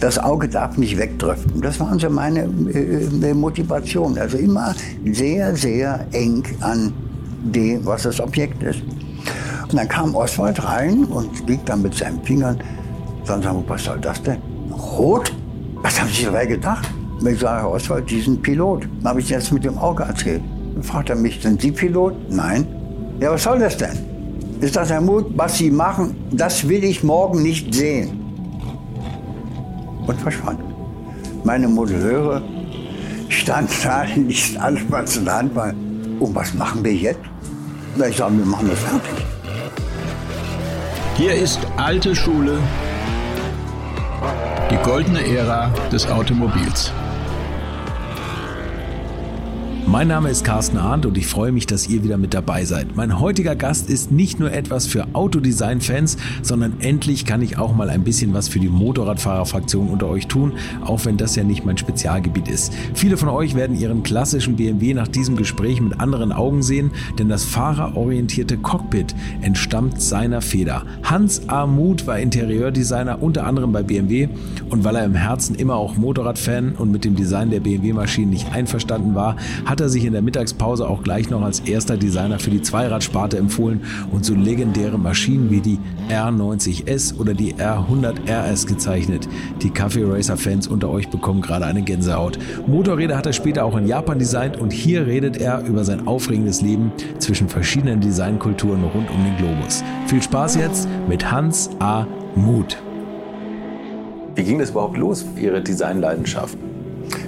[0.00, 1.60] Das Auge darf nicht wegdriften.
[1.62, 4.18] Das waren so meine äh, Motivation.
[4.18, 4.74] Also immer
[5.10, 6.92] sehr, sehr eng an
[7.44, 8.82] dem, was das Objekt ist.
[9.62, 12.58] Und dann kam Oswald rein und liegt dann mit seinen Fingern.
[13.26, 14.38] Dann sagen wir, was soll das denn?
[14.70, 15.32] Rot?
[15.82, 16.88] Was haben Sie dabei gedacht?
[17.20, 18.82] Und ich sage, Oswald, Sie sind Pilot.
[18.98, 20.42] Dann habe ich jetzt mit dem Auge erzählt.
[20.74, 22.14] Dann fragt er mich, sind Sie Pilot?
[22.30, 22.66] Nein.
[23.20, 23.96] Ja, was soll das denn?
[24.60, 28.25] Ist das Herr Mut, was Sie machen, das will ich morgen nicht sehen.
[30.06, 30.60] Und verschwand.
[31.44, 32.42] Meine Modelleure
[33.28, 34.02] standen da,
[35.18, 35.72] in der Hand war.
[36.20, 37.20] Und was machen wir jetzt?
[37.96, 39.24] Na, ich sage, wir machen das fertig.
[41.16, 42.58] Hier ist alte Schule,
[44.70, 46.92] die goldene Ära des Automobils.
[49.88, 52.96] Mein Name ist Carsten Arndt und ich freue mich, dass ihr wieder mit dabei seid.
[52.96, 57.88] Mein heutiger Gast ist nicht nur etwas für Autodesign-Fans, sondern endlich kann ich auch mal
[57.88, 60.54] ein bisschen was für die Motorradfahrerfraktion unter euch tun,
[60.84, 62.74] auch wenn das ja nicht mein Spezialgebiet ist.
[62.94, 67.28] Viele von euch werden ihren klassischen BMW nach diesem Gespräch mit anderen Augen sehen, denn
[67.28, 70.82] das fahrerorientierte Cockpit entstammt seiner Feder.
[71.04, 71.64] Hans A.
[71.66, 74.28] War Interieurdesigner unter anderem bei BMW
[74.68, 78.52] und weil er im Herzen immer auch Motorradfan und mit dem Design der BMW-Maschinen nicht
[78.52, 82.38] einverstanden war, hat hat er sich in der Mittagspause auch gleich noch als erster Designer
[82.38, 88.66] für die Zweiradsparte empfohlen und so legendäre Maschinen wie die R90S oder die R100 RS
[88.66, 89.28] gezeichnet.
[89.60, 92.38] Die Kaffee Racer Fans unter euch bekommen gerade eine Gänsehaut.
[92.66, 96.62] Motorräder hat er später auch in Japan designt und hier redet er über sein aufregendes
[96.62, 99.84] Leben zwischen verschiedenen Designkulturen rund um den Globus.
[100.06, 102.06] Viel Spaß jetzt mit Hans A.
[102.34, 102.78] Muth.
[104.36, 106.56] Wie ging das überhaupt los, Ihre Designleidenschaft?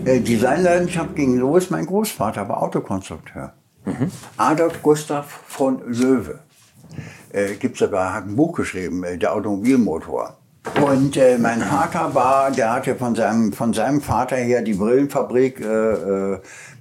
[0.04, 1.70] Äh, Designleidenschaft ging los.
[1.70, 3.52] Mein Großvater war Autokonstrukteur.
[3.84, 4.10] Mhm.
[4.36, 6.40] Adolf Gustav von Löwe.
[7.32, 10.38] Äh, Gibt sogar, hat ein Buch geschrieben, äh, der Automobilmotor.
[10.82, 15.60] Und äh, mein Vater war, der hatte von seinem, von seinem Vater her die Brillenfabrik.
[15.60, 16.40] Äh, äh,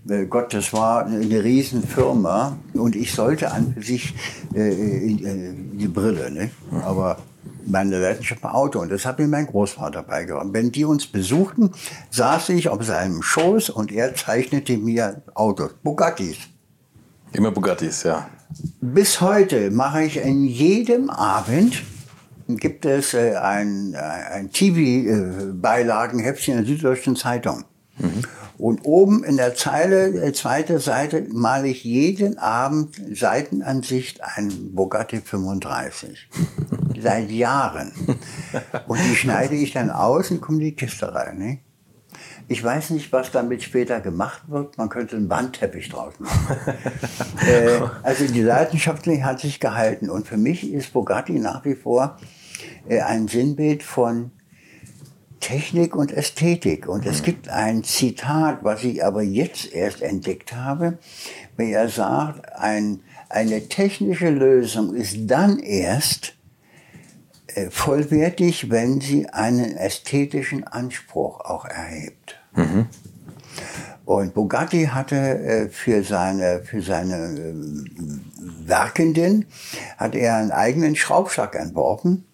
[0.10, 2.58] äh Gott, das war eine Riesenfirma.
[2.74, 4.14] Und ich sollte an sich
[4.54, 4.72] äh,
[5.20, 6.50] die Brille, ne?
[6.84, 7.18] aber
[7.68, 10.48] meine Leidenschaft war Auto und das hat mir mein Großvater beigebracht.
[10.52, 11.72] Wenn die uns besuchten,
[12.12, 16.38] saß ich auf seinem Schoß und er zeichnete mir Autos, Bugattis.
[17.34, 18.30] Immer Bugattis, ja.
[18.80, 21.84] Bis heute mache ich in jedem Abend
[22.48, 27.66] gibt es äh, ein, äh, ein TV-Beilagenheftchen in der Süddeutschen Zeitung.
[27.98, 28.24] Mhm.
[28.58, 35.22] Und oben in der Zeile, äh, zweite Seite, male ich jeden Abend Seitenansicht ein Bugatti
[35.22, 36.30] 35.
[37.00, 37.92] Seit Jahren.
[38.88, 41.38] Und die schneide ich dann aus und komme in die Kiste rein.
[41.38, 41.60] Ne?
[42.48, 44.78] Ich weiß nicht, was damit später gemacht wird.
[44.78, 46.58] Man könnte einen Wandteppich draus machen.
[47.48, 50.10] äh, also die Leidenschaft hat sich gehalten.
[50.10, 52.18] Und für mich ist Bugatti nach wie vor
[52.88, 54.32] äh, ein Sinnbild von
[55.40, 56.88] Technik und Ästhetik.
[56.88, 60.98] Und es gibt ein Zitat, was ich aber jetzt erst entdeckt habe,
[61.56, 66.34] wie er sagt, ein, eine technische Lösung ist dann erst
[67.48, 72.40] äh, vollwertig, wenn sie einen ästhetischen Anspruch auch erhebt.
[72.56, 72.88] Mhm.
[74.06, 77.54] Und Bugatti hatte äh, für seine, für seine äh,
[78.66, 79.46] Werkenden,
[79.98, 82.26] hat er einen eigenen Schraubstock entworfen,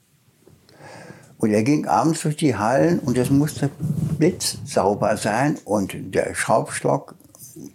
[1.43, 3.69] und er ging abends durch die Hallen und es musste
[4.17, 7.15] blitzsauber sein und der Schraubstock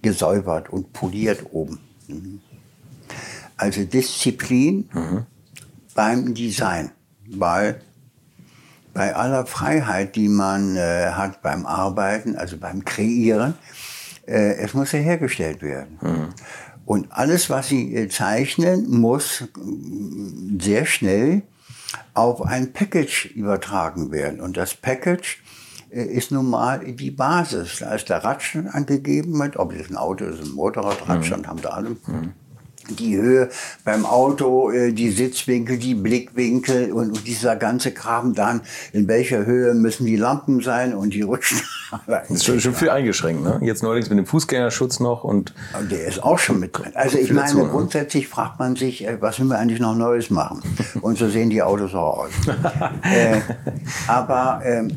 [0.01, 1.79] gesäubert und poliert oben.
[2.07, 2.41] Mhm.
[3.59, 5.27] Also Disziplin mhm.
[5.95, 6.93] beim Design,
[7.27, 7.83] weil
[8.95, 13.53] bei aller Freiheit, die man äh, hat beim Arbeiten, also beim Kreieren,
[14.27, 15.99] äh, es muss ja hergestellt werden.
[16.01, 16.29] Mhm.
[16.87, 19.47] Und alles, was Sie äh, zeichnen, muss äh,
[20.59, 21.43] sehr schnell
[22.19, 24.41] auf ein Package übertragen werden.
[24.41, 25.43] Und das Package
[25.91, 27.79] äh, ist nun mal die Basis.
[27.81, 31.47] Da ist der Radstand angegeben mit, ob es ein Auto ist, ein Motorrad, Radstand mhm.
[31.47, 31.91] haben da alle.
[31.91, 32.33] Mhm
[32.91, 33.51] die Höhe
[33.85, 38.63] beim Auto, äh, die Sitzwinkel, die Blickwinkel und, und dieser ganze Kram dann,
[38.93, 41.61] in welcher Höhe müssen die Lampen sein und die Rutschen.
[42.07, 43.59] Das ist schon, schon viel eingeschränkt, ne?
[43.63, 45.55] Jetzt neuerdings mit dem Fußgängerschutz noch und.
[45.91, 46.93] Der ist auch schon mit drin.
[46.95, 47.69] Also ich meine, ne?
[47.69, 50.63] grundsätzlich fragt man sich, äh, was will man eigentlich noch Neues machen?
[51.01, 52.31] Und so sehen die Autos auch aus.
[53.03, 53.41] äh,
[54.07, 54.89] aber ähm,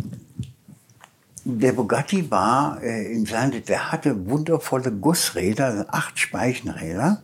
[1.44, 7.22] der Bugatti war äh, in seinem, der hatte wundervolle Gussräder, acht Speichenräder.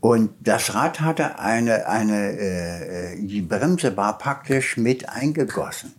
[0.00, 5.92] Und das Rad hatte eine, eine äh, äh, die Bremse war praktisch mit eingegossen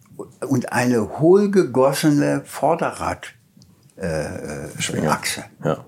[0.48, 3.34] und eine hohlgegossene Vorderradachse.
[3.98, 4.66] Äh,
[5.64, 5.68] äh.
[5.68, 5.86] Ja.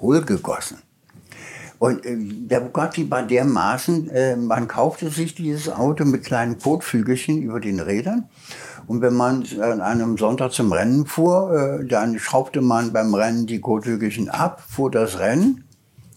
[0.00, 0.78] Hohlgegossen.
[1.78, 7.42] Und äh, der Bugatti war dermaßen, äh, man kaufte sich dieses Auto mit kleinen Kotflügelchen
[7.42, 8.28] über den Rädern.
[8.86, 13.46] Und wenn man an einem Sonntag zum Rennen fuhr, äh, dann schraubte man beim Rennen
[13.46, 15.64] die Kotflügelchen ab, fuhr das Rennen,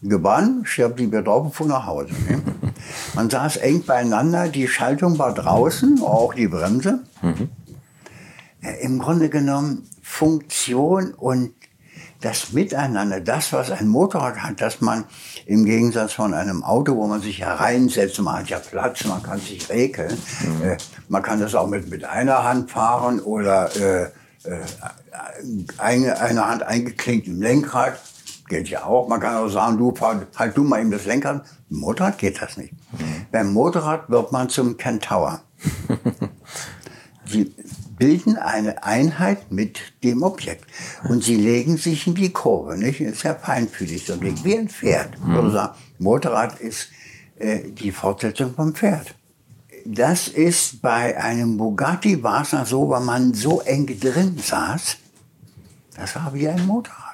[0.10, 2.14] gewann, stirbt die und fuhr nach Hause.
[2.28, 2.42] Ne?
[3.16, 7.00] Man saß eng beieinander, die Schaltung war draußen, auch die Bremse.
[7.22, 7.50] Mhm.
[8.82, 11.52] Im Grunde genommen Funktion und
[12.22, 15.04] das Miteinander, das, was ein Motorrad hat, dass man
[15.46, 19.40] im Gegensatz von einem Auto, wo man sich hereinsetzt, man hat ja Platz, man kann
[19.40, 20.70] sich regeln, mhm.
[20.70, 24.04] äh, man kann das auch mit, mit einer Hand fahren oder äh,
[24.50, 24.60] äh,
[25.78, 28.00] eine, eine Hand eingeklinkt im Lenkrad,
[28.48, 29.08] gilt ja auch.
[29.08, 31.46] Man kann auch sagen, du fahr, halt du mal eben das Lenkrad.
[31.70, 32.74] Im Motorrad geht das nicht.
[32.74, 33.26] Mhm.
[33.32, 35.42] Beim Motorrad wird man zum Kentaur.
[37.26, 37.52] Sie
[37.98, 40.66] bilden eine Einheit mit dem Objekt.
[41.08, 43.02] Und sie legen sich in die Kurve, nicht?
[43.02, 45.18] Ist ja feinfühlig, so wie ein Pferd.
[45.26, 46.90] Würde sagen, Motorrad ist
[47.38, 49.16] äh, die Fortsetzung vom Pferd.
[49.86, 54.98] Das ist bei einem Bugatti war es so, weil man so eng drin saß,
[55.96, 57.05] das war wie ein Motorrad.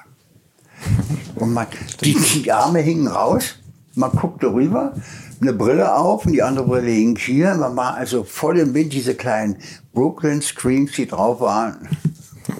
[1.36, 1.66] Und man,
[2.02, 3.56] die, die Arme hingen raus,
[3.94, 4.94] man guckte rüber,
[5.40, 7.54] eine Brille auf und die andere Brille hing hier.
[7.54, 9.56] Man war also voll im Wind, diese kleinen
[9.92, 11.88] Brooklyn Screens, die drauf waren.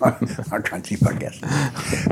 [0.51, 1.47] Man kann sie vergessen.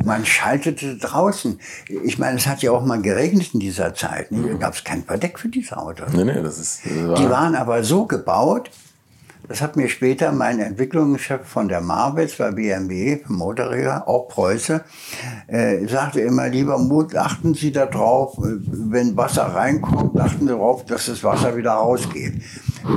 [0.04, 1.58] Man schaltete draußen.
[2.04, 4.28] Ich meine, es hat ja auch mal geregnet in dieser Zeit.
[4.30, 6.12] Da gab es kein Verdeck für diese Autos.
[6.12, 8.70] Nee, nee, das ist, das war die waren aber so gebaut,
[9.50, 14.84] das hat mir später mein Entwicklungschef von der Marvels bei BMW, Motorräder, auch Preuße,
[15.48, 20.86] äh, sagte immer, lieber Mut, achten Sie darauf, äh, wenn Wasser reinkommt, achten Sie darauf,
[20.86, 22.40] dass das Wasser wieder rausgeht.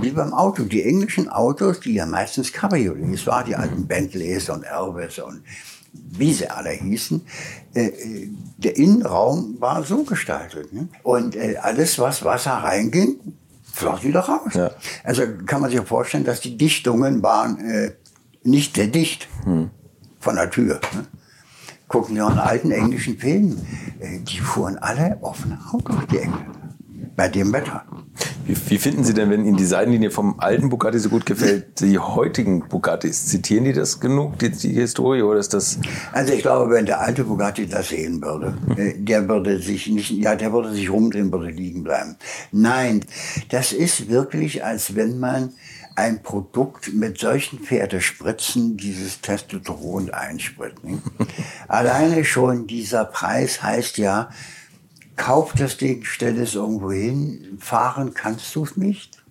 [0.04, 0.66] Wie beim Auto.
[0.66, 5.42] Die englischen Autos, die ja meistens Cabriolets waren, die alten Bentleys und Elvis und
[5.92, 7.22] wie sie alle hießen,
[7.74, 10.72] äh, äh, der Innenraum war so gestaltet.
[10.72, 10.88] Ne?
[11.02, 13.18] Und äh, alles, was Wasser reinging,
[13.74, 14.54] floss wieder raus.
[14.54, 14.72] Ja.
[15.04, 17.92] Also kann man sich vorstellen, dass die Dichtungen waren äh,
[18.44, 19.72] nicht sehr dicht hm.
[20.20, 20.80] von der Tür.
[20.94, 21.08] Ne?
[21.88, 23.68] Gucken Sie an alten englischen Filmen,
[24.00, 26.63] äh, die fuhren alle offene Autos, die Engländer,
[27.16, 27.86] bei dem Wetter.
[28.46, 31.80] Wie, wie, finden Sie denn, wenn Ihnen die Seitenlinie vom alten Bugatti so gut gefällt,
[31.80, 33.28] die heutigen Bugattis?
[33.28, 35.80] Zitieren die das genug, die, die Historie, oder ist das?
[36.12, 40.12] Also ich glaube, wenn der alte Bugatti das sehen würde, äh, der würde sich nicht,
[40.12, 42.18] ja, der würde sich rumdrehen, würde liegen bleiben.
[42.52, 43.06] Nein,
[43.50, 45.54] das ist wirklich, als wenn man
[45.96, 50.82] ein Produkt mit solchen Pferdespritzen dieses Testosteron einspritzt.
[51.68, 54.30] Alleine schon dieser Preis heißt ja,
[55.16, 57.58] kauf das Ding, stell es irgendwo hin.
[57.60, 59.24] Fahren kannst du es nicht.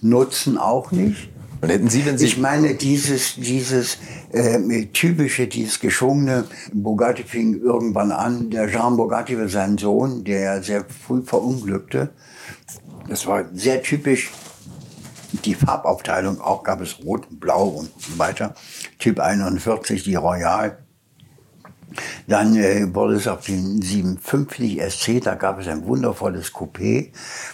[0.00, 1.30] Nutzen auch nicht.
[1.60, 3.98] Und hätten Sie, wenn Sie ich meine, dieses, dieses
[4.32, 10.62] äh, typische, dieses geschwungene, Bugatti fing irgendwann an, der Jean Bugatti war sein Sohn, der
[10.62, 12.10] sehr früh verunglückte.
[13.08, 14.30] Das war sehr typisch.
[15.44, 18.54] Die Farbaufteilung auch gab es Rot, Blau und so weiter.
[18.98, 20.78] Typ 41, die Royal.
[22.26, 27.10] Dann äh, wurde es auf den 750 SC, da gab es ein wundervolles Coupé,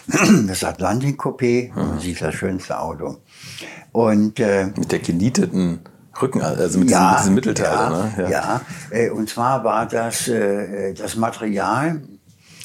[0.47, 1.95] das Atlantik Coupé, mhm.
[1.95, 3.17] das ist das schönste Auto.
[3.91, 5.79] Und, äh, mit der genieteten
[6.21, 7.73] Rücken, also mit ja, diesem, Mittelteil.
[7.73, 8.13] Ja, ne?
[8.17, 8.29] ja.
[8.29, 8.61] ja.
[8.91, 12.01] Äh, und zwar war das, äh, das Material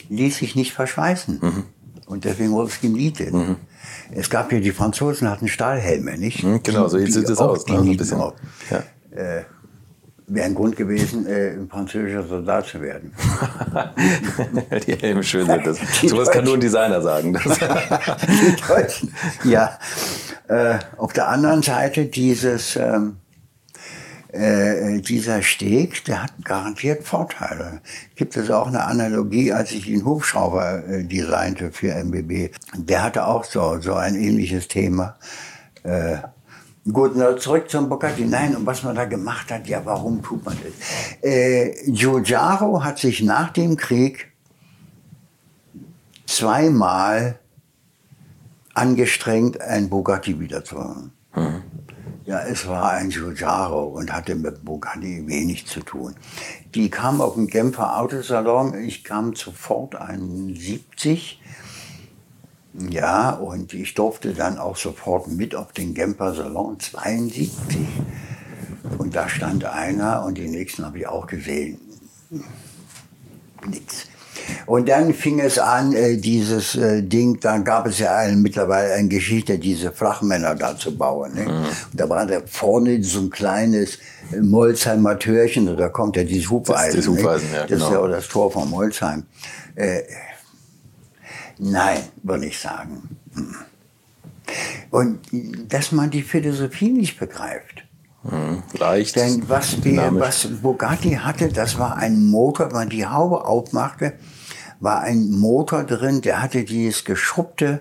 [0.09, 1.39] ließ sich nicht verschweißen.
[1.41, 1.65] Mhm.
[2.07, 3.33] Und deswegen wurde es genietet.
[3.33, 3.57] Mhm.
[4.15, 6.43] Es gab ja, die Franzosen hatten Stahlhelme, nicht?
[6.43, 7.67] Mhm, genau, so sieht es aus.
[7.67, 7.79] Ne?
[7.79, 8.19] ein bisschen.
[8.71, 8.83] Ja.
[9.11, 9.45] Äh,
[10.35, 13.12] wäre ein Grund gewesen, äh, ein französischer Soldat zu werden.
[14.87, 15.79] die Helme schön sind das.
[16.03, 17.33] Sowas kann nur ein Designer sagen.
[18.29, 19.15] die Deutschen.
[19.45, 19.79] Ja.
[20.49, 23.17] Äh, auf der anderen Seite dieses, ähm,
[24.33, 27.81] äh, dieser Steg, der hat garantiert Vorteile.
[28.17, 32.51] Gibt es auch eine Analogie, als ich den Hubschrauber äh, designte für MBB.
[32.77, 35.17] Der hatte auch so, so ein ähnliches Thema.
[35.83, 36.19] Äh,
[36.91, 38.25] Gut, na, zurück zum Bugatti.
[38.25, 41.23] Nein, und was man da gemacht hat, ja, warum tut man das?
[41.23, 44.33] Äh, Giugiaro hat sich nach dem Krieg
[46.27, 47.39] zweimal
[48.75, 51.12] angestrengt, ein Bugatti wiederzuholen.
[51.37, 51.62] Mhm.
[52.25, 56.17] Ja, es war ein Giugiaro und hatte mit Bugatti wenig zu tun.
[56.75, 58.75] Die kam auf den Genfer Autosalon.
[58.79, 61.41] Ich kam sofort 71
[62.75, 67.50] ja, und ich durfte dann auch sofort mit auf den Gemper Salon 72.
[68.99, 71.79] Und da stand einer und den nächsten habe ich auch gesehen.
[73.67, 74.07] Nix.
[74.67, 78.95] Und dann fing es an, äh, dieses äh, Ding, dann gab es ja ein, mittlerweile
[78.95, 81.35] eine Geschichte, diese Flachmänner da zu bauen.
[81.35, 81.43] Ne?
[81.43, 81.49] Mhm.
[81.50, 83.99] Und da war da vorne so ein kleines
[84.33, 86.97] äh, Molzheimer Türchen, da kommt ja dieses Hufeisen.
[86.97, 87.85] Das, das, Hufeisen, ja, das genau.
[87.85, 89.25] ist ja auch das Tor von Molzheim.
[89.75, 90.00] Äh,
[91.62, 93.16] Nein, würde ich sagen.
[93.35, 93.54] Hm.
[94.90, 95.21] Und
[95.69, 97.85] dass man die Philosophie nicht begreift.
[98.28, 99.16] Hm, leicht.
[99.16, 104.14] Denn was, wir, was Bugatti hatte, das war ein Motor, wenn man die Haube aufmachte,
[104.81, 107.81] war ein Motor drin, der hatte dieses geschuppte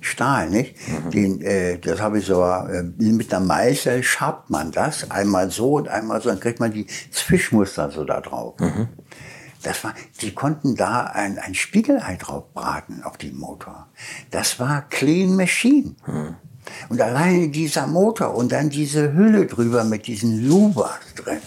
[0.00, 0.76] Stahl, nicht?
[0.88, 1.10] Mhm.
[1.10, 5.74] Den, äh, das habe ich so, äh, mit einer Meißel schabt man das, einmal so
[5.74, 8.54] und einmal so, dann kriegt man die Zwischmuster so da drauf.
[8.60, 8.88] Mhm.
[9.62, 13.88] Das war, die konnten da ein, ein Spiegelei drauf braten auf den Motor.
[14.30, 15.94] Das war Clean Machine.
[16.06, 16.36] Mhm.
[16.88, 21.40] Und alleine dieser Motor und dann diese Hülle drüber mit diesen Lubas drin.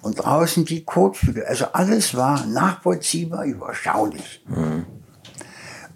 [0.00, 1.44] Und draußen die Kotflügel.
[1.44, 4.42] Also alles war nachvollziehbar, überschaulich.
[4.48, 4.86] Mhm.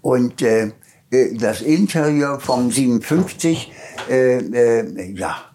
[0.01, 0.71] Und äh,
[1.09, 3.71] äh das Interieur vom 57,
[4.09, 5.52] äh, äh, ja,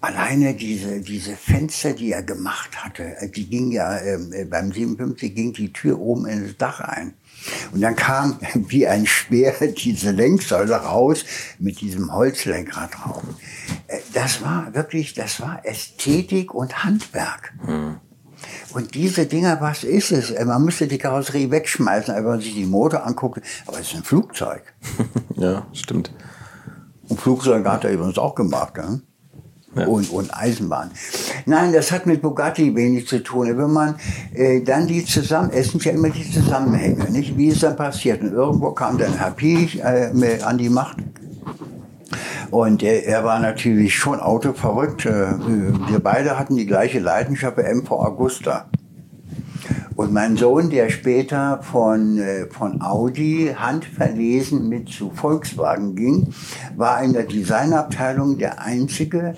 [0.00, 4.72] alleine diese, diese Fenster, die er gemacht hatte, äh, die ging ja, ähm, äh, beim
[4.72, 7.14] 57 ging die Tür oben ins Dach ein.
[7.72, 11.24] Und dann kam wie ein Speer diese Lenksäule raus
[11.58, 13.22] mit diesem Holzlenkrad drauf.
[13.86, 17.52] Äh, das war wirklich, das war Ästhetik und Handwerk.
[17.64, 17.96] Hm.
[18.72, 20.30] Und diese Dinger, was ist es?
[20.30, 23.42] Äh, man müsste die Karosserie wegschmeißen, wenn man sich die Motor anguckt.
[23.66, 24.62] Aber es ist ein Flugzeug.
[25.36, 26.10] ja, stimmt.
[27.08, 28.76] Und Flugzeug hat er übrigens auch gemacht.
[28.76, 29.02] Ne?
[29.74, 29.86] Ja.
[29.86, 30.90] und, und Eisenbahn.
[31.46, 33.56] Nein, das hat mit Bugatti wenig zu tun.
[33.56, 33.96] Wenn man
[34.34, 37.36] äh, dann die zusammen, es sind ja immer die Zusammenhänge, nicht?
[37.36, 38.22] Wie ist dann passiert?
[38.22, 40.98] Und irgendwo kam dann Herr Piech äh, an die Macht.
[42.50, 45.06] Und er, er war natürlich schon autoverrückt.
[45.06, 45.10] Äh,
[45.88, 48.66] wir beide hatten die gleiche Leidenschaft bei MV Augusta.
[49.96, 56.32] Und mein Sohn, der später von, äh, von Audi handverlesen mit zu Volkswagen ging,
[56.76, 59.34] war in der Designabteilung der Einzige,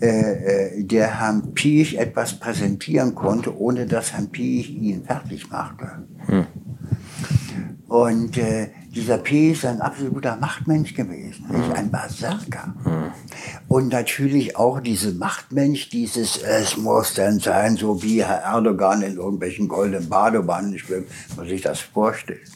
[0.00, 6.04] äh, äh, der Herrn Piech etwas präsentieren konnte, ohne dass Herrn Piech ihn fertig machte.
[6.26, 6.46] Hm.
[7.94, 11.70] Und äh, dieser P ist ein absoluter Machtmensch gewesen, nicht?
[11.76, 12.74] ein Berserker.
[13.68, 19.16] Und natürlich auch diese Machtmensch, dieses, es muss denn sein, so wie Herr Erdogan in
[19.16, 22.50] irgendwelchen goldenen Badewannen schwimmt, man sich das vorstellt.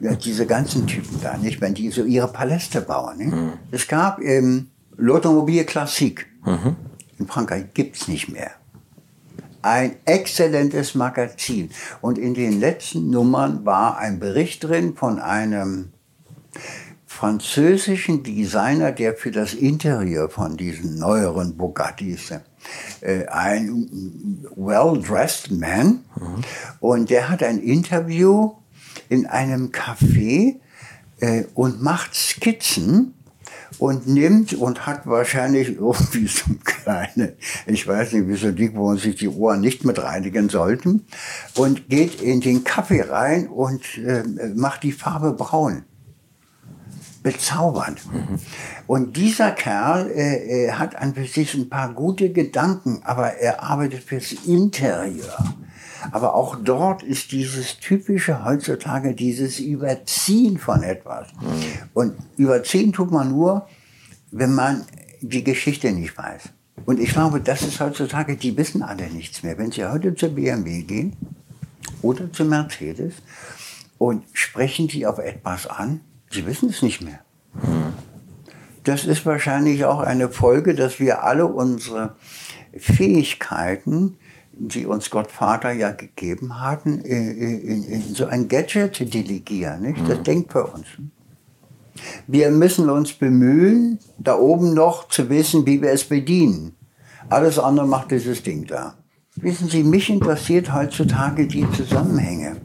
[0.00, 3.16] Ja, diese ganzen Typen da, nicht, wenn die so ihre Paläste bauen.
[3.16, 3.32] Nicht?
[3.32, 3.52] Mhm.
[3.70, 6.76] Es gab im L'Automobile Classique mhm.
[7.18, 8.50] in Frankreich, gibt's nicht mehr
[9.64, 11.70] ein exzellentes Magazin.
[12.00, 15.92] Und in den letzten Nummern war ein Bericht drin von einem
[17.06, 22.32] französischen Designer, der für das Interieur von diesen neueren Bugattis
[23.00, 26.04] äh, ein well-dressed man.
[26.16, 26.44] Mhm.
[26.80, 28.52] Und der hat ein Interview
[29.08, 30.56] in einem Café
[31.20, 33.14] äh, und macht Skizzen
[33.78, 37.34] und nimmt und hat wahrscheinlich irgendwie so kleine,
[37.66, 41.06] ich weiß nicht, wie so dick, wo man sich die Ohren nicht mit reinigen sollten,
[41.54, 44.22] und geht in den Kaffee rein und äh,
[44.54, 45.84] macht die Farbe braun.
[47.22, 48.02] Bezaubernd.
[48.12, 48.38] Mhm.
[48.86, 54.32] Und dieser Kerl äh, hat an sich ein paar gute Gedanken, aber er arbeitet fürs
[54.46, 55.54] Interieur.
[56.12, 61.28] Aber auch dort ist dieses typische heutzutage, dieses Überziehen von etwas.
[61.40, 61.64] Mhm.
[61.94, 63.66] Und überziehen tut man nur,
[64.30, 64.84] wenn man
[65.20, 66.50] die Geschichte nicht weiß.
[66.86, 69.56] Und ich glaube, das ist heutzutage, die wissen alle nichts mehr.
[69.58, 71.16] Wenn Sie heute zur BMW gehen
[72.02, 73.14] oder zu Mercedes
[73.98, 77.20] und sprechen Sie auf etwas an, Sie wissen es nicht mehr.
[77.54, 77.94] Mhm.
[78.82, 82.16] Das ist wahrscheinlich auch eine Folge, dass wir alle unsere
[82.76, 84.18] Fähigkeiten
[84.58, 89.82] die uns Gott Vater ja gegeben hatten, in, in so ein Gadget delegieren.
[89.82, 90.00] Nicht?
[90.08, 90.24] Das mhm.
[90.24, 90.86] denkt für uns.
[92.26, 96.74] Wir müssen uns bemühen, da oben noch zu wissen, wie wir es bedienen.
[97.30, 98.94] Alles andere macht dieses Ding da.
[99.36, 102.56] Wissen Sie, mich interessiert heutzutage die Zusammenhänge.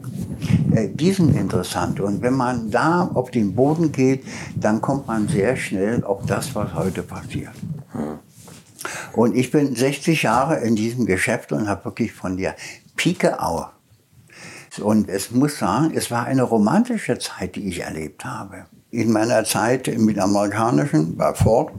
[0.72, 1.98] Äh, die sind interessant.
[2.00, 4.22] Und wenn man da auf den Boden geht,
[4.54, 7.54] dann kommt man sehr schnell auf das, was heute passiert.
[7.92, 8.18] Hm.
[9.12, 12.56] Und ich bin 60 Jahre in diesem Geschäft und habe wirklich von der
[12.96, 13.68] Pike auf.
[14.78, 18.66] Und es muss sagen, es war eine romantische Zeit, die ich erlebt habe.
[18.90, 21.72] In meiner Zeit mit amerikanischen, bei Ford,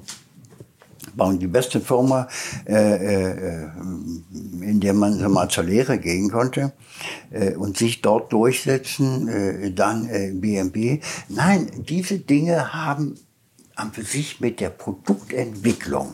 [1.16, 2.28] war die beste Firma,
[2.66, 3.70] äh, äh,
[4.62, 6.74] in der man so mal zur Lehre gehen konnte
[7.32, 11.00] äh, und sich dort durchsetzen, äh, dann äh, BMW.
[11.28, 13.16] Nein, diese Dinge haben
[13.76, 16.14] an sich mit der Produktentwicklung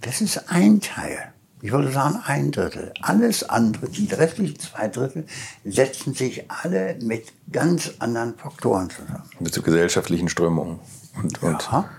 [0.00, 1.32] das ist ein Teil.
[1.60, 2.92] Ich würde sagen ein Drittel.
[3.02, 5.26] Alles andere, die restlichen zwei Drittel,
[5.64, 9.24] setzen sich alle mit ganz anderen Faktoren zusammen.
[9.40, 10.78] Mit so gesellschaftlichen Strömungen.
[11.16, 11.90] Und, und ja.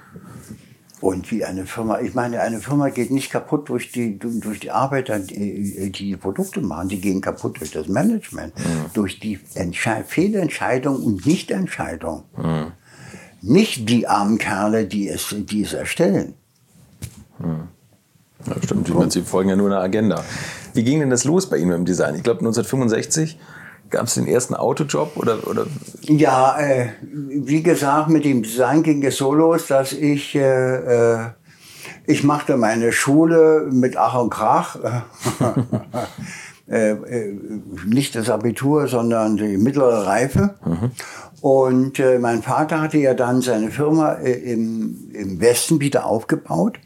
[1.01, 4.71] Und wie eine Firma, ich meine, eine Firma geht nicht kaputt durch die, durch die
[4.71, 8.85] Arbeiter, die die Produkte machen, die gehen kaputt durch das Management, mhm.
[8.93, 12.25] durch die Entsche Fehlentscheidung und Nichtentscheidung.
[12.35, 12.71] Mhm.
[13.41, 16.33] Nicht die armen Kerle, die es, die es erstellen.
[17.39, 17.69] Mhm.
[18.47, 20.23] Ja, stimmt, meine, sie folgen ja nur einer Agenda.
[20.73, 22.15] Wie ging denn das los bei Ihnen im Design?
[22.15, 23.37] Ich glaube 1965
[23.89, 25.47] Gab es den ersten Autojob oder?
[25.47, 25.65] oder?
[26.03, 31.25] Ja, äh, wie gesagt, mit dem Design ging es so los, dass ich äh, äh,
[32.05, 34.77] ich machte meine Schule mit Ach und Krach.
[36.69, 37.39] äh, äh,
[37.87, 40.55] nicht das Abitur, sondern die mittlere Reife.
[40.65, 40.91] Mhm.
[41.41, 46.79] Und mein Vater hatte ja dann seine Firma im, im Westen wieder aufgebaut.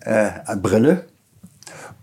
[0.00, 1.04] Äh, Brille.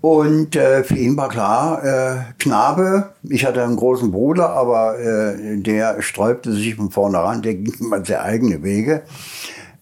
[0.02, 5.58] Und äh, für ihn war klar, äh, Knabe, ich hatte einen großen Bruder, aber äh,
[5.58, 9.04] der sträubte sich von vornherein, der ging immer sehr eigene Wege.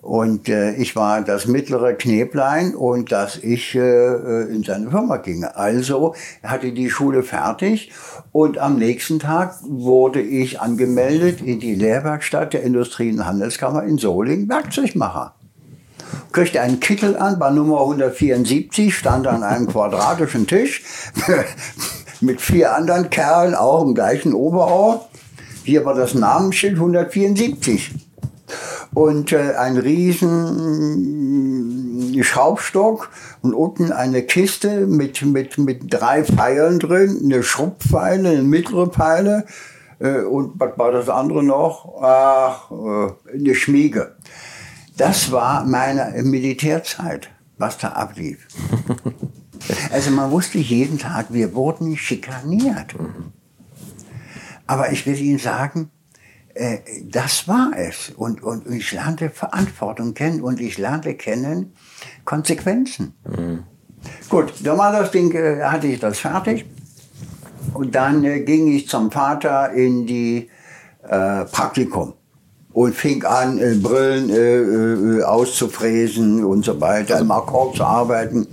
[0.02, 5.44] Und äh, ich war das mittlere Knäblein und dass ich äh, in seine Firma ging.
[5.44, 7.92] Also hatte die Schule fertig
[8.32, 13.98] und am nächsten Tag wurde ich angemeldet in die Lehrwerkstatt der Industrie- und Handelskammer in
[13.98, 15.35] Solingen, Werkzeugmacher
[16.32, 20.84] kriegte einen Kittel an, bei Nummer 174, stand an einem quadratischen Tisch
[22.22, 25.08] mit vier anderen Kerlen, auch im gleichen Oberort.
[25.64, 27.94] Hier war das Namensschild 174.
[28.94, 31.04] Und äh, ein riesen
[32.24, 33.10] Schraubstock
[33.42, 39.46] und unten eine Kiste mit, mit, mit drei Pfeilen drin, eine Schrubbpfeile, eine mittlere Pfeile
[40.00, 42.02] äh, und was war das andere noch?
[42.02, 44.16] Ach, äh, eine Schmiege.
[44.98, 48.48] Das war meine Militärzeit, was da ablief.
[49.92, 52.94] Also man wusste jeden Tag, wir wurden schikaniert.
[54.68, 55.90] Aber ich will Ihnen sagen,
[56.54, 58.12] äh, das war es.
[58.16, 61.74] Und, und ich lernte Verantwortung kennen und ich lernte kennen
[62.26, 63.14] Konsequenzen.
[63.28, 63.64] Mhm.
[64.30, 66.66] Gut, da war das Ding, äh, hatte ich das fertig.
[67.74, 70.50] Und dann äh, ging ich zum Vater in die
[71.04, 72.14] äh, Praktikum
[72.76, 78.48] und fing an, äh, Brillen äh, äh, auszufräsen und so weiter, im Akkord zu arbeiten.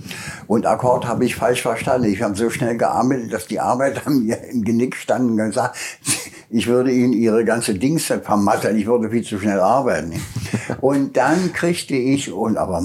[0.47, 2.07] Und Akkord habe ich falsch verstanden.
[2.07, 5.75] Ich habe so schnell gearbeitet, dass die Arbeiter mir im Genick standen und gesagt,
[6.49, 10.13] ich würde ihnen ihre ganze Dings vermattern, ich würde viel zu schnell arbeiten.
[10.79, 12.81] Und dann kriegte ich, und aber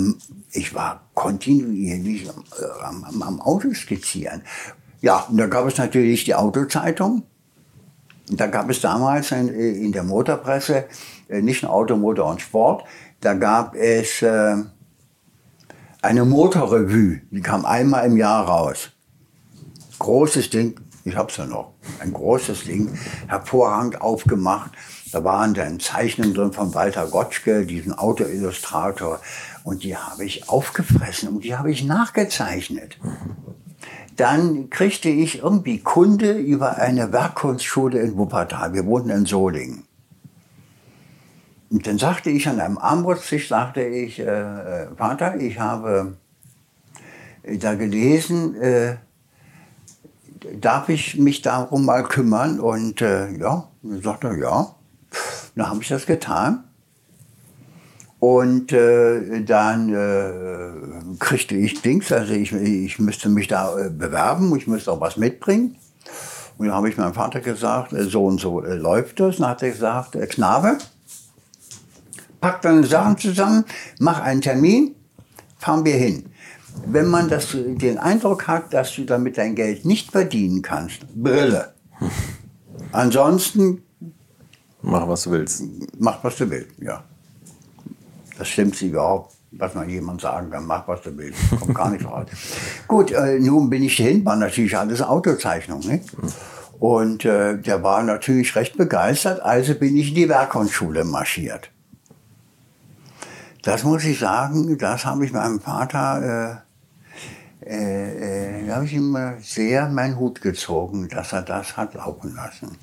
[0.50, 2.28] ich war kontinuierlich
[2.82, 4.42] am, am, am Auto skizzieren.
[5.00, 7.22] Ja, und da gab es natürlich die Autozeitung.
[8.30, 10.84] Da gab es damals in, in der Motorpresse äh,
[11.28, 12.84] nicht nur Auto, Motor und Sport.
[13.20, 14.56] Da gab es äh,
[16.02, 18.90] eine Motorrevue, die kam einmal im Jahr raus.
[19.98, 24.70] Großes Ding, ich hab's ja noch, ein großes Ding, hervorragend aufgemacht.
[25.10, 29.20] Da waren dann Zeichnungen drin von Walter Gottschke, diesen Autoillustrator.
[29.64, 32.98] Und die habe ich aufgefressen und die habe ich nachgezeichnet.
[34.16, 38.74] Dann kriegte ich irgendwie Kunde über eine Werkkunstschule in Wuppertal.
[38.74, 39.87] Wir wohnten in Solingen.
[41.70, 46.16] Und dann sagte ich an einem Armbrusttisch, sagte ich, äh, äh, Vater, ich habe
[47.42, 48.96] äh, da gelesen, äh,
[50.60, 52.58] darf ich mich darum mal kümmern?
[52.58, 54.74] Und äh, ja, dann sagte er, ja.
[55.54, 56.64] Dann habe ich das getan.
[58.20, 64.56] Und äh, dann äh, kriegte ich Dings, also ich, ich müsste mich da äh, bewerben,
[64.56, 65.76] ich müsste auch was mitbringen.
[66.56, 69.36] Und dann habe ich meinem Vater gesagt, so und so läuft das.
[69.36, 70.78] Und dann hat er gesagt, Knabe,
[72.40, 73.64] pack deine Sachen zusammen,
[73.98, 74.94] mach einen Termin,
[75.58, 76.26] fahren wir hin.
[76.86, 81.74] Wenn man das, den Eindruck hat, dass du damit dein Geld nicht verdienen kannst, Brille.
[82.92, 83.82] Ansonsten.
[84.82, 85.64] Mach, was du willst.
[85.98, 87.02] Mach, was du willst, ja.
[88.38, 90.64] Das stimmt sie überhaupt, was man jemand sagen kann.
[90.64, 91.40] Mach, was du willst.
[91.58, 92.26] Kommt gar nicht raus.
[92.86, 95.80] Gut, äh, nun bin ich hin, war natürlich alles Autozeichnung.
[95.80, 96.00] Ne?
[96.78, 101.72] Und äh, der war natürlich recht begeistert, also bin ich in die Werkkunstschule marschiert.
[103.62, 106.62] Das muss ich sagen, das habe ich meinem Vater,
[107.64, 111.94] äh, äh, äh, da habe ich ihm sehr meinen Hut gezogen, dass er das hat
[111.94, 112.76] laufen lassen.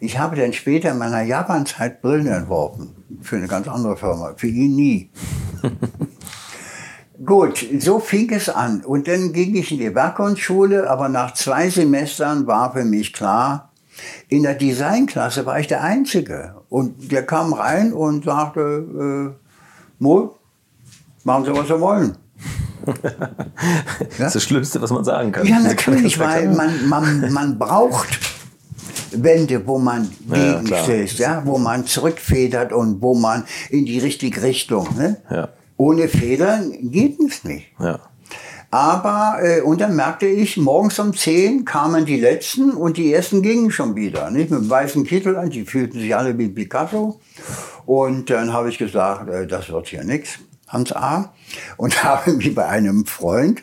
[0.00, 4.46] Ich habe dann später in meiner Japanzeit Brillen entworfen, für eine ganz andere Firma, für
[4.46, 5.10] ihn nie.
[7.24, 8.82] Gut, so fing es an.
[8.82, 13.70] Und dann ging ich in die Werkkunstschule, aber nach zwei Semestern war für mich klar,
[14.28, 16.54] in der Designklasse war ich der Einzige.
[16.70, 19.36] Und der kam rein und sagte,
[20.00, 20.30] Mol,
[21.24, 22.16] machen Sie, was Sie wollen.
[24.18, 25.46] das ist das Schlimmste, was man sagen kann.
[25.46, 28.08] Ja, natürlich, weil man, man, man braucht
[29.12, 34.42] Wände, wo man Ja, gegenstößt, ja, wo man zurückfedert und wo man in die richtige
[34.42, 34.88] Richtung.
[34.96, 35.18] Ne?
[35.30, 35.50] Ja.
[35.76, 37.66] Ohne Federn geht es nicht.
[37.78, 38.00] Ja.
[38.70, 43.42] Aber, äh, und dann merkte ich, morgens um 10 kamen die Letzten und die Ersten
[43.42, 44.30] gingen schon wieder.
[44.30, 44.50] Nicht?
[44.50, 47.20] Mit dem weißen Kittel an, die fühlten sich alle wie Picasso.
[47.90, 51.32] Und dann habe ich gesagt, äh, das wird hier nichts, Hans A.
[51.76, 53.62] Und habe mich bei einem Freund,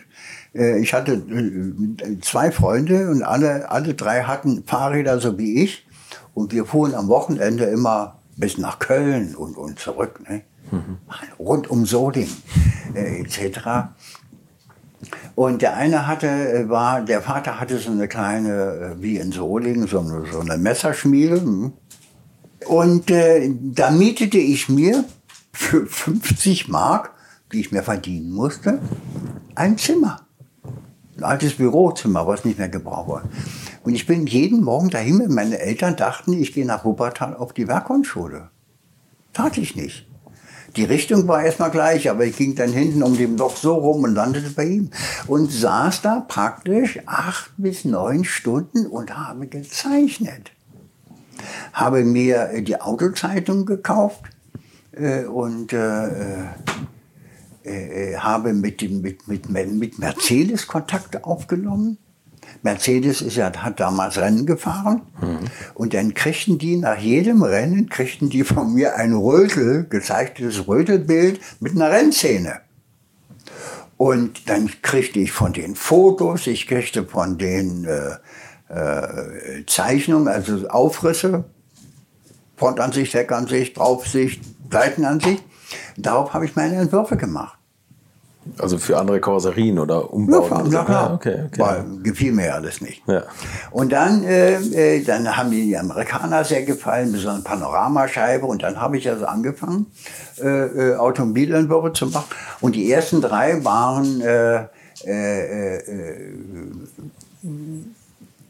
[0.54, 5.88] äh, ich hatte äh, zwei Freunde und alle, alle drei hatten Fahrräder so wie ich.
[6.34, 10.20] Und wir fuhren am Wochenende immer bis nach Köln und, und zurück.
[10.28, 10.42] Ne?
[11.40, 12.36] Rund um Solingen
[12.96, 13.94] äh, etc.
[15.36, 20.02] Und der eine hatte, war, der Vater hatte so eine kleine, wie in Solingen, so
[20.02, 21.72] eine, so eine Messerschmiede.
[22.66, 25.06] Und äh, da mietete ich mir
[25.54, 27.12] für 50 Mark,
[27.52, 28.80] die ich mir verdienen musste,
[29.56, 30.22] ein Zimmer.
[31.18, 33.30] Ein altes Bürozimmer, was nicht mehr gebraucht wurde.
[33.84, 37.54] Und ich bin jeden Morgen dahin, und meine Eltern dachten, ich gehe nach Wuppertal auf
[37.54, 38.50] die Werkgrundschule.
[39.34, 40.08] Tat ich nicht.
[40.76, 44.04] Die Richtung war erstmal gleich, aber ich ging dann hinten um dem Loch so rum
[44.04, 44.92] und landete bei ihm.
[45.26, 50.52] Und saß da praktisch acht bis neun Stunden und habe gezeichnet.
[51.74, 54.22] Habe mir die Autozeitung gekauft
[54.94, 56.08] äh, und äh,
[57.68, 61.98] äh, äh, habe mit, mit, mit, mit Mercedes Kontakt aufgenommen.
[62.62, 65.02] Mercedes ist ja, hat damals Rennen gefahren
[65.74, 71.42] und dann kriegten die nach jedem Rennen kriegten die von mir ein Rötel, gezeichnetes Rötelbild
[71.60, 72.62] mit einer Rennszene.
[73.98, 78.16] Und dann kriegte ich von den Fotos, ich kriegte von den äh,
[78.70, 81.46] äh, Zeichnungen, also Aufrisse,
[82.56, 85.44] Frontansicht, Heckansicht, Draufsicht, Seitenansicht.
[85.98, 87.58] Darauf habe ich meine Entwürfe gemacht.
[88.60, 90.72] Also für andere Karosserien oder Ja, Umbauten?
[90.72, 90.78] so.
[90.78, 91.10] na klar.
[91.10, 91.60] Ja, okay, okay.
[91.60, 93.04] Weil gefiel mir ja alles nicht.
[93.06, 93.24] Ja.
[93.72, 98.46] Und dann, äh, äh, dann haben mir die Amerikaner sehr gefallen, mit so einer Panoramascheibe.
[98.46, 99.88] Und dann habe ich also angefangen,
[100.40, 102.28] äh, äh, Automobilentwürfe zu machen.
[102.62, 104.66] Und die ersten drei waren äh,
[105.06, 105.84] äh, äh,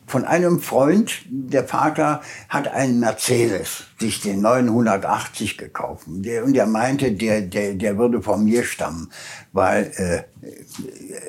[0.07, 6.05] von einem Freund, der Vater hat einen Mercedes, sich den 980 gekauft.
[6.07, 9.11] Der, und der meinte, der, der, der würde von mir stammen,
[9.51, 10.23] weil äh,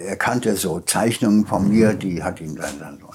[0.07, 3.08] er kannte so Zeichnungen von mir, die hat ihm dann dann so.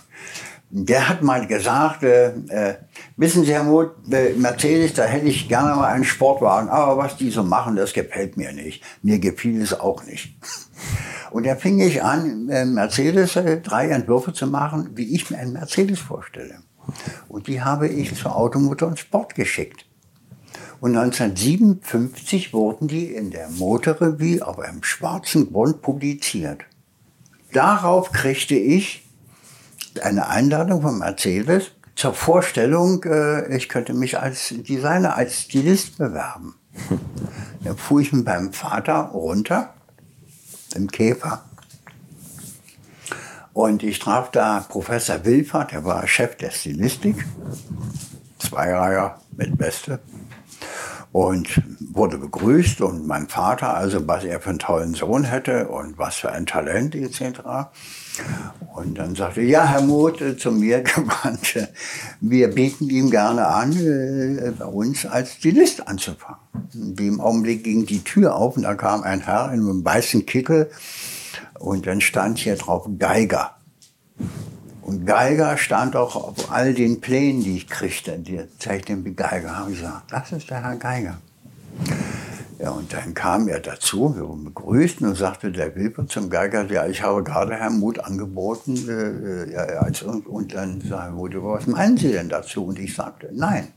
[0.75, 2.75] Der hat mal gesagt, äh, äh,
[3.15, 7.15] wissen Sie, Herr Muth, äh, Mercedes, da hätte ich gerne mal einen Sportwagen, aber was
[7.15, 8.81] die so machen, das gefällt mir nicht.
[9.03, 10.35] Mir gefiel es auch nicht.
[11.31, 15.37] Und da fing ich an, äh, Mercedes äh, drei Entwürfe zu machen, wie ich mir
[15.37, 16.55] einen Mercedes vorstelle.
[17.29, 19.85] Und die habe ich zu Automotor und Sport geschickt.
[20.81, 26.61] Und 1957 wurden die in der Motorrevue auf einem schwarzen Grund publiziert.
[27.51, 29.02] Darauf kriegte ich
[30.01, 36.55] eine Einladung von Mercedes zur Vorstellung, äh, ich könnte mich als Designer, als Stilist bewerben.
[37.63, 39.73] Da fuhr ich mit meinem Vater runter
[40.75, 41.45] im Käfer.
[43.53, 47.23] Und ich traf da Professor Wilfert, der war Chef der Stilistik,
[48.39, 49.99] Zweireiher mit Weste.
[51.11, 55.99] Und wurde begrüßt und mein Vater, also was er für einen tollen Sohn hätte und
[55.99, 57.69] was für ein Talent etc.
[58.75, 61.67] Und dann sagte er, ja, Herr Muth, äh, zu mir gewandt, äh,
[62.21, 66.39] wir bieten ihm gerne an, äh, bei uns als Stilist anzufangen.
[66.73, 70.25] In dem Augenblick ging die Tür auf und da kam ein Herr in einem weißen
[70.25, 70.71] Kittel
[71.59, 73.55] und dann stand hier drauf Geiger.
[74.81, 78.19] Und Geiger stand auch auf all den Plänen, die ich kriegte.
[78.19, 79.57] Der zeichnete wie Geiger.
[79.57, 81.17] Habe ich gesagt, das ist der Herr Geiger.
[82.63, 86.63] Ja, und dann kam er dazu, wir wurden begrüßt und sagte der Wilper zum Geiger,
[86.71, 88.77] ja, ich habe gerade Herrn Muth angeboten.
[88.87, 92.63] Äh, ja, ja, als, und, und dann sagte Muth, was meinen Sie denn dazu?
[92.63, 93.67] Und ich sagte, nein.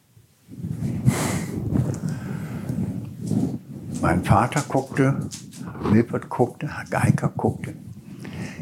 [4.00, 5.16] Mein Vater guckte,
[5.90, 7.74] Wilpert guckte, Herr Geiger guckte.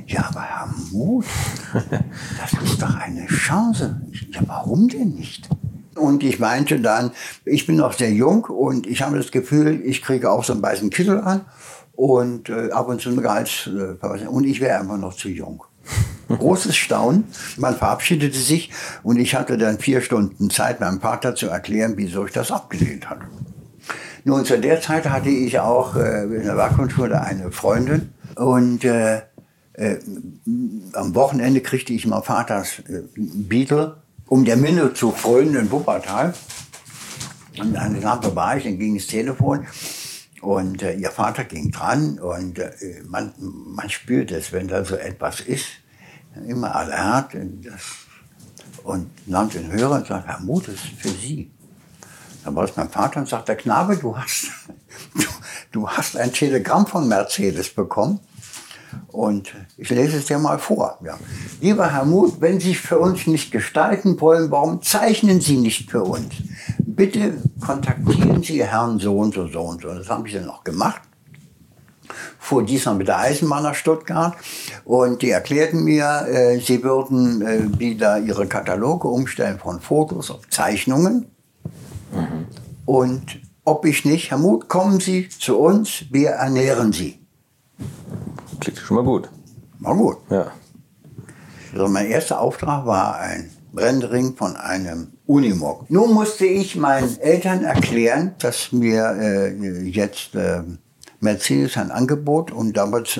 [0.06, 1.26] Ja, aber Herr Muth,
[2.40, 4.00] das ist doch eine Chance.
[4.30, 5.50] Ja, warum denn nicht?
[5.96, 7.12] Und ich meinte dann,
[7.44, 10.62] ich bin noch sehr jung und ich habe das Gefühl, ich kriege auch so einen
[10.62, 11.44] weißen Kittel an
[11.92, 15.64] und äh, ab und zu eine Gehalts äh, und ich wäre einfach noch zu jung.
[16.28, 17.24] Großes Staunen.
[17.56, 18.70] Man verabschiedete sich
[19.02, 23.08] und ich hatte dann vier Stunden Zeit, meinem Vater zu erklären, wieso ich das abgelehnt
[23.08, 23.26] hatte.
[24.24, 29.20] Nun, zu der Zeit hatte ich auch äh, in der Werkgrundschule eine Freundin und äh,
[29.74, 29.98] äh,
[30.94, 36.34] am Wochenende kriegte ich mal Vaters äh, Beetle, um der Minne zu frönen in Wuppertal.
[37.58, 39.66] Und dann Lampe war ich, dann ging das Telefon
[40.40, 42.72] und äh, ihr Vater ging dran und äh,
[43.06, 45.66] man, man spürt es, wenn da so etwas ist,
[46.46, 47.34] immer alert.
[47.62, 47.82] Das,
[48.82, 51.50] und nahm den Hörer und sagte, Herr Muth, das ist für Sie.
[52.44, 54.48] Dann war es mein Vater und sagte, Knabe, du hast,
[55.14, 55.24] du,
[55.72, 58.20] du hast ein Telegramm von Mercedes bekommen.
[59.14, 60.98] Und ich lese es dir mal vor.
[61.04, 61.16] Ja.
[61.60, 66.02] Lieber Herr Muth, wenn Sie für uns nicht gestalten wollen, warum zeichnen Sie nicht für
[66.02, 66.34] uns?
[66.80, 69.94] Bitte kontaktieren Sie Herrn so und so, so und so.
[69.94, 71.02] Das habe ich dann noch gemacht.
[72.40, 74.34] Fuhr diesmal mit der Eisenbahn nach Stuttgart
[74.84, 80.48] und die erklärten mir, äh, sie würden äh, wieder ihre Kataloge umstellen von Fotos auf
[80.50, 81.26] Zeichnungen.
[82.12, 82.46] Mhm.
[82.84, 87.20] Und ob ich nicht, Herr Muth, kommen Sie zu uns, wir ernähren Sie.
[88.60, 89.28] Klingt schon mal gut.
[89.80, 90.16] War gut.
[90.30, 90.52] Ja.
[91.72, 95.90] Also mein erster Auftrag war ein Rendering von einem Unimog.
[95.90, 100.62] Nun musste ich meinen Eltern erklären, dass mir äh, jetzt äh,
[101.20, 103.18] Mercedes ein Angebot und damals,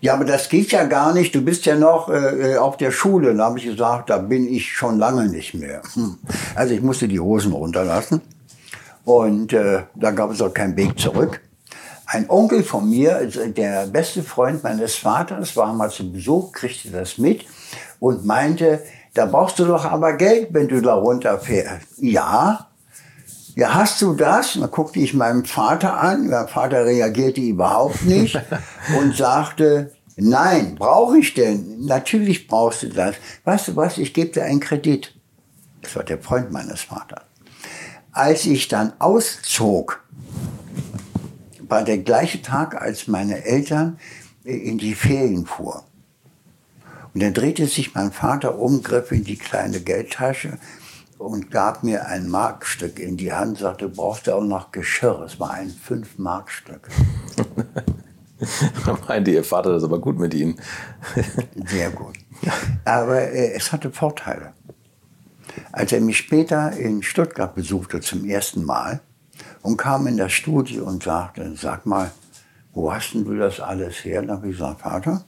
[0.00, 3.34] ja, aber das geht ja gar nicht, du bist ja noch äh, auf der Schule.
[3.36, 5.82] Da habe ich gesagt, da bin ich schon lange nicht mehr.
[5.94, 6.16] Hm.
[6.56, 8.22] Also ich musste die Hosen runterlassen
[9.04, 11.40] und äh, da gab es auch keinen Weg zurück.
[12.10, 16.88] Ein Onkel von mir, also der beste Freund meines Vaters, war mal zu Besuch, kriegte
[16.88, 17.44] das mit
[18.00, 21.98] und meinte, da brauchst du doch aber Geld, wenn du da runterfährst.
[21.98, 22.70] Ja.
[23.56, 24.54] Ja, hast du das?
[24.54, 26.28] dann guckte ich meinen Vater an.
[26.28, 28.40] Mein Vater reagierte überhaupt nicht
[28.98, 31.84] und sagte, nein, brauche ich denn?
[31.84, 33.16] Natürlich brauchst du das.
[33.44, 35.14] Weißt du was, ich gebe dir einen Kredit.
[35.82, 37.24] Das war der Freund meines Vaters.
[38.12, 40.02] Als ich dann auszog,
[41.68, 43.98] war der gleiche Tag, als meine Eltern
[44.44, 45.82] in die Ferien fuhren.
[47.14, 50.58] Und dann drehte sich mein Vater um, griff in die kleine Geldtasche
[51.18, 55.22] und gab mir ein Markstück in die Hand, sagte, brauchst du auch noch Geschirr?
[55.26, 56.88] Es war ein Fünf-Markstück.
[58.86, 60.60] da meinte Ihr Vater das aber gut mit Ihnen.
[61.66, 62.16] Sehr gut.
[62.84, 64.52] Aber äh, es hatte Vorteile.
[65.72, 69.00] Als er mich später in Stuttgart besuchte zum ersten Mal,
[69.62, 72.10] und kam in das Studio und sagte, sag mal,
[72.72, 74.22] wo hast denn du das alles her?
[74.22, 75.24] Dann habe ich gesagt, Vater,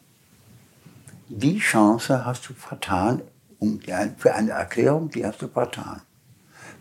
[1.29, 3.23] die Chance hast du vertan,
[3.59, 3.81] um,
[4.17, 6.01] für eine Erklärung, die hast du vertan.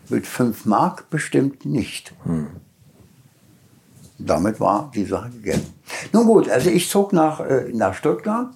[0.08, 2.12] Mit fünf Mark bestimmt nicht.
[2.24, 2.48] Hm.
[4.18, 5.72] Damit war die Sache gegessen.
[6.12, 8.50] Nun gut, also ich zog nach, äh, nach Stuttgart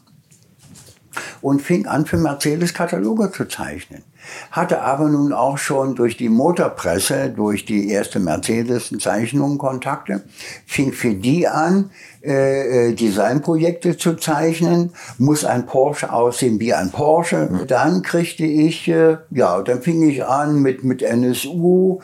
[1.41, 4.03] und fing an, für Mercedes Kataloge zu zeichnen
[4.51, 10.23] hatte aber nun auch schon durch die Motorpresse, durch die erste Mercedes-Zeichnung Kontakte,
[10.67, 11.91] fing für die an,
[12.23, 17.49] äh, äh, Designprojekte zu zeichnen, muss ein Porsche aussehen wie ein Porsche.
[17.51, 17.67] Mhm.
[17.67, 22.01] Dann kriegte ich, äh, ja, dann fing ich an mit, mit NSU.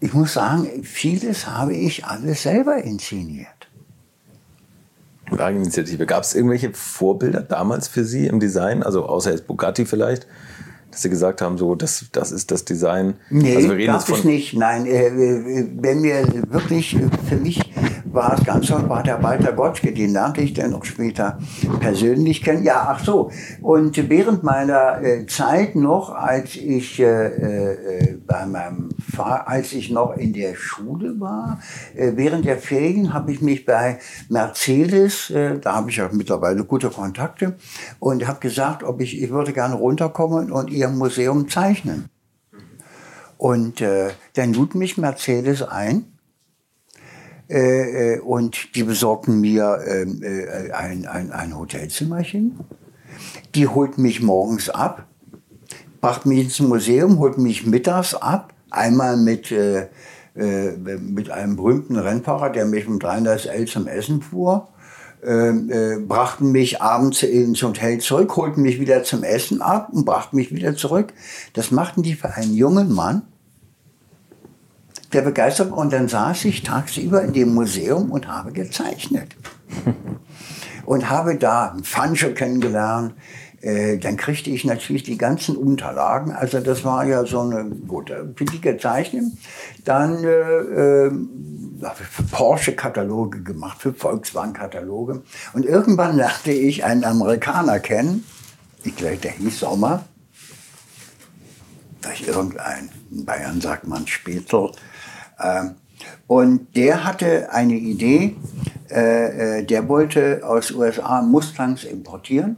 [0.00, 3.48] Ich muss sagen, vieles habe ich alles selber inszeniert.
[5.36, 6.06] Eigeninitiative.
[6.06, 8.82] Gab es irgendwelche Vorbilder damals für Sie im Design?
[8.82, 10.26] Also außer jetzt Bugatti vielleicht?
[10.94, 13.14] Dass Sie gesagt haben, so, das, das ist das Design?
[13.28, 14.54] Nee, also wir reden gab es nicht.
[14.54, 17.60] Nein, äh, äh, wenn mir wirklich, äh, für mich
[18.14, 21.38] war es ganz toll, war der Walter Gottschke, den lernte ich dann noch später
[21.80, 22.62] persönlich kennen.
[22.62, 23.30] Ja, ach so.
[23.60, 29.90] Und während meiner äh, Zeit noch, als ich äh, äh, bei meinem Fahr als ich
[29.90, 31.58] noch in der Schule war,
[31.96, 33.98] äh, während der Ferien habe ich mich bei
[34.28, 37.56] Mercedes, äh, da habe ich auch mittlerweile gute Kontakte,
[37.98, 42.08] und habe gesagt, ob ich, ich würde gerne runterkommen und ihr Museum zeichnen.
[43.36, 46.13] Und äh, dann lud mich Mercedes ein
[47.48, 52.58] äh, äh, und die besorgten mir ähm, äh, ein, ein, ein Hotelzimmerchen.
[53.54, 55.06] Die holten mich morgens ab,
[56.00, 59.88] brachten mich ins Museum, holten mich mittags ab, einmal mit, äh,
[60.34, 64.68] äh, mit einem berühmten Rennfahrer, der mich um 33 L zum Essen fuhr.
[65.22, 70.04] Ähm, äh, brachten mich abends ins Hotel zurück, holten mich wieder zum Essen ab und
[70.04, 71.14] brachten mich wieder zurück.
[71.54, 73.22] Das machten die für einen jungen Mann,
[75.14, 79.36] der begeistert und dann saß ich tagsüber in dem Museum und habe gezeichnet.
[80.84, 83.14] und habe da Fansche kennengelernt.
[83.60, 86.32] Äh, dann kriegte ich natürlich die ganzen Unterlagen.
[86.32, 89.38] Also das war ja so eine gute, billige Zeichnung.
[89.84, 91.10] Dann äh, äh,
[91.94, 95.22] für Porsche-Kataloge gemacht, für Volkswagen-Kataloge.
[95.54, 98.24] Und irgendwann lernte ich einen Amerikaner kennen.
[98.82, 100.04] Ich glaube, der hieß Sommer.
[102.02, 104.72] Vielleicht irgendein, in Bayern sagt man Spätel.
[105.42, 105.76] Ähm,
[106.26, 108.36] und der hatte eine Idee,
[108.90, 112.56] äh, äh, der wollte aus USA Mustangs importieren,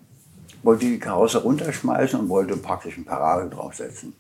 [0.62, 4.12] wollte die Karosse runterschmeißen und wollte praktisch ein Parade draufsetzen.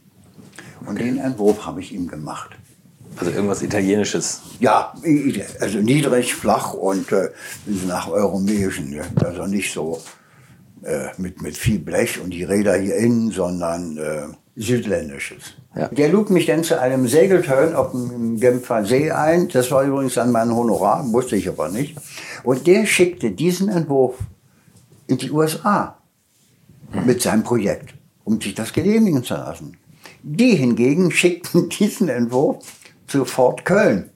[0.86, 2.56] Und den Entwurf habe ich ihm gemacht.
[3.16, 4.42] Also irgendwas Italienisches?
[4.60, 4.92] Ja,
[5.60, 7.30] also niedrig, flach und äh,
[7.86, 8.92] nach europäischen.
[8.92, 9.04] Ja.
[9.24, 10.02] Also nicht so
[10.82, 15.54] äh, mit, mit viel Blech und die Räder hier innen, sondern äh, Südländisches.
[15.76, 15.88] Ja.
[15.88, 19.48] Der lud mich dann zu einem Segelturn auf dem Genfer See ein.
[19.48, 21.96] Das war übrigens an mein Honorar, wusste ich aber nicht.
[22.44, 24.16] Und der schickte diesen Entwurf
[25.06, 25.98] in die USA
[27.04, 29.76] mit seinem Projekt, um sich das genehmigen zu lassen.
[30.22, 32.64] Die hingegen schickten diesen Entwurf
[33.06, 34.10] zu Fort Köln.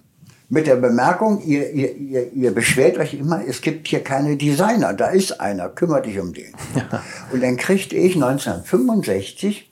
[0.49, 4.95] Mit der Bemerkung, ihr, ihr, ihr, ihr beschwert euch immer, es gibt hier keine Designer.
[4.95, 6.53] Da ist einer, kümmert dich um den.
[7.33, 9.70] Und dann kriegte ich 1965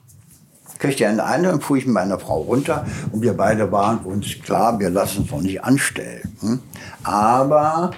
[0.78, 4.26] kriegte er eine und fuhr ich mit meiner Frau runter und wir beide waren uns
[4.42, 6.36] klar, wir lassen uns doch nicht anstellen.
[6.40, 6.60] Hm?
[7.02, 7.90] Aber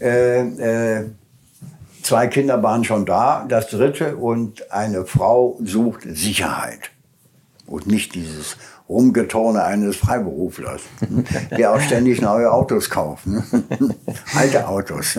[0.00, 1.10] äh, äh,
[2.02, 6.90] zwei Kinder waren schon da, das dritte und eine Frau sucht Sicherheit
[7.66, 8.56] und nicht dieses
[8.88, 10.82] Rumgetorne eines Freiberuflers,
[11.56, 13.26] der auch ständig neue Autos kauft.
[13.26, 13.42] Ne?
[14.34, 15.18] Alte Autos.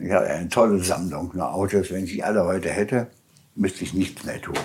[0.00, 1.48] Ich habe eine tolle Sammlung ne?
[1.48, 1.92] Autos.
[1.92, 3.06] Wenn ich die alle heute hätte,
[3.54, 4.56] müsste ich nichts mehr tun.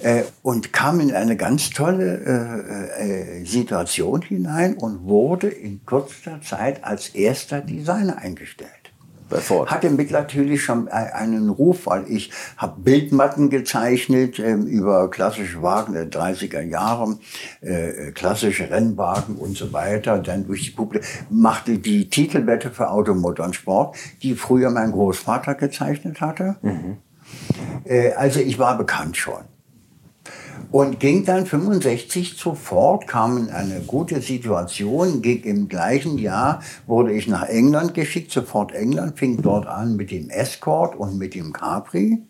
[0.00, 6.40] Äh, und kam in eine ganz tolle äh, äh, Situation hinein und wurde in kurzer
[6.42, 8.84] Zeit als erster Designer eingestellt
[9.28, 9.70] bei Ford.
[9.70, 15.94] Hatte mit natürlich schon einen Ruf, weil ich habe Bildmatten gezeichnet äh, über klassische Wagen
[15.94, 17.18] der 30er Jahre,
[17.60, 20.18] äh, klassische Rennwagen und so weiter.
[20.18, 25.54] Dann durch die Publikum machte die Titelwette für Automotor und Sport, die früher mein Großvater
[25.54, 26.56] gezeichnet hatte.
[26.62, 26.98] Mhm.
[27.84, 29.44] Äh, also ich war bekannt schon
[30.74, 36.64] und ging dann 65 zu Ford, kam in eine gute Situation, ging im gleichen Jahr,
[36.88, 41.16] wurde ich nach England geschickt, zu Ford England, fing dort an mit dem Escort und
[41.16, 42.22] mit dem Capri.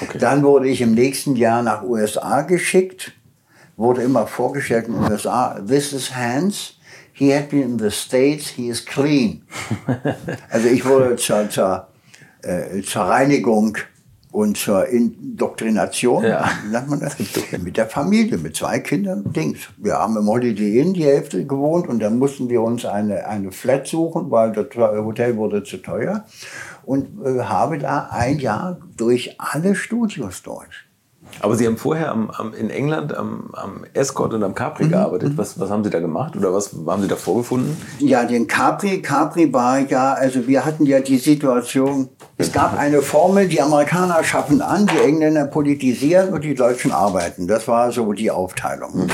[0.00, 0.16] Okay.
[0.16, 3.12] Dann wurde ich im nächsten Jahr nach USA geschickt,
[3.76, 6.78] wurde immer vorgestellt in den USA, this is Hans,
[7.12, 9.42] he had been in the States, he is clean.
[10.50, 11.88] also ich wurde zur, zur,
[12.42, 13.76] äh, zur Reinigung
[14.32, 16.48] und zur Indoktrination, ja.
[16.70, 17.16] nennt man das,
[17.62, 19.60] mit der Familie, mit zwei Kindern, Dings.
[19.76, 23.50] Wir haben im Holiday Inn die Hälfte gewohnt und dann mussten wir uns eine, eine
[23.52, 26.24] Flat suchen, weil das Hotel wurde zu teuer
[26.84, 30.89] und äh, habe da ein Jahr durch alle Studios durch
[31.40, 34.90] aber Sie haben vorher am, am, in England am, am, Escort und am Capri mhm.
[34.90, 35.32] gearbeitet.
[35.36, 37.76] Was, was haben Sie da gemacht oder was haben Sie da vorgefunden?
[37.98, 43.02] Ja, den Capri, Capri war ja, also wir hatten ja die Situation, es gab eine
[43.02, 47.46] Formel, die Amerikaner schaffen an, die Engländer politisieren und die Deutschen arbeiten.
[47.46, 49.04] Das war so die Aufteilung.
[49.04, 49.10] Mhm.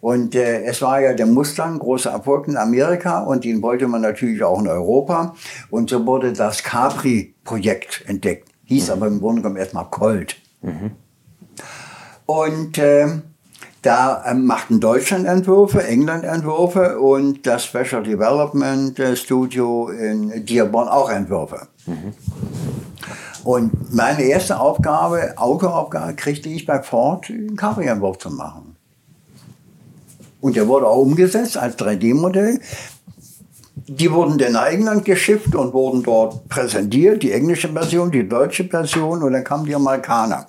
[0.00, 4.02] Und äh, es war ja der Mustang, großer Erfolg in Amerika und den wollte man
[4.02, 5.34] natürlich auch in Europa.
[5.70, 8.48] Und so wurde das Capri-Projekt entdeckt.
[8.64, 8.92] Hieß mhm.
[8.92, 10.36] aber im Grunde genommen erstmal Colt.
[10.62, 10.92] Mhm.
[12.26, 13.06] Und äh,
[13.84, 20.88] da äh, machten Deutschland Entwürfe, England Entwürfe und das Special Development äh, Studio in Dearborn
[20.88, 21.68] auch Entwürfe.
[21.86, 22.14] Mhm.
[23.44, 28.74] Und meine erste Aufgabe, Autoaufgabe, kriegte ich bei Ford, einen Cabrio-Entwurf zu machen.
[30.40, 32.60] Und der wurde auch umgesetzt als 3D-Modell.
[33.86, 38.64] Die wurden dann nach England geschifft und wurden dort präsentiert, die englische Version, die deutsche
[38.64, 40.46] Version und dann kamen die Amerikaner.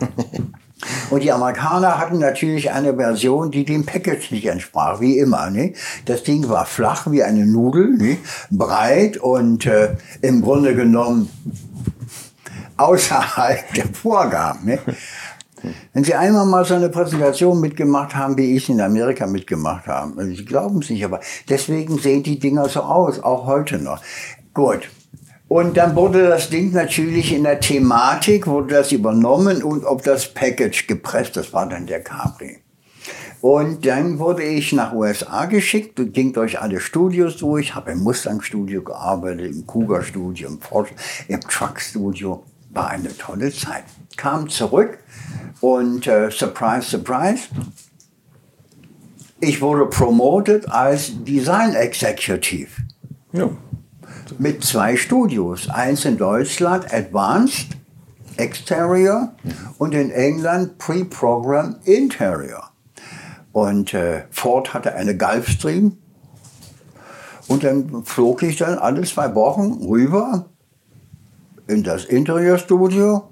[1.10, 5.50] Und die Amerikaner hatten natürlich eine Version, die dem Package nicht entsprach, wie immer.
[5.50, 5.74] Ne?
[6.06, 8.18] Das Ding war flach wie eine Nudel, ne?
[8.50, 11.30] breit und äh, im Grunde genommen
[12.76, 14.66] außerhalb der Vorgaben.
[14.66, 14.78] Ne?
[15.92, 20.24] Wenn Sie einmal mal so eine Präsentation mitgemacht haben, wie ich in Amerika mitgemacht habe,
[20.26, 24.02] Sie glauben es nicht, aber deswegen sehen die Dinger so aus, auch heute noch.
[24.52, 24.90] Gut,
[25.48, 30.32] und dann wurde das Ding natürlich in der Thematik, wurde das übernommen und auf das
[30.32, 31.36] Package gepresst.
[31.36, 32.58] Das war dann der Capri.
[33.42, 37.98] Und dann wurde ich nach USA geschickt und ging durch alle Studios durch, habe im
[37.98, 40.58] Mustang-Studio gearbeitet, im Cougar-Studio, im
[41.28, 42.42] im Truck-Studio.
[42.70, 43.84] War eine tolle Zeit.
[44.16, 44.98] Kam zurück
[45.60, 47.48] und äh, surprise, surprise,
[49.40, 52.70] ich wurde promoted als Design Executive.
[53.32, 53.50] Ja
[54.38, 55.68] mit zwei Studios.
[55.68, 57.68] Eins in Deutschland, Advanced
[58.36, 59.32] Exterior
[59.78, 62.70] und in England Pre-Program Interior.
[63.52, 65.96] Und äh, Ford hatte eine Gulfstream.
[67.46, 70.46] Und dann flog ich dann alle zwei Wochen rüber
[71.66, 73.28] in das Interieurstudio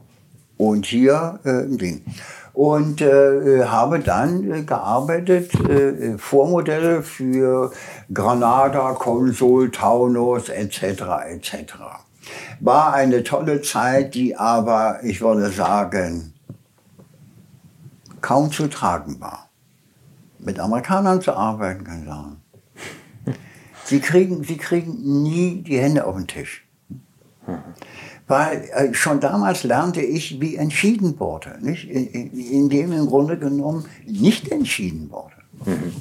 [0.59, 2.02] und hier äh, im Ding
[2.54, 7.72] und äh, habe dann äh, gearbeitet, äh, Vormodelle für
[8.12, 11.03] Granada, Consul, Taunus etc.
[11.28, 11.74] etc.
[12.61, 16.34] War eine tolle Zeit, die aber, ich würde sagen,
[18.20, 19.48] kaum zu tragen war.
[20.38, 22.42] Mit Amerikanern zu arbeiten, kann ich sagen.
[23.84, 26.66] Sie kriegen, sie kriegen nie die Hände auf den Tisch.
[28.27, 31.89] Weil äh, schon damals lernte ich, wie entschieden wurde, nicht?
[31.89, 35.35] In, in, indem im Grunde genommen nicht entschieden wurde.
[35.66, 35.93] Mhm.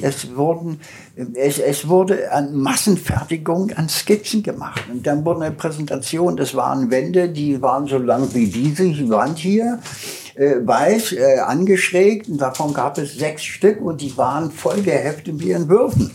[0.00, 0.80] Es, wurden,
[1.34, 4.82] es, es wurde an Massenfertigung an Skizzen gemacht.
[4.90, 9.38] Und dann wurde eine Präsentation, das waren Wände, die waren so lang wie diese Wand
[9.38, 9.80] hier
[10.34, 15.40] äh, weiß äh, angeschrägt und davon gab es sechs Stück und die waren voll geheftet
[15.40, 16.10] wie Entwürfen.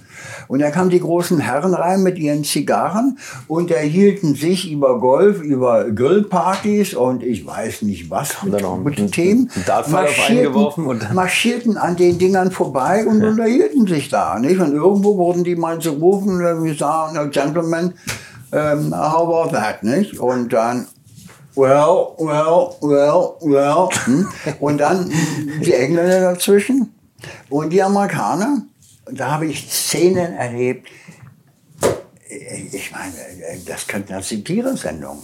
[0.47, 3.17] Und dann kamen die großen Herren rein mit ihren Zigarren
[3.47, 8.97] und erhielten sich über Golf, über Grillpartys und ich weiß nicht was mit, noch mit
[8.97, 9.49] den Themen.
[9.89, 13.30] Marschierten, und marschierten an den Dingern vorbei und ja.
[13.30, 14.39] unterhielten sich da.
[14.39, 14.59] Nicht?
[14.59, 17.93] Und irgendwo wurden die mal zu rufen, wir sagen, Gentlemen,
[18.51, 19.84] um, ähm, how about that?
[19.84, 20.20] Nicht?
[20.20, 20.88] Und dann
[21.60, 23.89] well, well, well, well.
[24.05, 24.28] Hm?
[24.60, 25.12] Und dann
[25.62, 26.93] die Engländer dazwischen
[27.49, 28.64] und die Amerikaner.
[29.12, 30.88] Da habe ich Szenen erlebt.
[32.72, 33.14] Ich meine,
[33.66, 35.22] das könnten eine Satire-Sendungen.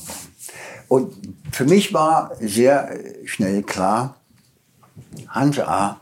[0.87, 1.13] Und
[1.51, 4.17] für mich war sehr schnell klar,
[5.29, 5.99] Hans A.,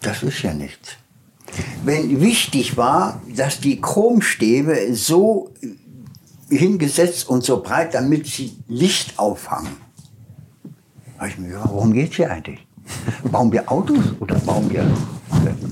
[0.00, 0.96] das ist ja nichts.
[1.84, 5.52] Wenn wichtig war, dass die Chromstäbe so
[6.50, 9.70] hingesetzt und so breit, damit sie Licht auffangen.
[11.18, 12.66] Da ich mir gedacht, worum geht es hier eigentlich?
[13.30, 14.84] Bauen wir Autos oder bauen wir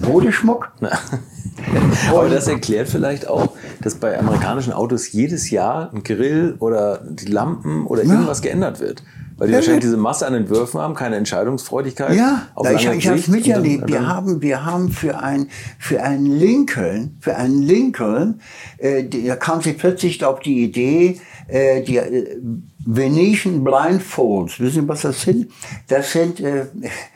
[0.06, 0.72] Modeschmuck?
[2.10, 7.26] Aber das erklärt vielleicht auch, dass bei amerikanischen Autos jedes Jahr ein Grill oder die
[7.26, 8.44] Lampen oder irgendwas ja.
[8.44, 9.02] geändert wird.
[9.38, 12.14] Weil die wahrscheinlich diese Masse an Entwürfen haben, keine Entscheidungsfreudigkeit.
[12.14, 13.88] Ja, ich, ich habe es miterlebt.
[13.88, 18.40] wir haben, wir haben für ein für einen Lincoln, für einen Lincoln,
[18.78, 22.36] äh, da kam sich plötzlich auf die Idee, äh, die äh,
[22.84, 24.58] Venetian Blindfolds.
[24.58, 25.52] Wissen Sie, was das sind?
[25.86, 26.66] Das sind äh,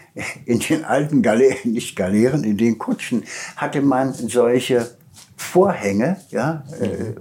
[0.44, 3.24] in den alten Galeeren, nicht Galeeren, in den Kutschen
[3.56, 4.90] hatte man solche
[5.36, 7.14] Vorhänge, ja, äh,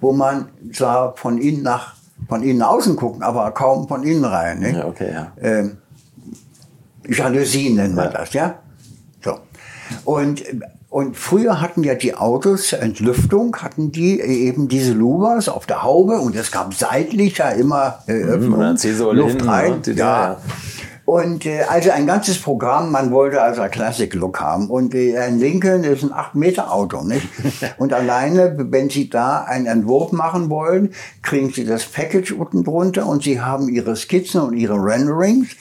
[0.00, 1.95] wo man zwar von innen nach
[2.28, 4.60] von innen außen gucken, aber kaum von innen rein.
[4.60, 4.72] Ne?
[4.72, 5.32] Ja, okay, ja.
[5.40, 5.78] Ähm,
[7.08, 8.18] Jalousien nennt man ja.
[8.18, 8.54] das, ja?
[9.22, 9.38] So.
[10.04, 10.42] Und,
[10.88, 16.18] und früher hatten ja die Autos Entlüftung, hatten die eben diese Louvers auf der Haube
[16.18, 18.76] und es gab seitlich ja immer äh, mhm,
[19.12, 19.82] Luft rein.
[19.84, 20.36] Ja, ja.
[21.06, 24.68] Und äh, also ein ganzes Programm, man wollte also ein Classic-Look haben.
[24.68, 27.28] Und äh, ein Lincoln ist ein 8-Meter-Auto, nicht?
[27.78, 30.92] Und alleine, wenn Sie da einen Entwurf machen wollen,
[31.22, 35.54] kriegen Sie das Package unten drunter und Sie haben Ihre Skizzen und Ihre Renderings.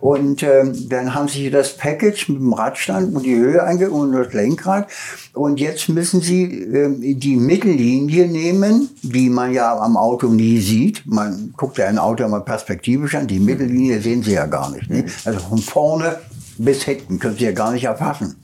[0.00, 4.12] Und ähm, dann haben sie das Package mit dem Radstand und die Höhe eingegeben und
[4.12, 4.88] das Lenkrad.
[5.32, 11.02] Und jetzt müssen sie ähm, die Mittellinie nehmen, die man ja am Auto nie sieht.
[11.06, 13.26] Man guckt ja ein Auto immer perspektivisch an.
[13.26, 14.90] Die Mittellinie sehen sie ja gar nicht.
[14.90, 15.04] Ne?
[15.24, 16.18] Also von vorne
[16.58, 18.36] bis hinten können sie ja gar nicht erfassen.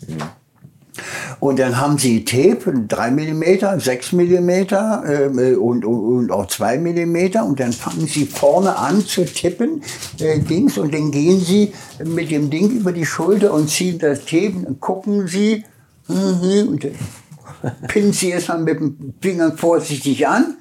[1.41, 7.17] Und dann haben sie Tape, 3 mm, 6 mm äh, und, und, auch 2 mm.
[7.45, 9.83] Und dann fangen sie vorne an zu tippen,
[10.21, 11.73] äh, Dings, und dann gehen sie
[12.05, 15.65] mit dem Ding über die Schulter und ziehen das Tape und gucken sie
[16.09, 16.87] mhm, und
[17.89, 20.57] pinnen sie erstmal mit dem Finger vorsichtig an,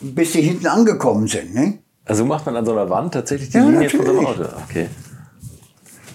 [0.00, 1.54] bis sie hinten angekommen sind.
[1.54, 1.78] Ne?
[2.04, 4.06] Also macht man an so einer Wand tatsächlich die ja, Linie natürlich.
[4.06, 4.44] von so einem Auto?
[4.68, 4.88] Okay.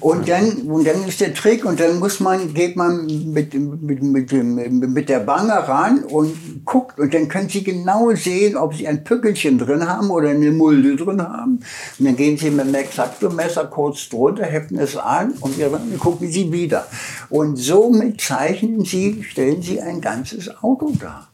[0.01, 4.01] Und dann, und dann ist der Trick und dann muss man, geht man mit, mit,
[4.01, 8.87] mit, mit der Wange ran und guckt und dann können Sie genau sehen, ob Sie
[8.87, 11.59] ein Pückelchen drin haben oder eine Mulde drin haben.
[11.99, 16.31] Und dann gehen Sie mit dem Exaktomesser kurz drunter, heften es an und dann gucken
[16.31, 16.87] Sie wieder.
[17.29, 21.29] Und somit zeichnen Sie, stellen Sie ein ganzes Auto dar.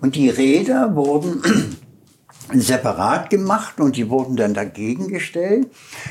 [0.00, 1.42] Und die Räder wurden
[2.52, 5.68] separat gemacht und die wurden dann dagegen gestellt.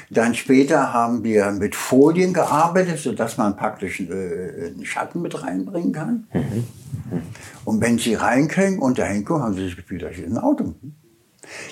[0.10, 5.92] Dann später haben wir mit Folien gearbeitet, sodass man praktisch äh, einen Schatten mit reinbringen
[5.92, 6.28] kann.
[6.34, 6.64] Mhm.
[7.66, 10.76] Und wenn sie reinkriegen und dahin kommen, haben sie das Gefühl, das ist ein Auto.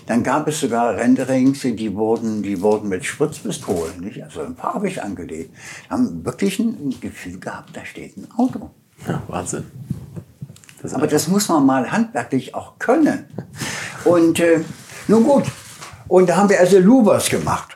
[0.06, 4.24] Dann gab es sogar Renderings, die wurden, die wurden mit Spritzpistolen, nicht?
[4.24, 5.54] also farbig angelegt.
[5.90, 8.72] Haben wirklich ein Gefühl gehabt, da steht ein Auto.
[9.08, 9.66] Ja, Wahnsinn.
[10.86, 13.26] Das Aber das muss man mal handwerklich auch können.
[14.06, 14.60] Und äh,
[15.08, 15.46] nun gut,
[16.08, 17.76] und da haben wir also Luvers gemacht.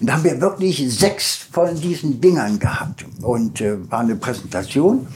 [0.00, 3.04] Und da haben wir wirklich sechs von diesen Dingern gehabt.
[3.20, 5.06] Und äh, war eine Präsentation.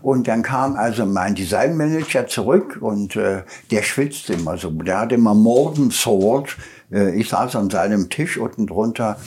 [0.00, 4.70] Und dann kam also mein Designmanager zurück und äh, der schwitzte immer so.
[4.70, 6.56] Der hatte immer Morgan Sword.
[6.90, 9.18] Äh, ich saß an seinem Tisch unten drunter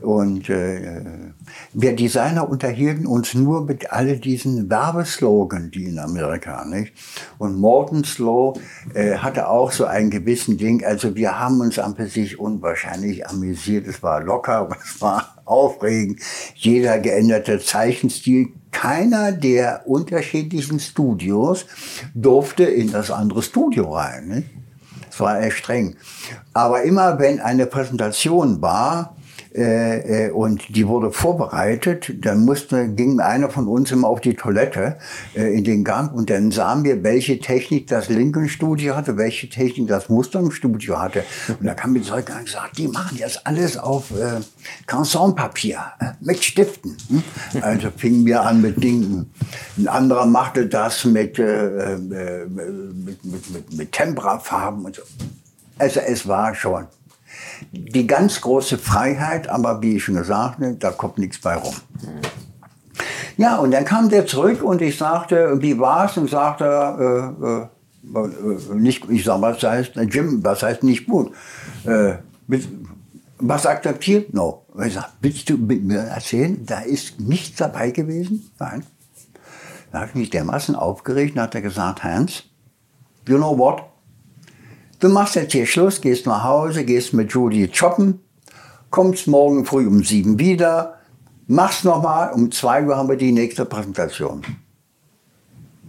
[0.00, 1.29] und äh,
[1.72, 6.92] wir Designer unterhielten uns nur mit all diesen Werbeslogan, die in Amerika, nicht?
[7.38, 8.58] Und Morton Slow
[8.94, 10.84] äh, hatte auch so einen gewissen Ding.
[10.84, 13.86] Also wir haben uns an sich unwahrscheinlich amüsiert.
[13.86, 16.20] Es war locker, es war aufregend.
[16.54, 21.66] Jeder geänderte Zeichenstil keiner der unterschiedlichen Studios
[22.14, 24.28] durfte in das andere Studio rein.
[24.28, 24.48] Nicht?
[25.08, 25.96] Das war echt streng.
[26.52, 29.16] Aber immer wenn eine Präsentation war,
[29.54, 32.12] äh, äh, und die wurde vorbereitet.
[32.24, 34.96] Dann musste, ging einer von uns immer auf die Toilette
[35.34, 39.88] äh, in den Gang und dann sahen wir, welche Technik das Lincoln-Studio hatte, welche Technik
[39.88, 41.24] das Mustang-Studio hatte.
[41.48, 44.40] Und da kam mir Zeug und gesagt, die machen jetzt alles auf äh,
[44.86, 46.96] Canson-Papier äh, mit Stiften.
[47.08, 47.22] Hm?
[47.60, 49.32] Also fingen wir an mit Dingen.
[49.76, 55.02] Ein anderer machte das mit, äh, äh, mit, mit, mit, mit Temperafarben und so.
[55.78, 56.86] Also es war schon
[57.72, 61.74] die ganz große Freiheit, aber wie ich schon gesagt habe, da kommt nichts bei rum.
[63.36, 66.16] Ja, und dann kam der zurück und ich sagte, wie war's?
[66.16, 71.32] Und sagte, äh, äh, äh nicht, ich sag, was heißt, Jim, was heißt nicht gut?
[71.84, 72.14] Äh,
[73.38, 74.64] was akzeptiert noch?
[74.74, 74.84] No.
[74.84, 78.50] Ich sag, willst du mir erzählen, da ist nichts dabei gewesen?
[78.58, 78.84] Nein.
[79.90, 82.44] Da habe ich mich dermaßen aufgeregt und hat er gesagt, Hans,
[83.26, 83.82] you know what?
[85.00, 88.20] Du machst jetzt hier Schluss, gehst nach Hause, gehst mit Judy shoppen,
[88.90, 90.98] kommst morgen früh um sieben wieder,
[91.46, 94.42] machst nochmal, um zwei Uhr haben wir die nächste Präsentation.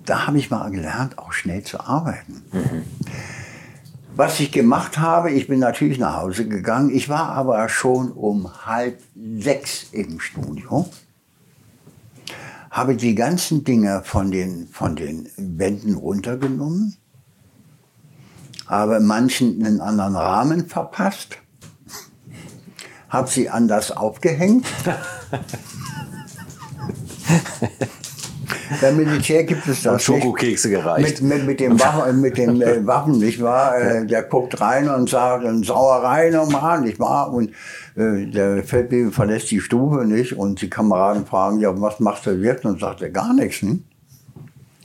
[0.06, 2.42] Da habe ich mal gelernt, auch schnell zu arbeiten.
[2.54, 2.84] Mhm.
[4.16, 8.66] Was ich gemacht habe, ich bin natürlich nach Hause gegangen, ich war aber schon um
[8.66, 8.98] halb
[9.40, 10.88] sechs im Studio,
[12.70, 16.96] habe die ganzen Dinge von den, von den Wänden runtergenommen,
[18.72, 21.38] habe manchen einen anderen Rahmen verpasst,
[23.10, 24.66] habe sie anders aufgehängt.
[28.80, 30.02] Beim Militär gibt es das.
[30.04, 31.22] Schokokekse gereicht.
[31.22, 33.78] Mit, mit, mit dem Waffen, mit den äh, Waffen, nicht wahr?
[33.78, 37.34] Äh, der guckt rein und sagt, dann Sauerei nochmal, nicht wahr?
[37.34, 37.50] Und
[37.98, 40.38] äh, der Feldwebel verlässt die Stube, nicht?
[40.38, 42.64] Und die Kameraden fragen, ja, was macht der Wirt?
[42.64, 43.84] Und sagt er, gar nichts, nicht?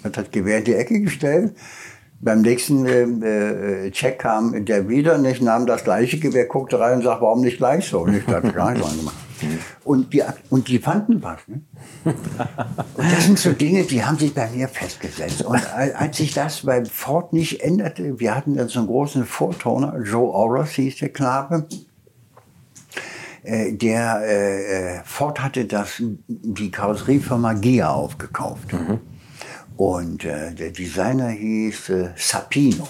[0.02, 1.54] Hat das Gewehr in die Ecke gestellt
[2.20, 6.98] beim nächsten äh, äh, Check kam der wieder nicht, nahm das gleiche Gewehr, guckte rein
[6.98, 8.00] und sagte, warum nicht gleich so?
[8.00, 9.16] Und ich dachte, gar nicht gemacht.
[9.84, 11.40] Und die, und die fanden was.
[11.46, 11.60] Ne?
[12.04, 15.42] Und das sind so Dinge, die haben sich bei mir festgesetzt.
[15.42, 19.98] Und als sich das bei Ford nicht änderte, wir hatten dann so einen großen Vortoner,
[20.02, 21.66] Joe Oros hieß der Knabe,
[23.42, 28.72] äh, der äh, Ford hatte das, die Karosseriefirma Gia aufgekauft.
[28.72, 29.00] Mhm.
[29.76, 32.88] Und äh, der Designer hieß äh, Sapino.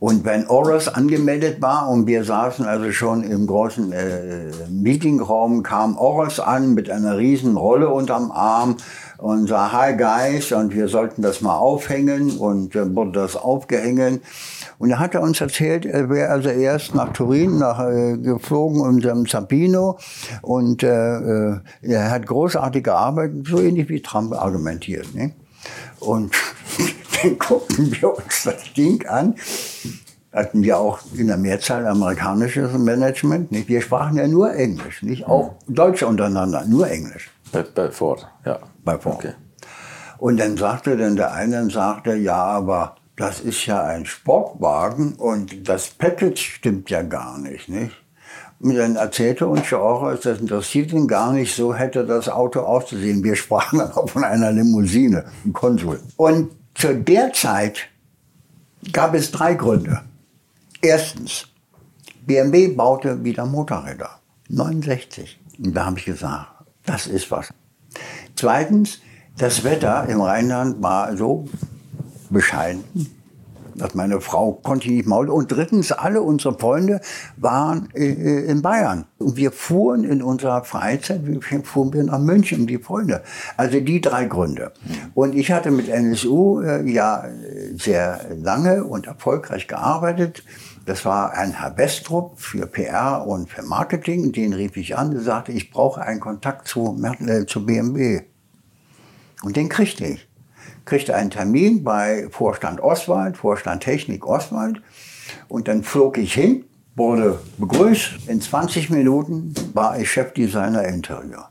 [0.00, 5.98] Und wenn Oros angemeldet war und wir saßen also schon im großen äh, Meetingraum, kam
[5.98, 8.76] Oros an mit einer riesen Rolle unterm Arm
[9.16, 14.22] und sah, hi guys, und wir sollten das mal aufhängen und dann wurde das aufgehängt.
[14.78, 19.00] Und er hatte uns erzählt, er wäre also erst nach Turin nach, äh, geflogen in
[19.00, 19.98] seinem Zapino
[20.42, 25.14] und äh, äh, er hat großartig gearbeitet, so ähnlich wie Trump argumentiert.
[25.14, 25.32] Ne?
[26.00, 26.32] Und
[27.22, 29.34] dann guckten wir uns das Ding an
[30.32, 33.50] hatten wir auch in der Mehrzahl amerikanisches Management.
[33.50, 33.68] Nicht?
[33.68, 37.30] Wir sprachen ja nur Englisch, nicht auch Deutsche untereinander, nur Englisch.
[37.52, 38.58] Bei, bei Ford, ja.
[38.84, 39.16] Bei Ford.
[39.16, 39.32] Okay.
[40.18, 45.68] Und dann sagte dann der eine, sagte, ja, aber das ist ja ein Sportwagen und
[45.68, 47.92] das Package stimmt ja gar nicht, nicht?
[48.60, 52.60] Und dann erzählte uns ja auch, das interessiert ihn gar nicht, so hätte das Auto
[52.60, 53.22] auszusehen.
[53.24, 56.00] Wir sprachen auch von einer Limousine, ein Konsul.
[56.16, 57.88] Und zu der Zeit
[58.92, 60.00] gab es drei Gründe.
[60.80, 61.48] Erstens,
[62.24, 64.10] BMW baute wieder Motorräder.
[64.48, 65.40] 69.
[65.58, 66.46] Und da habe ich gesagt,
[66.86, 67.52] das ist was.
[68.36, 69.00] Zweitens,
[69.36, 71.48] das Wetter im Rheinland war so
[72.30, 72.84] bescheiden.
[73.74, 75.30] Dass meine Frau konnte nicht maulen.
[75.30, 77.00] Und drittens, alle unsere Freunde
[77.36, 79.04] waren äh, äh, in Bayern.
[79.18, 83.22] Und wir fuhren in unserer Freizeit, wir fuhren wir nach München, die Freunde.
[83.56, 84.72] Also die drei Gründe.
[85.14, 87.24] Und ich hatte mit NSU äh, ja
[87.76, 90.42] sehr lange und erfolgreich gearbeitet.
[90.84, 94.32] Das war ein Herr Westrup für PR und für Marketing.
[94.32, 98.22] Den rief ich an und sagte, ich brauche einen Kontakt zu, äh, zu BMW.
[99.42, 100.27] Und den kriegte ich
[100.88, 104.80] kriegte einen Termin bei Vorstand Oswald, Vorstand Technik Oswald.
[105.48, 106.64] Und dann flog ich hin,
[106.96, 108.28] wurde begrüßt.
[108.28, 111.50] In 20 Minuten war ich Chefdesigner Interieur.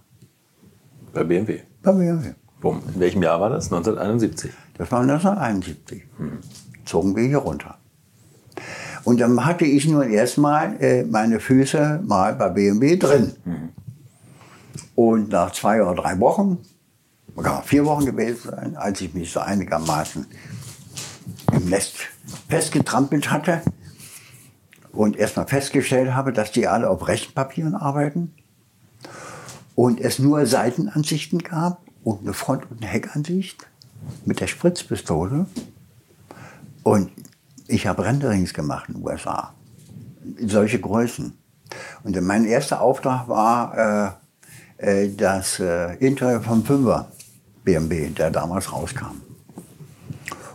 [1.13, 1.59] Bei BMW?
[1.83, 2.33] Bei BMW.
[2.59, 2.81] Boom.
[2.95, 3.65] In welchem Jahr war das?
[3.65, 4.51] 1971?
[4.77, 6.03] Das war 1971.
[6.17, 6.39] Hm.
[6.85, 7.77] Zogen wir hier runter.
[9.03, 13.33] Und dann hatte ich nun erstmal äh, meine Füße mal bei BMW drin.
[13.45, 13.69] Mhm.
[14.95, 16.57] Und nach zwei oder drei Wochen
[17.37, 20.25] sogar vier Wochen gewesen sein, als ich mich so einigermaßen
[21.53, 21.97] im Nest
[22.49, 23.61] festgetrampelt hatte
[24.91, 28.33] und erstmal festgestellt habe, dass die alle auf Rechenpapieren arbeiten
[29.75, 33.67] und es nur Seitenansichten gab und eine Front- und eine Heckansicht
[34.25, 35.45] mit der Spritzpistole.
[36.81, 37.11] Und
[37.67, 39.53] ich habe Renderings gemacht in den USA.
[40.41, 41.37] Solche Größen.
[42.03, 44.17] Und mein erster Auftrag war
[44.79, 47.05] äh, äh, das äh, Interieur vom 5er
[47.67, 49.21] BMW, der damals rauskam.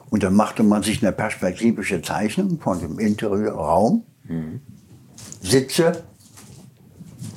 [0.08, 4.04] Und dann machte man sich eine perspektivische Zeichnung von dem Interieurraum.
[4.24, 4.60] Mhm.
[5.42, 6.04] Sitze,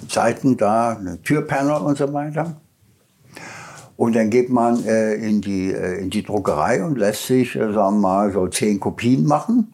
[0.10, 2.62] Seiten da, eine Türpanel und so weiter.
[3.98, 7.74] Und dann geht man äh, in, die, äh, in die Druckerei und lässt sich, äh,
[7.74, 9.74] sagen wir mal, so zehn Kopien machen.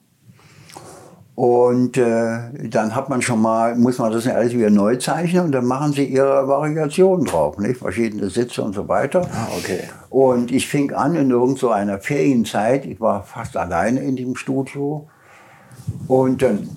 [1.41, 5.51] Und äh, dann hat man schon mal, muss man das alles wieder neu zeichnen und
[5.51, 7.79] dann machen sie ihre Variationen drauf, nicht?
[7.79, 9.27] Verschiedene Sitze und so weiter.
[9.33, 9.79] Ah, okay.
[10.11, 15.07] Und ich fing an in irgend so Ferienzeit, ich war fast alleine in dem Studio.
[16.07, 16.69] Und dann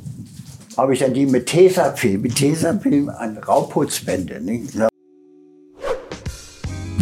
[0.79, 4.41] habe ich dann die mit Tesafilm, mit Tesafilm an Rauputzbände.
[4.41, 4.75] Nicht?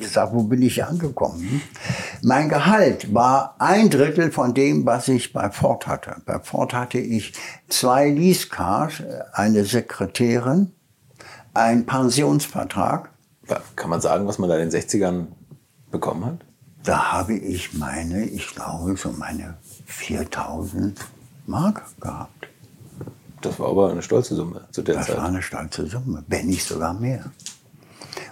[0.00, 1.62] gesagt, wo bin ich angekommen?
[2.22, 6.16] Mein Gehalt war ein Drittel von dem, was ich bei Ford hatte.
[6.26, 7.32] Bei Ford hatte ich
[7.68, 10.72] zwei Leasecars, eine Sekretärin,
[11.54, 13.10] einen Pensionsvertrag.
[13.76, 15.26] Kann man sagen, was man da in den 60ern
[15.90, 16.38] bekommen hat?
[16.82, 20.98] Da habe ich meine, ich glaube, so meine 4000
[21.46, 22.48] Mark gehabt.
[23.40, 25.16] Das war aber eine stolze Summe zu der das Zeit.
[25.16, 27.24] Das war eine stolze Summe, wenn nicht sogar mehr.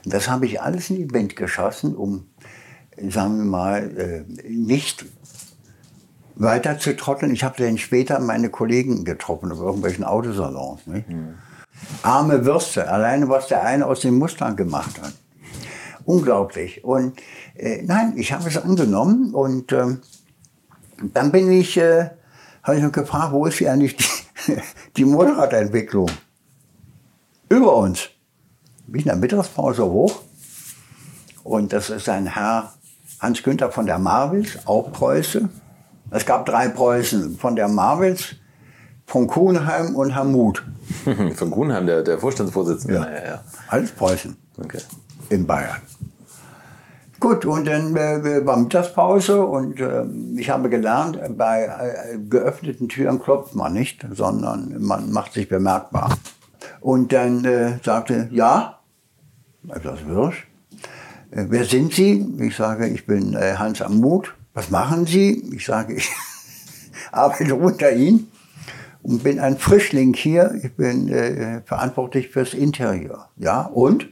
[0.08, 2.26] Das habe ich alles in die Band geschossen, um,
[3.08, 5.04] sagen wir mal, äh, nicht
[6.34, 7.32] weiter zu trotteln.
[7.32, 10.86] Ich habe dann später meine Kollegen getroffen auf irgendwelchen Autosalons.
[10.86, 11.34] Mhm.
[12.02, 15.12] Arme Würste, alleine was der eine aus dem Mustang gemacht hat.
[16.04, 16.84] Unglaublich.
[16.84, 17.20] Und
[17.56, 19.96] äh, nein, ich habe es angenommen und äh,
[21.12, 22.10] dann bin ich, äh,
[22.62, 24.56] habe ich noch gefragt, wo ist hier eigentlich die,
[24.96, 26.10] die Motorradentwicklung?
[27.48, 28.10] Über uns
[28.88, 30.22] bin in der Mittagspause hoch
[31.44, 32.72] und das ist ein Herr
[33.20, 35.48] Hans Günther von der Marwitz, auch Preuße.
[36.10, 38.36] Es gab drei Preußen, von der Marwitz,
[39.06, 40.62] von Kuhnheim und Herr Muth.
[41.34, 42.94] von Kuhnheim, der, der Vorstandsvorsitzende.
[42.94, 43.10] Ja.
[43.10, 43.44] Ja, ja.
[43.68, 44.36] Alles Preußen.
[44.58, 44.78] Okay.
[45.30, 45.80] In Bayern.
[47.20, 50.04] Gut, und dann äh, war Mittagspause und äh,
[50.36, 56.16] ich habe gelernt, bei äh, geöffneten Türen klopft man nicht, sondern man macht sich bemerkbar.
[56.80, 58.77] Und dann äh, sagte, ja,
[59.68, 60.46] etwas wirsch.
[61.30, 62.26] Äh, wer sind Sie?
[62.40, 64.34] Ich sage, ich bin äh, Hans Amuth.
[64.54, 65.54] Was machen Sie?
[65.54, 66.08] Ich sage, ich
[67.12, 68.30] arbeite unter Ihnen
[69.02, 70.54] und bin ein Frischling hier.
[70.62, 73.28] Ich bin äh, verantwortlich fürs Interieur.
[73.36, 74.08] Ja, und?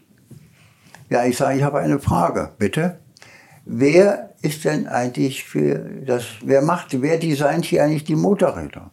[1.09, 2.99] Ja, ich sage, ich habe eine Frage, bitte.
[3.65, 8.91] Wer ist denn eigentlich für das, wer macht, wer designt hier eigentlich die Motorräder?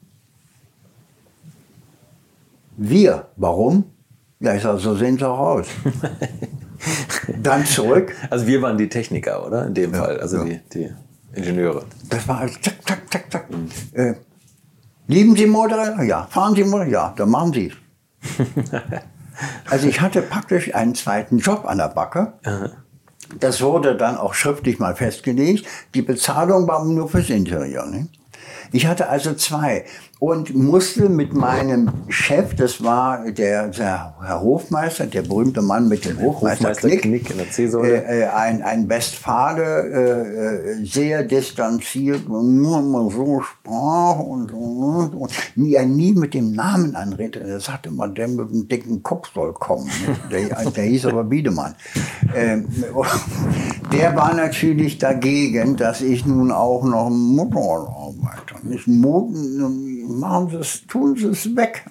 [2.76, 3.28] Wir.
[3.36, 3.93] Warum?
[4.44, 5.68] Ja, ich sage, so sehen sie auch aus.
[7.42, 8.14] Dann zurück.
[8.30, 9.68] Also wir waren die Techniker, oder?
[9.68, 10.44] In dem ja, Fall, also ja.
[10.44, 10.94] die, die,
[11.34, 11.86] Ingenieure.
[12.10, 13.50] Das war also zack, zack, zack, zack.
[13.50, 13.70] Mhm.
[13.94, 14.16] Äh,
[15.08, 16.04] lieben Sie Motorräder?
[16.04, 16.28] Ja.
[16.30, 16.92] Fahren Sie Motorräder?
[16.92, 18.46] Ja, dann machen Sie es.
[19.70, 22.34] also ich hatte praktisch einen zweiten Job an der Backe.
[23.40, 25.66] Das wurde dann auch schriftlich mal festgelegt.
[25.96, 27.86] Die Bezahlung war nur fürs Interieur.
[27.86, 28.10] Ne?
[28.74, 29.86] Ich hatte also zwei
[30.24, 36.06] und musste mit meinem Chef, das war der, der Herr Hofmeister, der berühmte Mann mit
[36.06, 36.88] dem Hofmeister, Hofmeister.
[37.84, 45.34] Äh, äh, ein, ein Westfale, äh, äh sehr distanziert, nur so sprach und, und, und
[45.58, 47.42] mir nie mit dem Namen anredete.
[47.42, 49.90] Er sagte immer, der mit dem dicken Kopf soll kommen.
[50.32, 51.76] Der, der hieß aber Biedemann.
[52.34, 52.66] Ähm,
[53.92, 58.68] der war natürlich dagegen, dass ich nun auch noch Motorrad arbeite.
[58.68, 61.86] Nicht Moden, machen Sie es, tun Sie es weg.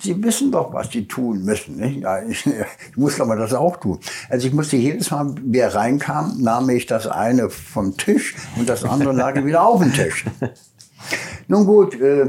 [0.00, 1.76] Sie wissen doch, was Sie tun müssen.
[1.76, 2.00] Nicht?
[2.00, 3.98] Ja, ich, ich muss aber das auch tun.
[4.28, 8.84] Also ich musste jedes Mal, wer reinkam, nahm ich das eine vom Tisch und das
[8.84, 10.24] andere lag wieder auf dem Tisch.
[11.48, 12.28] Nun gut, äh,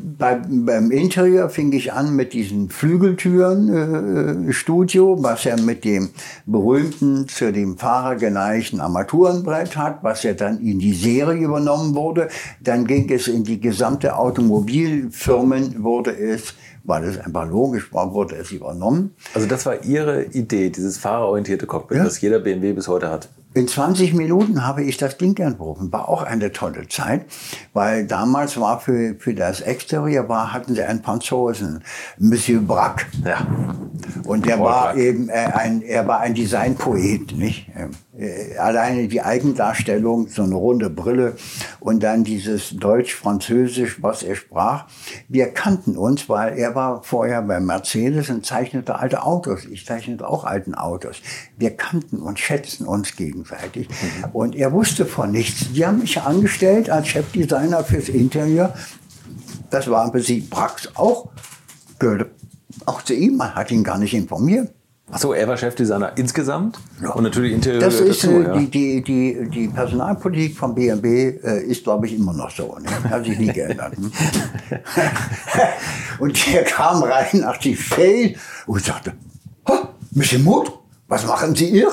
[0.00, 6.10] bei, beim Interieur fing ich an mit diesen Flügeltüren äh, Studio, was er mit dem
[6.46, 12.28] berühmten, zu dem Fahrer geneigten Armaturenbrett hat, was ja dann in die Serie übernommen wurde.
[12.60, 18.34] Dann ging es in die gesamte Automobilfirmen, wurde es weil es einfach logisch war, wurde
[18.34, 19.14] es übernommen.
[19.34, 22.04] Also das war Ihre Idee, dieses fahrerorientierte Cockpit, ja.
[22.04, 23.28] das jeder BMW bis heute hat.
[23.54, 25.92] In 20 Minuten habe ich das Ding entworfen.
[25.92, 27.26] War auch eine tolle Zeit,
[27.74, 31.84] weil damals war für, für das Exterieur war, hatten sie einen Franzosen,
[32.18, 33.04] Monsieur Braque.
[33.24, 33.46] Ja.
[34.24, 37.68] Und der war eben äh, ein, er war ein Designpoet, nicht?
[38.22, 41.34] Äh, alleine die Eigendarstellung, so eine runde Brille
[41.80, 44.86] und dann dieses Deutsch-Französisch, was er sprach.
[45.28, 49.64] Wir kannten uns, weil er war vorher bei Mercedes und zeichnete alte Autos.
[49.64, 51.20] Ich zeichnete auch alten Autos.
[51.56, 53.88] Wir kannten uns, schätzen uns gegenseitig.
[53.88, 54.30] Mhm.
[54.32, 55.72] Und er wusste von nichts.
[55.72, 58.72] Die haben mich angestellt als Chefdesigner fürs Interieur.
[59.70, 61.30] Das war im Prinzip Brax auch.
[61.98, 62.30] Gehörte
[62.86, 63.36] auch zu ihm.
[63.36, 64.70] Man hat ihn gar nicht informiert.
[65.12, 67.10] Achso, er war Chefdesigner insgesamt ja.
[67.10, 67.80] und natürlich Interieur.
[67.80, 68.56] Das ist dazu, äh, ja.
[68.56, 72.78] die, die, die, die Personalpolitik von BMW äh, ist, glaube ich, immer noch so.
[72.80, 73.10] Ne?
[73.10, 73.94] Hat sich nie geändert.
[73.94, 74.10] Hm?
[76.18, 78.36] und der kam rein nach die Fee
[78.66, 79.12] und sagte,
[80.12, 80.72] Monsieur Mut,
[81.08, 81.90] was machen Sie hier?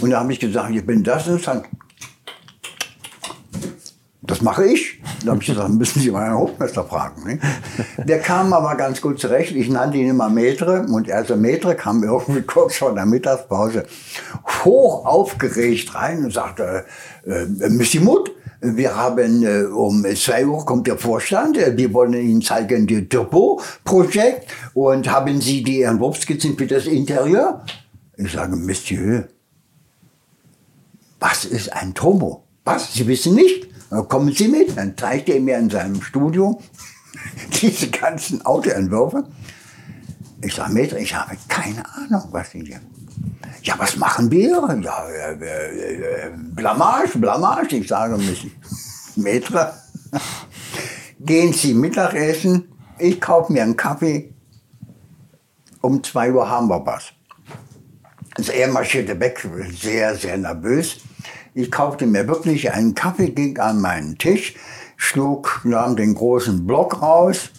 [0.00, 1.64] Und da habe ich gesagt, ich bin das und dann
[4.22, 4.99] das mache ich.
[5.24, 7.24] Da habe ich gesagt, müssen Sie meinen Hochmeister fragen.
[7.24, 7.38] Ne?
[8.04, 9.54] Der kam aber ganz gut zurecht.
[9.54, 10.86] Ich nannte ihn immer Metre.
[10.88, 13.84] Und also Metre kam irgendwie kurz vor der Mittagspause
[14.64, 16.84] hoch aufgeregt rein und sagte,
[17.26, 18.30] äh, Monsieur Mutt,
[18.62, 21.56] wir haben äh, um zwei Uhr kommt der Vorstand.
[21.56, 24.46] Wir wollen Ihnen zeigen das Turbo-Projekt.
[24.74, 27.64] Und haben Sie die Entwurfskizzen für das Interieur?
[28.16, 29.24] Ich sage, Monsieur,
[31.18, 32.44] was ist ein Turbo?
[32.64, 32.94] Was?
[32.94, 33.68] Sie wissen nicht?
[33.90, 34.76] Kommen Sie mit.
[34.76, 36.60] Dann zeigt er mir in seinem Studio
[37.60, 39.24] diese ganzen Autoentwürfe.
[40.42, 42.80] Ich sage, Metre, ich habe keine Ahnung, was Sie hier.
[43.62, 44.80] Ja, was machen wir?
[44.82, 47.76] Ja, äh, äh, äh Blamage, Blamage.
[47.76, 48.18] Ich sage,
[49.16, 49.74] Metre,
[51.20, 54.32] gehen Sie Mittagessen, ich kaufe mir einen Kaffee,
[55.80, 57.12] um zwei Uhr haben wir was.
[58.36, 59.46] Also er marschierte weg,
[59.78, 61.00] sehr, sehr nervös.
[61.54, 64.54] Ich kaufte mir wirklich einen Kaffee, ging an meinen Tisch,
[64.96, 67.50] schlug, nahm den großen Block raus,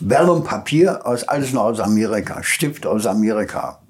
[0.00, 3.80] Vellum Papier, aus, alles aus Amerika, Stift aus Amerika.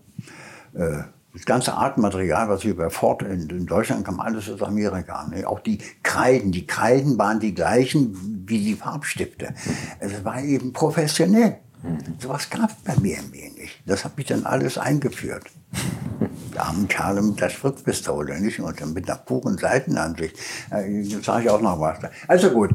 [0.74, 5.26] Äh, das ganze Artmaterial, was wir bei Ford in, in, Deutschland kam, alles aus Amerika.
[5.26, 5.46] Ne?
[5.48, 6.52] Auch die Kreiden.
[6.52, 9.52] Die Kreiden waren die gleichen wie die Farbstifte.
[9.98, 11.58] Es war eben professionell.
[11.82, 11.98] Mhm.
[12.18, 13.82] Sowas gab es bei BMW nicht.
[13.84, 15.44] Das habe ich dann alles eingeführt
[16.58, 18.60] armen Kerle mit der Spritzpistole, nicht?
[18.60, 20.36] Und dann mit einer puren Seitenansicht.
[20.70, 21.98] Äh, sage ich auch noch was.
[22.28, 22.70] Also gut.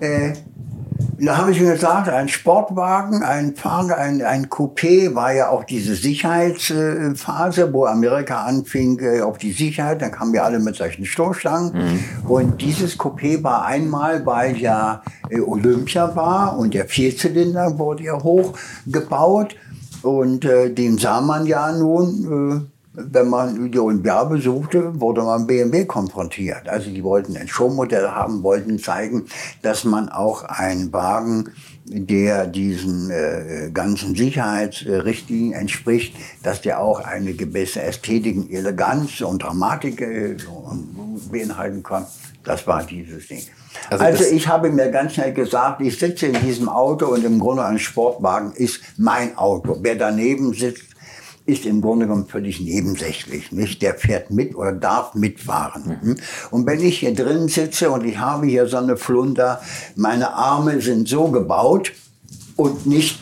[0.00, 0.34] Äh,
[1.18, 5.64] da habe ich mir gesagt, ein Sportwagen, ein Fahrer, ein, ein Coupé war ja auch
[5.64, 10.00] diese Sicherheitsphase, wo Amerika anfing äh, auf die Sicherheit.
[10.00, 11.72] Dann kamen wir alle mit solchen Stoßstangen.
[11.72, 12.30] Mhm.
[12.30, 18.22] Und dieses Coupé war einmal, weil ja äh, Olympia war und der Vierzylinder wurde ja
[18.22, 19.56] hochgebaut.
[20.02, 25.46] Und äh, den sah man ja nun äh, wenn man die Olympiade besuchte, wurde man
[25.46, 26.68] BMW konfrontiert.
[26.68, 29.26] Also die wollten ein Showmodell haben, wollten zeigen,
[29.62, 31.50] dass man auch einen Wagen,
[31.84, 40.00] der diesen äh, ganzen Sicherheitsrichtlinien entspricht, dass der auch eine gewisse Ästhetik, Eleganz und Dramatik
[40.00, 40.36] äh,
[41.30, 42.06] beinhalten kann.
[42.42, 43.42] Das war dieses Ding.
[43.88, 47.38] Also, also ich habe mir ganz schnell gesagt, ich sitze in diesem Auto und im
[47.38, 49.78] Grunde ein Sportwagen ist mein Auto.
[49.80, 50.89] Wer daneben sitzt,
[51.50, 53.52] ist im Grunde genommen völlig nebensächlich.
[53.52, 53.82] Nicht?
[53.82, 55.98] Der fährt mit oder darf mitfahren.
[56.02, 56.16] Mhm.
[56.50, 59.60] Und wenn ich hier drin sitze und ich habe hier so eine Flunder,
[59.96, 61.92] meine Arme sind so gebaut
[62.56, 63.20] und nicht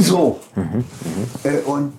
[0.00, 0.40] so.
[0.54, 0.84] Mhm.
[1.44, 1.92] Äh, und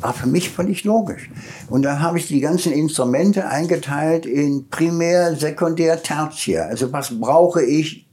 [0.00, 1.30] war für mich völlig logisch.
[1.68, 6.66] Und dann habe ich die ganzen Instrumente eingeteilt in Primär, Sekundär, Tertiär.
[6.66, 8.07] Also was brauche ich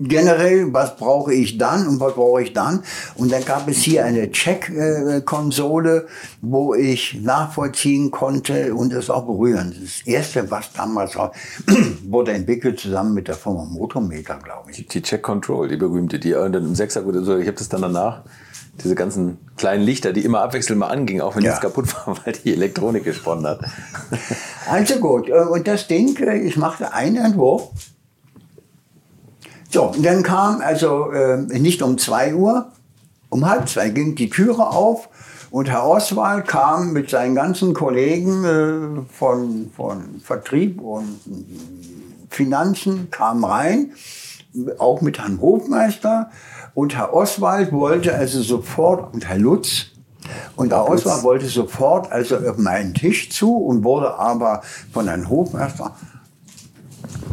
[0.00, 2.82] generell, was brauche ich dann und was brauche ich dann.
[3.16, 6.06] Und dann gab es hier eine Check-Konsole,
[6.40, 9.74] wo ich nachvollziehen konnte und es auch berühren.
[9.80, 11.32] Das erste, was damals war,
[12.04, 14.86] wurde entwickelt zusammen mit der Firma Motometer, glaube ich.
[14.86, 18.22] Die Check-Control, die berühmte, die dann im Sechser, ich habe das dann danach
[18.82, 21.50] diese ganzen kleinen Lichter, die immer abwechselnd mal angingen, auch wenn ja.
[21.50, 23.60] nichts kaputt war, weil die Elektronik gesponnen hat.
[24.70, 27.70] Also gut, äh, und das Ding, äh, ich machte einen Entwurf
[29.70, 32.72] so, und dann kam also äh, nicht um zwei Uhr,
[33.28, 35.08] um halb zwei ging die Türe auf
[35.50, 41.20] und Herr Oswald kam mit seinen ganzen Kollegen äh, von, von Vertrieb und
[42.28, 43.92] Finanzen, kam rein,
[44.78, 46.30] auch mit Herrn Hofmeister.
[46.74, 49.86] Und Herr Oswald wollte also sofort, und Herr Lutz,
[50.56, 54.62] und Herr Oswald wollte sofort also auf meinen Tisch zu und wurde aber
[54.92, 55.94] von Herrn Hofmeister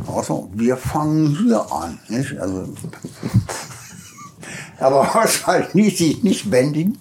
[0.07, 1.99] also, wir fangen hier an.
[2.09, 2.37] Nicht?
[2.39, 2.69] Also,
[4.79, 6.97] aber Oswald ließ sich nicht bändigen,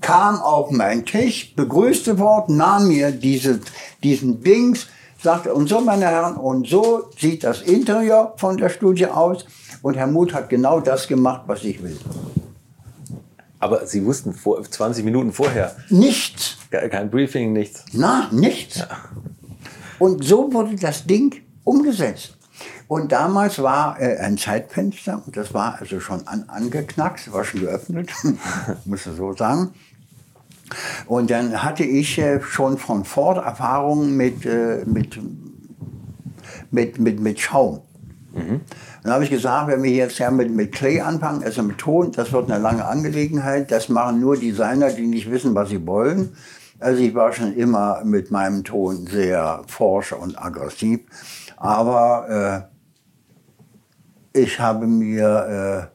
[0.00, 3.60] kam auf meinen Tisch, begrüßte Wort, nahm mir diese,
[4.02, 4.86] diesen Dings,
[5.22, 9.46] sagte, und so, meine Herren, und so sieht das Interieur von der Studie aus.
[9.82, 11.98] Und Herr Muth hat genau das gemacht, was ich will.
[13.58, 15.74] Aber Sie wussten vor 20 Minuten vorher.
[15.88, 16.58] Nichts.
[16.70, 17.84] Kein Briefing, nichts.
[17.92, 18.78] Na, nichts.
[18.78, 18.88] Ja.
[19.98, 22.36] Und so wurde das Ding umgesetzt.
[22.86, 27.62] Und damals war äh, ein Zeitfenster, und das war also schon an, angeknackst, war schon
[27.62, 28.10] geöffnet,
[28.84, 29.72] muss ich so sagen.
[31.06, 35.18] Und dann hatte ich äh, schon von Ford Erfahrungen mit, äh, mit,
[36.70, 37.80] mit, mit, mit Schaum.
[38.34, 38.60] Mhm.
[39.02, 42.12] Dann habe ich gesagt, wenn wir jetzt ja mit, mit Clay anfangen, also mit Ton,
[42.12, 43.70] das wird eine lange Angelegenheit.
[43.70, 46.34] Das machen nur Designer, die nicht wissen, was sie wollen.
[46.80, 51.00] Also ich war schon immer mit meinem Ton sehr forsch und aggressiv.
[51.64, 52.68] Aber
[54.34, 55.90] äh, ich habe mir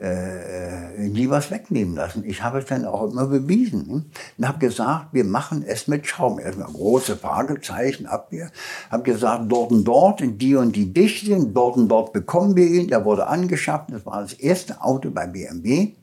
[0.00, 2.22] äh, äh, nie was wegnehmen lassen.
[2.24, 3.88] Ich habe es dann auch immer bewiesen.
[3.88, 4.04] Ne?
[4.38, 6.38] Und habe gesagt, wir machen es mit Schaum.
[6.38, 8.52] Erstmal große Fragezeichen ab hier.
[8.88, 12.86] Habe gesagt, dort und dort, die und die Dichte, dort und dort bekommen wir ihn.
[12.86, 13.90] Der wurde angeschafft.
[13.90, 15.94] Das war das erste Auto bei BMW,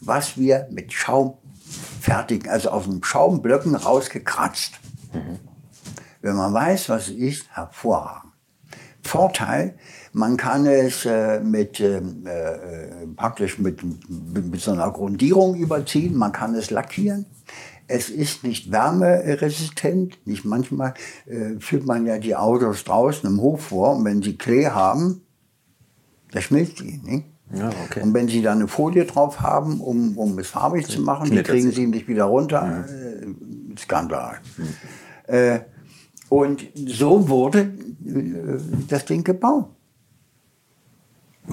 [0.00, 1.34] was wir mit Schaum
[2.00, 2.48] fertigen.
[2.48, 4.80] Also aus dem Schaumblöcken rausgekratzt.
[5.12, 5.38] Mhm.
[6.22, 8.33] Wenn man weiß, was es ist, hervorragend.
[9.04, 9.74] Vorteil,
[10.12, 16.32] man kann es äh, mit, ähm, äh, praktisch mit, mit so einer Grundierung überziehen, man
[16.32, 17.26] kann es lackieren.
[17.86, 20.26] Es ist nicht wärmeresistent.
[20.26, 20.94] Nicht manchmal
[21.26, 25.20] äh, führt man ja die Autos draußen im Hof vor und wenn sie Klee haben,
[26.32, 27.00] da schmilzt die.
[27.04, 27.26] Nicht?
[27.52, 28.00] Ja, okay.
[28.00, 31.42] Und wenn sie da eine Folie drauf haben, um, um es farbig zu machen, die
[31.42, 32.86] kriegen sie nicht wieder runter.
[32.88, 34.38] Äh, Skandal.
[35.26, 35.60] Hm.
[36.34, 38.58] Und so wurde äh,
[38.88, 39.66] das Ding gebaut.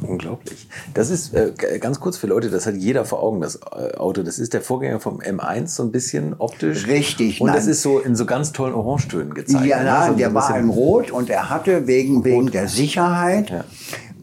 [0.02, 0.68] Unglaublich.
[0.96, 4.24] Das ist äh, ganz kurz für Leute, das hat jeder vor Augen, das äh, Auto.
[4.24, 6.88] Das ist der Vorgänger vom M1, so ein bisschen optisch.
[6.88, 7.42] Richtig.
[7.42, 7.58] Und nein.
[7.58, 9.66] das ist so in so ganz tollen Orangetönen gezeigt.
[9.66, 13.66] Ja, nein, also der war in Rot und er hatte wegen, wegen der Sicherheit, ja.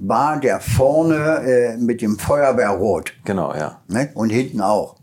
[0.01, 3.13] war der vorne äh, mit dem Feuerwehrrot.
[3.25, 3.81] Genau, ja.
[3.87, 4.11] Ne?
[4.15, 4.97] Und hinten auch.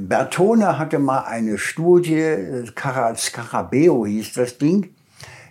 [0.00, 2.36] Bertone hatte mal eine Studie,
[3.16, 4.94] Scarabeo hieß das Ding.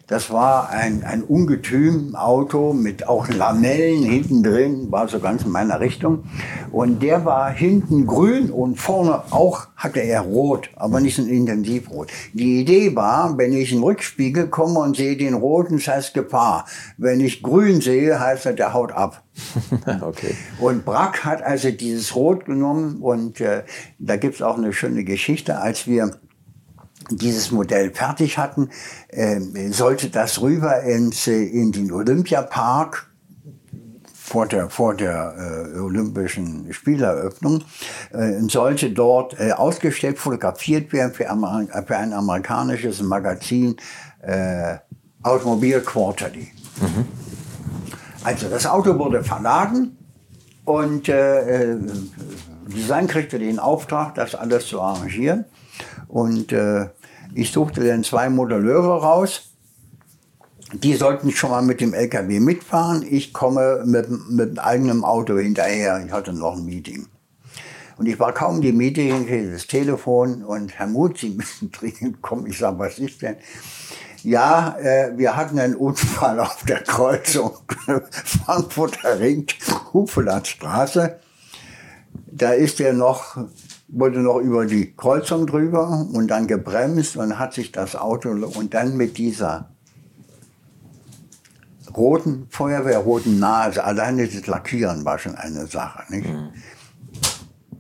[0.10, 5.52] Das war ein, ein Ungetüm Auto mit auch Lamellen hinten drin, war so ganz in
[5.52, 6.24] meiner Richtung.
[6.72, 11.28] Und der war hinten grün und vorne auch hatte er rot, aber nicht so ein
[11.28, 12.10] Intensivrot.
[12.34, 16.14] Die Idee war, wenn ich in den Rückspiegel komme und sehe den roten, das heißt
[16.16, 16.66] Gefahr.
[16.98, 19.22] Wenn ich grün sehe, heißt er, der haut ab.
[20.02, 20.36] okay.
[20.60, 23.62] Und Brack hat also dieses Rot genommen und äh,
[24.00, 26.14] da gibt's auch eine schöne Geschichte, als wir
[27.10, 28.70] dieses Modell fertig hatten,
[29.10, 29.40] äh,
[29.72, 33.10] sollte das rüber ins, äh, in den Olympiapark
[34.30, 37.64] vor der, vor der äh, Olympischen Spieleröffnung,
[38.14, 43.76] äh, sollte dort äh, ausgestellt, fotografiert werden für, Amer für ein amerikanisches Magazin
[44.22, 44.78] äh,
[45.24, 46.52] Automobil Quarterly.
[46.80, 47.06] Mhm.
[48.24, 49.98] Also das Auto wurde verladen
[50.66, 51.80] und äh, äh
[52.70, 55.46] Design kriegte den Auftrag, das alles zu arrangieren.
[56.08, 56.90] Und äh,
[57.34, 59.50] ich suchte dann zwei Modelleure raus
[60.74, 63.06] die sollten schon mal mit dem LKW mitfahren.
[63.10, 66.04] Ich komme mit, mit eigenem Auto hinterher.
[66.06, 67.08] Ich hatte noch ein Meeting.
[67.98, 72.46] Und ich war kaum die Meeting, das Telefon und Herr Muth, Sie müssen dringend kommen.
[72.48, 73.36] Ich sage, was ist denn?
[74.24, 77.52] Ja, äh, wir hatten einen Unfall auf der Kreuzung
[78.46, 79.48] Frankfurter Ring,
[79.92, 81.20] Hufelandstraße.
[82.32, 83.38] Da ist er noch,
[83.92, 88.74] wollte noch über die Kreuzung drüber und dann gebremst und hat sich das Auto und
[88.74, 89.72] dann mit dieser
[91.96, 96.28] roten, feuerwehrroten Nase, alleine das Lackieren war schon eine Sache, nicht?
[96.28, 96.50] Mhm.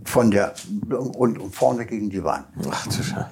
[0.03, 0.53] Von der,
[0.89, 2.47] und vorne gegen die Wand.
[2.69, 3.29] Ach du Scheiße.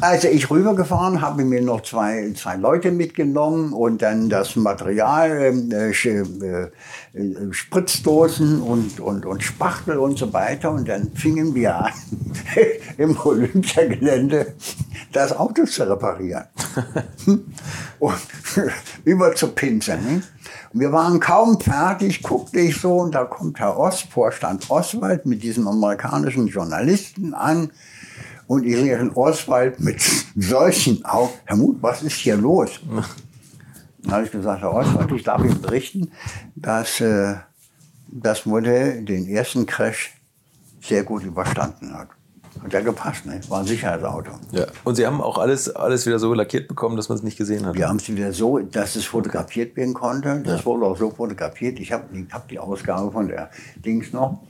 [0.00, 5.70] Also ich rübergefahren, habe mir noch zwei, zwei Leute mitgenommen und dann das Material, ähm,
[5.72, 10.70] äh, äh, Spritzdosen und, und, und Spachtel und so weiter.
[10.70, 11.92] Und dann fingen wir an,
[12.96, 14.54] im Olympiagelände
[15.12, 16.44] das Auto zu reparieren.
[17.98, 18.14] und
[19.04, 20.02] über zu pinseln.
[20.06, 20.22] Ne?
[20.72, 25.42] Wir waren kaum fertig, guckte ich so und da kommt Herr Ost, Vorstand Oswald mit
[25.42, 27.70] diesem amerikanischen Journalisten an
[28.50, 30.02] und ich sehe Herrn Oswald mit
[30.34, 31.34] solchen Augen.
[31.44, 32.80] Herr Mut, was ist hier los?
[34.02, 36.10] Dann habe ich gesagt, Herr Oswald, ich darf Ihnen berichten,
[36.56, 37.36] dass äh,
[38.08, 40.16] das Modell den ersten Crash
[40.80, 42.08] sehr gut überstanden hat.
[42.60, 43.40] Hat ja gepasst, ne?
[43.48, 44.32] War ein Sicherheitsauto.
[44.50, 44.66] Ja.
[44.82, 47.64] Und Sie haben auch alles, alles wieder so lackiert bekommen, dass man es nicht gesehen
[47.64, 47.76] hat?
[47.76, 50.42] Wir haben es wieder so, dass es fotografiert werden konnte.
[50.44, 50.66] Das ja.
[50.66, 51.78] wurde auch so fotografiert.
[51.78, 54.42] Ich habe hab die Ausgabe von der Dings noch.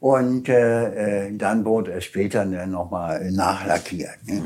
[0.00, 4.26] Und äh, äh, dann wurde es später nochmal nachlackiert.
[4.26, 4.42] Ne?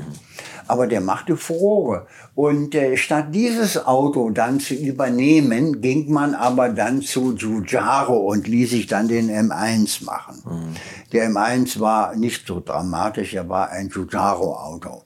[0.67, 2.07] Aber der machte Furore.
[2.35, 8.49] Und äh, statt dieses Auto dann zu übernehmen, ging man aber dann zu Giugiaro und
[8.49, 10.43] ließ sich dann den M1 machen.
[10.45, 10.75] Mhm.
[11.13, 15.03] Der M1 war nicht so dramatisch, er war ein Giugiaro-Auto.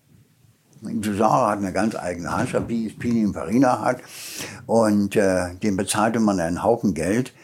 [0.80, 3.98] Giugiaro hat eine ganz eigene Handschrift, wie es Pininfarina hat.
[4.64, 7.34] Und äh, dem bezahlte man einen Haufen Geld.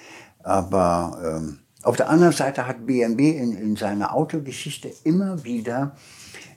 [0.42, 1.18] Aber...
[1.22, 5.96] Ähm, auf der anderen Seite hat BMW in, in seiner Autogeschichte immer wieder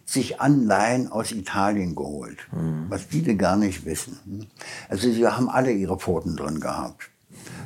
[0.05, 2.85] sich Anleihen aus Italien geholt, mhm.
[2.87, 4.47] was viele gar nicht wissen.
[4.87, 7.09] Also sie haben alle ihre Pfoten drin gehabt.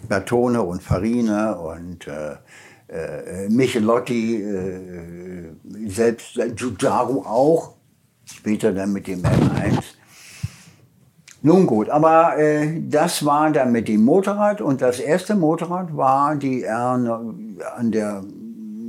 [0.07, 2.36] Bertone und Farina und äh,
[2.88, 5.51] äh, Michelotti, äh,
[5.88, 7.76] selbst Giugiaro auch,
[8.26, 9.84] später dann mit dem M1.
[11.44, 16.36] Nun gut, aber äh, das war dann mit dem Motorrad und das erste Motorrad war
[16.36, 17.34] die R
[17.76, 18.24] an der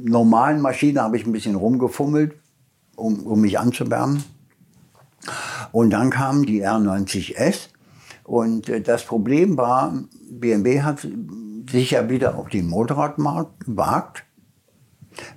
[0.05, 2.35] normalen Maschine habe ich ein bisschen rumgefummelt,
[2.97, 4.25] um, um mich anzuwärmen.
[5.71, 7.69] Und dann kam die R90S
[8.25, 9.95] und äh, das Problem war,
[10.31, 11.07] BMW hat
[11.71, 14.25] sich ja wieder auf den Motorradmarkt gewagt,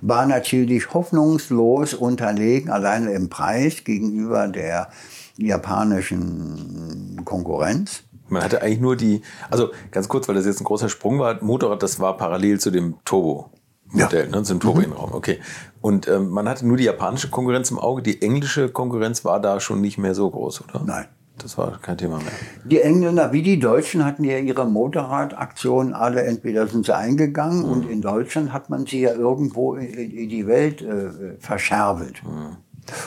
[0.00, 4.88] war natürlich hoffnungslos unterlegen, alleine im Preis gegenüber der
[5.36, 8.02] japanischen Konkurrenz.
[8.28, 11.42] Man hatte eigentlich nur die, also ganz kurz, weil das jetzt ein großer Sprung war,
[11.42, 13.50] Motorrad, das war parallel zu dem Turbo.
[13.88, 14.36] Modell, ja.
[14.36, 15.16] ne, zum Turbo-Innenraum, mhm.
[15.16, 15.38] okay.
[15.80, 19.60] Und ähm, man hatte nur die japanische Konkurrenz im Auge, die englische Konkurrenz war da
[19.60, 20.82] schon nicht mehr so groß, oder?
[20.84, 21.06] Nein.
[21.38, 22.32] Das war kein Thema mehr.
[22.64, 27.72] Die Engländer wie die Deutschen hatten ja ihre Motorradaktionen alle, entweder sind sie eingegangen mhm.
[27.72, 32.22] und in Deutschland hat man sie ja irgendwo in, die Welt äh, verscherbelt.
[32.24, 32.56] Mhm.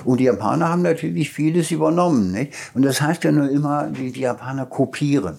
[0.06, 2.32] Und die Japaner haben natürlich vieles übernommen.
[2.32, 2.54] Nicht?
[2.74, 5.38] Und das heißt ja nur immer, die, die Japaner kopieren.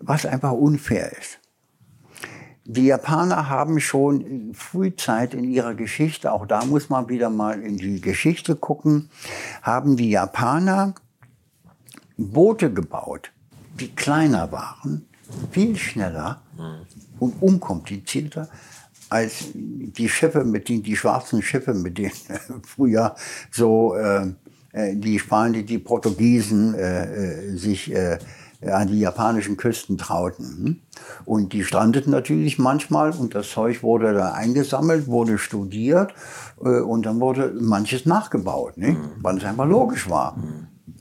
[0.00, 1.38] Was einfach unfair ist.
[2.66, 7.76] Die Japaner haben schon frühzeit in ihrer Geschichte, auch da muss man wieder mal in
[7.76, 9.10] die Geschichte gucken,
[9.60, 10.94] haben die Japaner
[12.16, 13.32] Boote gebaut,
[13.78, 15.06] die kleiner waren,
[15.50, 16.40] viel schneller
[17.18, 18.48] und unkomplizierter
[19.14, 22.12] als die Schiffe, mit denen, die schwarzen Schiffe, mit denen
[22.66, 23.14] früher
[23.52, 24.26] so äh,
[24.72, 27.04] äh, die Spanier, die Portugiesen äh,
[27.52, 28.18] äh, sich äh,
[28.66, 30.46] an die japanischen Küsten trauten.
[30.46, 30.76] Hm?
[31.24, 36.12] Und die strandeten natürlich manchmal und das Zeug wurde da eingesammelt, wurde studiert
[36.60, 38.96] äh, und dann wurde manches nachgebaut, ne?
[39.22, 40.36] weil es einfach logisch war.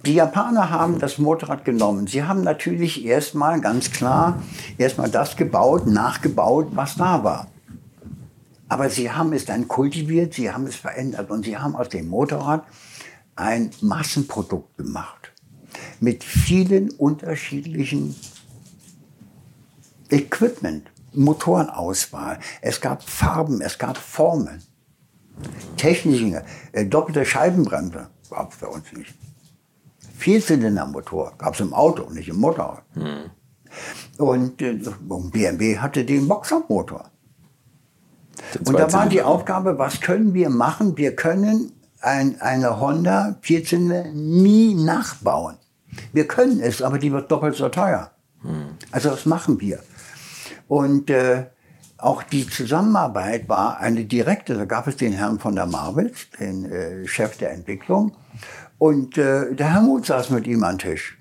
[0.06, 2.06] Die Japaner haben das Motorrad genommen.
[2.06, 4.44] Sie haben natürlich erstmal ganz klar
[4.78, 7.48] erstmal das gebaut, nachgebaut, was da war.
[8.74, 12.08] Aber sie haben es dann kultiviert, sie haben es verändert und sie haben aus dem
[12.08, 12.66] Motorrad
[13.36, 15.32] ein Massenprodukt gemacht.
[16.00, 18.16] Mit vielen unterschiedlichen
[20.10, 22.40] Equipment, Motorenauswahl.
[22.62, 24.64] Es gab Farben, es gab Formen.
[25.78, 29.14] Technische, äh, doppelte Scheibenbremse gab es bei uns nicht.
[30.18, 32.84] Vierzylindermotor gab es im Auto, nicht im Motorrad.
[32.96, 33.30] Hm.
[34.18, 37.13] Und, äh, und BMW hatte den Boxermotor.
[38.66, 40.98] Und da war die Aufgabe, was können wir machen?
[40.98, 41.72] Wir können
[42.02, 45.56] ein, eine Honda 14 nie nachbauen.
[46.12, 48.12] Wir können es, aber die wird doppelt so teuer.
[48.92, 49.80] Also das machen wir.
[50.68, 51.46] Und äh,
[51.98, 54.56] auch die Zusammenarbeit war eine direkte.
[54.56, 58.16] Da gab es den Herrn von der Marvels, den äh, Chef der Entwicklung.
[58.78, 61.18] Und äh, der Herr Muth saß mit ihm am Tisch.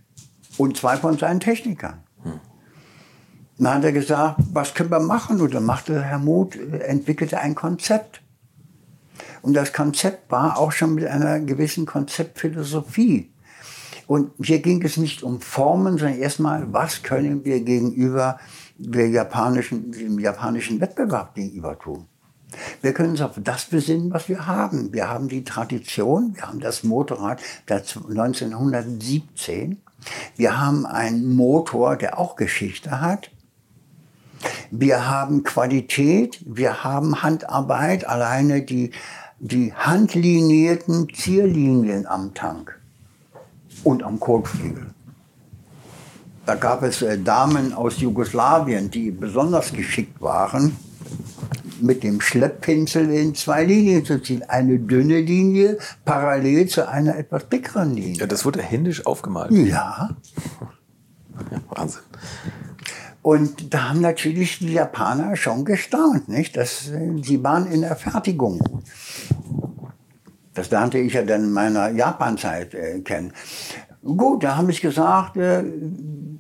[0.58, 2.01] Und zwei von seinen Technikern.
[3.58, 5.40] Dann hat er gesagt, was können wir machen?
[5.40, 8.22] Und dann machte Herr Muth, entwickelte ein Konzept.
[9.42, 13.32] Und das Konzept war auch schon mit einer gewissen Konzeptphilosophie.
[14.06, 18.38] Und hier ging es nicht um Formen, sondern erstmal, was können wir gegenüber
[18.78, 22.06] der japanischen, dem japanischen Wettbewerb gegenüber tun.
[22.82, 24.92] Wir können uns auf das besinnen, was wir haben.
[24.92, 29.80] Wir haben die Tradition, wir haben das Motorrad das 1917.
[30.36, 33.30] Wir haben einen Motor, der auch Geschichte hat.
[34.70, 38.90] Wir haben Qualität, wir haben Handarbeit, alleine die,
[39.38, 42.78] die handlinierten Zierlinien am Tank
[43.84, 44.86] und am Kotflügel.
[46.44, 50.76] Da gab es äh, Damen aus Jugoslawien, die besonders geschickt waren,
[51.80, 54.42] mit dem Schlepppinsel in zwei Linien zu ziehen.
[54.48, 58.20] Eine dünne Linie parallel zu einer etwas dickeren Linie.
[58.20, 59.52] Ja, das wurde händisch aufgemalt.
[59.52, 60.10] Ja.
[61.50, 62.02] Ja, Wahnsinn.
[63.22, 66.56] Und da haben natürlich die Japaner schon gestaunt, nicht?
[66.56, 68.82] Das, äh, sie waren in der Fertigung.
[70.54, 73.32] Das lernte ich ja dann in meiner Japanzeit äh, kennen.
[74.04, 75.62] Gut, da habe ich gesagt, äh,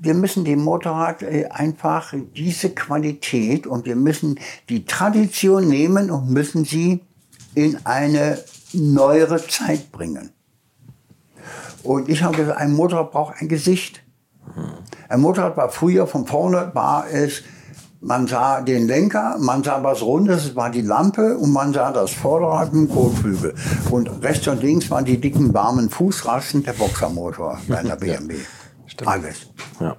[0.00, 6.30] wir müssen dem Motorrad äh, einfach diese Qualität und wir müssen die Tradition nehmen und
[6.30, 7.00] müssen sie
[7.54, 8.38] in eine
[8.72, 10.30] neuere Zeit bringen.
[11.84, 14.02] Und ich habe gesagt, ein Motorrad braucht ein Gesicht.
[15.08, 17.42] Ein Motorrad war früher von vorne war es,
[18.00, 21.92] man sah den Lenker, man sah was Rundes, es war die Lampe und man sah
[21.92, 23.54] das Vorderrad mit dem Kotflügel.
[23.90, 28.36] Und rechts und links waren die dicken, warmen Fußrasten der Boxermotor bei einer BMW.
[28.86, 29.08] Stimmt.
[29.08, 29.46] Alles.
[29.80, 29.96] Ja.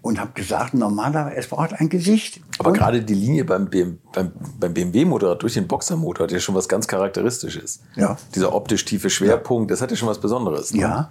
[0.00, 2.40] Und habe gesagt, normalerweise, es braucht ein Gesicht.
[2.58, 6.40] Aber und gerade die Linie beim, BM, beim, beim BMW-Motorrad durch den Boxermotor hat ja
[6.40, 7.80] schon was ganz Charakteristisches.
[7.94, 8.16] Ja.
[8.34, 10.72] Dieser optisch tiefe Schwerpunkt, das hat ja schon was Besonderes.
[10.72, 10.80] Ne?
[10.80, 11.10] Ja.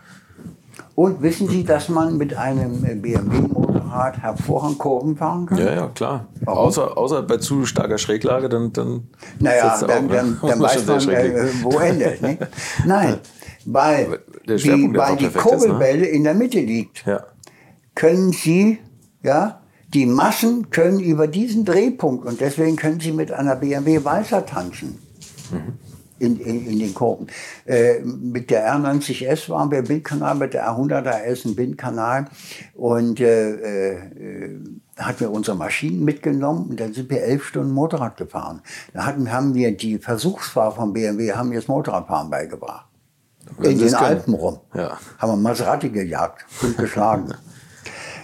[0.95, 5.57] Und wissen Sie, dass man mit einem äh, BMW-Motorrad hervorragend Kurven fahren kann?
[5.57, 6.27] Ja, ja, klar.
[6.41, 6.67] Warum?
[6.67, 9.07] Außer, außer bei zu starker Schräglage, dann, dann
[9.39, 10.07] Naja, dann, auf, ne?
[10.15, 12.21] dann, dann weiß man, äh, wo endet.
[12.21, 12.37] Ne?
[12.85, 13.17] Nein,
[13.65, 15.41] weil die, weil die ist, ne?
[15.41, 17.23] Kurbelwelle in der Mitte liegt, Ja.
[17.95, 18.77] können Sie,
[19.23, 19.61] ja,
[19.95, 24.99] die Massen können über diesen Drehpunkt und deswegen können Sie mit einer BMW Walzer tanzen.
[26.19, 27.27] In, in, in den Kurven.
[27.65, 32.27] Äh, mit der R90S waren wir im Windkanal, mit der R100er ist ein Windkanal
[32.75, 34.59] und äh, äh,
[34.97, 38.61] hatten wir unsere Maschinen mitgenommen und dann sind wir elf Stunden Motorrad gefahren.
[38.93, 42.85] Da hatten, haben wir die Versuchsfahrer von BMW, haben mir das Motorradfahren beigebracht.
[43.61, 43.93] In den.
[43.93, 44.59] Alpen rum.
[44.73, 44.97] Ja.
[45.17, 47.33] Haben wir Maserati gejagt und geschlagen.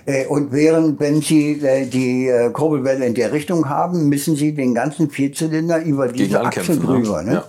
[0.05, 4.55] Äh, Und während, wenn Sie äh, die äh, Kurbelwelle in der Richtung haben, müssen Sie
[4.55, 6.85] den ganzen Vierzylinder über diese Gegen Achse ankämpfen.
[6.87, 7.21] drüber.
[7.21, 7.29] Ne?
[7.29, 7.35] Ne?
[7.35, 7.45] Ja.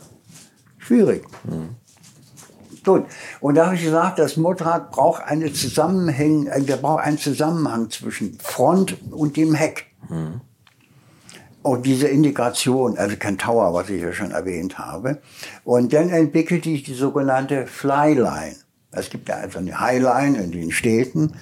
[0.81, 1.25] Schwierig.
[2.85, 3.05] Gut.
[3.41, 7.91] Und da habe ich gesagt, das Motorrad braucht eine Zusammenhang, äh, der braucht einen Zusammenhang
[7.91, 9.87] zwischen Front und dem Heck.
[11.63, 15.21] Und diese Integration, also kein Tower, was ich ja schon erwähnt habe.
[15.65, 18.57] Und dann entwickelte ich die sogenannte Flyline.
[18.93, 21.35] Es gibt ja also eine Highline in den Städten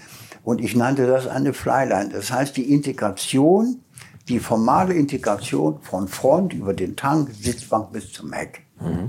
[0.43, 2.11] und ich nannte das eine Flyline.
[2.11, 3.81] Das heißt, die Integration,
[4.29, 8.65] die formale Integration von Front über den Tank, Sitzbank bis zum Heck.
[8.81, 9.09] Äh,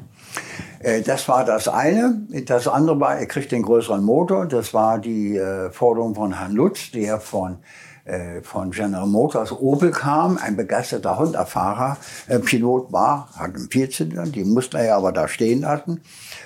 [1.05, 2.21] Das war das eine.
[2.45, 4.45] Das andere war, er kriegt den größeren Motor.
[4.45, 7.57] Das war die äh, Forderung von Herrn Lutz, der von,
[8.05, 11.97] äh, von General Motors Opel kam, ein begeisterter Honda-Fahrer,
[12.27, 16.01] äh, Pilot war, hat einen Vierzylinder, die musste er ja aber da stehen lassen.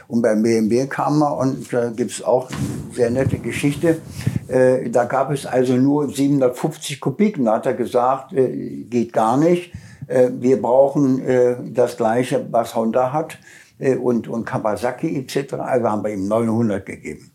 [0.08, 4.02] Und beim BMW kam er und da gibt's auch eine sehr nette Geschichte.
[4.48, 7.38] Äh, da gab es also nur 750 Kubik.
[7.38, 9.72] Und da hat er gesagt, äh, geht gar nicht.
[10.08, 15.54] Äh, wir brauchen äh, das Gleiche, was Honda hat äh, und, und Kawasaki etc.
[15.56, 17.32] Also haben wir ihm 900 gegeben.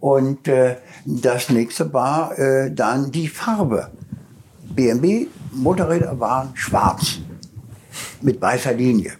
[0.00, 3.90] Und äh, das nächste war äh, dann die Farbe.
[4.74, 7.18] BMW Motorräder waren schwarz
[8.20, 9.12] mit weißer Linie.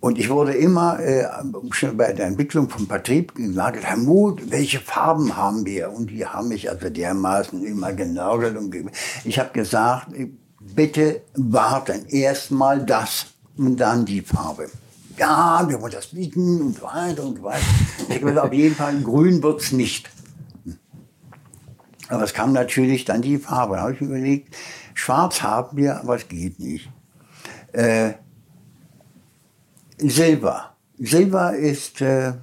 [0.00, 1.26] Und ich wurde immer äh,
[1.72, 5.90] schon bei der Entwicklung vom Vertrieb gesagt, Herr Muth, welche Farben haben wir?
[5.90, 8.56] Und die haben mich also dermaßen immer genörgelt.
[9.24, 10.12] Ich habe gesagt,
[10.60, 13.26] bitte warten, erstmal das
[13.66, 14.70] und dann die Farbe.
[15.16, 17.64] Ja, wir wollen das bieten und weiter und weiter.
[18.08, 20.08] Ich gesagt, auf jeden Fall grün wird's nicht.
[22.08, 23.76] Aber es kam natürlich dann die Farbe.
[23.76, 24.54] Da habe ich überlegt,
[24.94, 26.88] schwarz haben wir, aber es geht nicht.
[27.72, 28.12] Äh,
[29.98, 30.76] Silber.
[30.98, 32.34] Silber ist äh,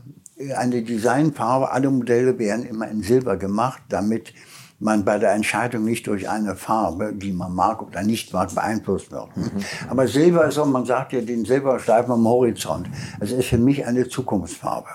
[0.56, 4.34] eine Designfarbe, alle Modelle werden immer in Silber gemacht, damit
[4.80, 9.12] man bei der Entscheidung nicht durch eine Farbe, die man mag oder nicht mag, beeinflusst
[9.12, 9.36] wird.
[9.36, 9.52] Mhm.
[9.90, 12.90] Aber Silber ist so, man sagt ja den Silberstreifen am Horizont.
[13.20, 14.90] Es ist für mich eine Zukunftsfarbe.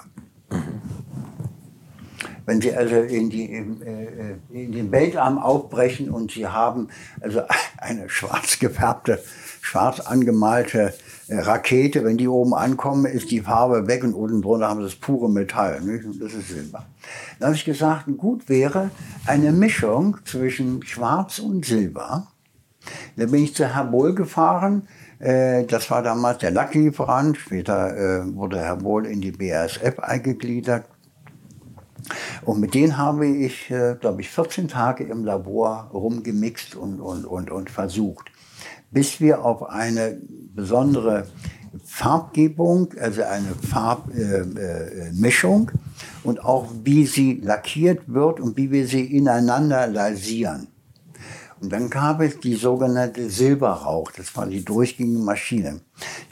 [0.50, 0.80] Mhm.
[2.50, 6.88] Wenn Sie also in, die, äh, in den Weltarm aufbrechen und Sie haben
[7.20, 7.42] also
[7.78, 9.22] eine schwarz gefärbte,
[9.60, 10.92] schwarz angemalte
[11.28, 14.86] äh, Rakete, wenn die oben ankommen, ist die Farbe weg und unten drunter haben sie
[14.86, 15.80] das pure Metall.
[15.80, 16.20] Nicht?
[16.20, 16.86] das ist Silber.
[17.38, 18.90] Dann habe ich gesagt, gut wäre
[19.26, 22.26] eine Mischung zwischen Schwarz und Silber.
[23.14, 24.88] Da bin ich zu Herr Bohl gefahren.
[25.20, 27.36] Äh, das war damals der Lacklieferant.
[27.36, 30.84] Später wurde Herr Bohl in die BASF eingegliedert.
[32.44, 37.24] Und mit denen habe ich, äh, glaube ich, 14 Tage im Labor rumgemixt und, und,
[37.24, 38.30] und, und versucht,
[38.90, 40.20] bis wir auf eine
[40.54, 41.26] besondere
[41.84, 48.86] Farbgebung, also eine Farbmischung äh, äh, und auch wie sie lackiert wird und wie wir
[48.86, 50.68] sie ineinander lasieren.
[51.60, 54.10] Und dann gab es die sogenannte Silberrauch.
[54.12, 55.80] Das war die durchgängige Maschine.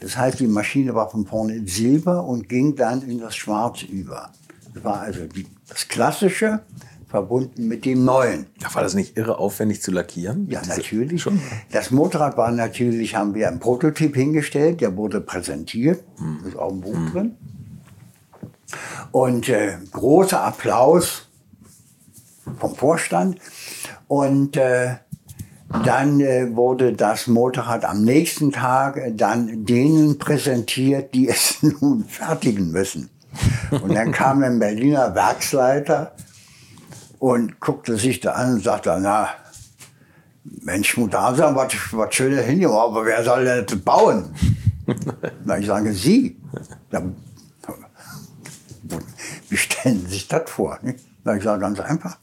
[0.01, 4.33] Das heißt, die Maschine war von vorne Silber und ging dann in das Schwarz über.
[4.73, 6.61] Das war also die, das Klassische
[7.09, 8.47] verbunden mit dem Neuen.
[8.65, 10.47] Ach, war das nicht irre aufwendig zu lackieren?
[10.51, 11.23] Ja, natürlich.
[11.23, 11.41] Schon.
[11.73, 16.41] Das Motorrad war natürlich, haben wir einen Prototyp hingestellt, der wurde präsentiert, hm.
[16.47, 17.13] ist auch im Buch hm.
[17.13, 17.37] drin.
[19.11, 21.29] Und äh, großer Applaus
[22.59, 23.39] vom Vorstand.
[24.07, 24.97] Und äh,
[25.85, 32.71] dann äh, wurde das Motorrad am nächsten Tag dann denen präsentiert, die es nun fertigen
[32.71, 33.11] müssen.
[33.71, 36.13] Und dann kam ein Berliner Werksleiter
[37.19, 39.29] und guckte sich da an und sagte, na,
[40.45, 44.35] Mensch, muss da sein, was, was Schönes hingemacht, aber wer soll denn das bauen?
[45.45, 46.41] na, ich sage, Sie.
[46.91, 47.03] Ja,
[49.49, 50.79] wie stellen Sie sich das vor?
[51.25, 52.19] Na, ich sage, ganz einfach.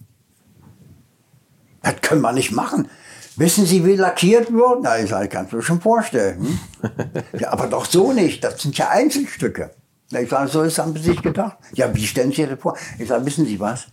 [1.82, 2.90] Das können wir nicht machen.
[3.36, 4.80] Wissen Sie, wie lackiert wird?
[4.82, 6.40] Na, ich sage, kannst du mir schon vorstellen.
[6.40, 6.60] Hm?
[7.40, 8.44] ja, aber doch so nicht.
[8.44, 9.72] Das sind ja Einzelstücke.
[10.12, 11.58] Ich sage, so ist haben Sie sich gedacht.
[11.74, 12.78] Ja, wie stellen Sie das vor?
[13.00, 13.88] Ich sage, wissen Sie was?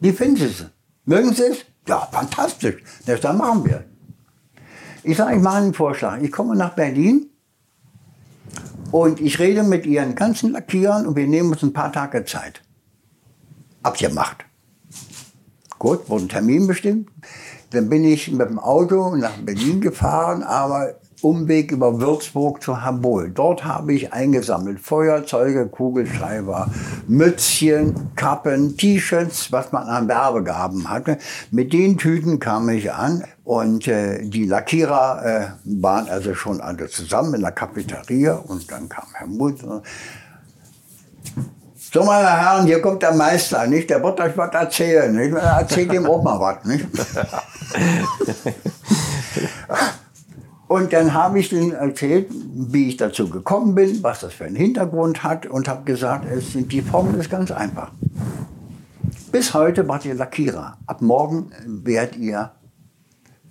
[0.00, 0.66] Wie finden Sie es?
[1.04, 1.64] Mögen Sie es?
[1.88, 2.82] Ja, fantastisch.
[3.06, 3.84] Das dann machen wir.
[5.02, 6.20] Ich sage, ich mache einen Vorschlag.
[6.20, 7.30] Ich komme nach Berlin
[8.90, 12.60] und ich rede mit Ihren ganzen Lackierern und wir nehmen uns ein paar Tage Zeit.
[13.82, 14.44] Abgemacht.
[15.78, 17.10] Gut, wurde ein Termin bestimmt.
[17.70, 23.30] Dann bin ich mit dem Auto nach Berlin gefahren, aber Umweg über Würzburg zu Habol.
[23.30, 26.70] Dort habe ich eingesammelt Feuerzeuge, Kugelschreiber,
[27.08, 31.18] Mützchen, Kappen, T-Shirts, was man an Werbegaben hatte.
[31.50, 36.88] Mit den Tüten kam ich an und äh, die Lackierer äh, waren also schon alle
[36.88, 39.64] zusammen in der Cafeteria und dann kam Herr Muth.
[41.92, 43.88] So, meine Herren, hier kommt der Meister, nicht?
[43.88, 45.14] Der wird euch was erzählen.
[45.14, 45.34] Nicht?
[45.34, 46.86] Erzählt ihm auch mal was, nicht?
[50.68, 54.56] Und dann habe ich ihnen erzählt, wie ich dazu gekommen bin, was das für einen
[54.56, 57.92] Hintergrund hat und habe gesagt, es sind, die Formel ist ganz einfach.
[59.30, 60.76] Bis heute wart ihr Lackierer.
[60.86, 62.50] Ab morgen werdet ihr,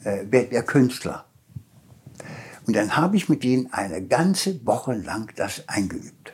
[0.04, 1.26] äh, werdet ihr Künstler.
[2.68, 6.34] Und dann habe ich mit denen eine ganze Woche lang das eingeübt.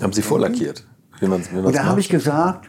[0.00, 0.86] Haben Sie vorlackiert?
[1.20, 2.68] Wie man's, wie man's und da habe ich gesagt,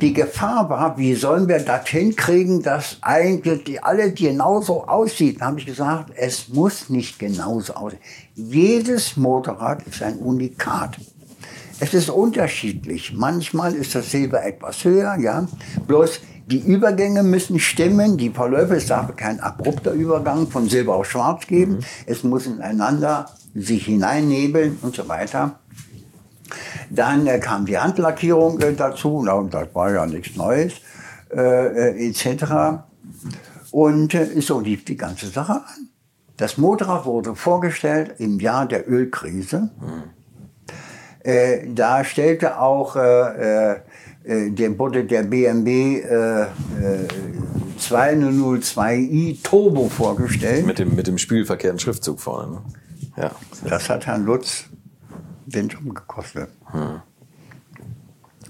[0.00, 5.40] die Gefahr war, wie sollen wir das hinkriegen, dass eigentlich die alle genauso aussieht.
[5.40, 8.00] Da habe ich gesagt, es muss nicht genauso aussehen.
[8.34, 10.96] Jedes Motorrad ist ein Unikat.
[11.80, 13.12] Es ist unterschiedlich.
[13.14, 15.46] Manchmal ist das Silber etwas höher, ja.
[15.86, 18.16] Bloß die Übergänge müssen stimmen.
[18.16, 21.74] Die Verläufe, es darf kein abrupter Übergang von Silber auf Schwarz geben.
[21.74, 21.80] Mhm.
[22.06, 25.60] Es muss ineinander sich hineinnebeln und so weiter.
[26.90, 30.74] Dann äh, kam die Handlackierung äh, dazu, na, und das war ja nichts Neues,
[31.30, 32.82] äh, äh etc.
[33.70, 35.88] Und äh, so lief die ganze Sache an.
[36.36, 39.70] Das Motorrad wurde vorgestellt im Jahr der Ölkrise.
[41.22, 41.74] Hm.
[41.74, 43.82] da stellte auch der,
[44.78, 46.02] wurde der BMW
[47.78, 50.64] 202i Turbo vorgestellt.
[50.64, 52.52] Mit dem, mit dem spiegelverkehrten Schriftzug vorne.
[52.52, 52.62] Ne?
[53.16, 53.30] Ja.
[53.64, 54.69] Das hat Herrn Lutz
[55.46, 56.50] den Job gekostet.
[56.72, 57.02] Hm.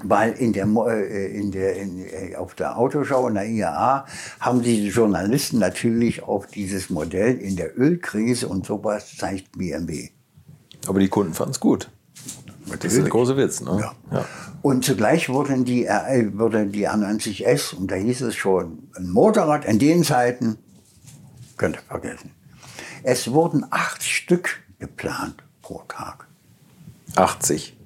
[0.02, 4.06] Weil in der, äh, in der, in, äh, auf der Autoschau in der IAA
[4.40, 10.08] haben die Journalisten natürlich auf dieses Modell in der Ölkrise und sowas zeigt BMW.
[10.86, 11.90] Aber die Kunden fanden es gut.
[12.60, 12.82] Natürlich.
[12.82, 13.60] Das ist der große Witz.
[13.60, 13.78] Ne?
[13.80, 14.18] Ja.
[14.18, 14.24] ja.
[14.62, 19.64] Und zugleich wurden die, äh, wurde die A90S, und da hieß es schon, ein Motorrad
[19.64, 20.58] in den Zeiten,
[21.56, 22.30] könnt ihr vergessen.
[23.02, 26.26] Es wurden acht Stück geplant pro Tag.
[27.16, 27.76] 80.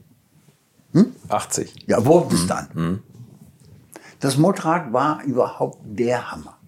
[0.92, 1.12] Hm?
[1.28, 1.86] 80.
[1.86, 2.68] Ja, wurde es dann.
[4.20, 6.58] Das Motorrad war überhaupt der Hammer.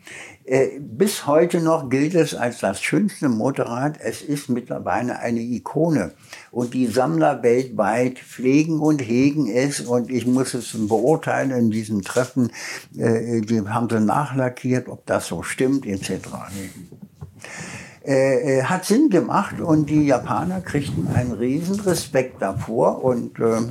[0.44, 3.98] Äh, bis heute noch gilt es als das schönste Motorrad.
[4.00, 6.12] Es ist mittlerweile eine Ikone.
[6.52, 9.80] Und die Sammler weltweit pflegen und hegen es.
[9.80, 12.52] Und ich muss es beurteilen in diesem Treffen.
[12.96, 16.28] Äh, die haben sie nachlackiert, ob das so stimmt, etc.
[18.06, 23.62] Äh, äh, hat Sinn gemacht und die Japaner kriegten einen riesen Respekt davor und äh,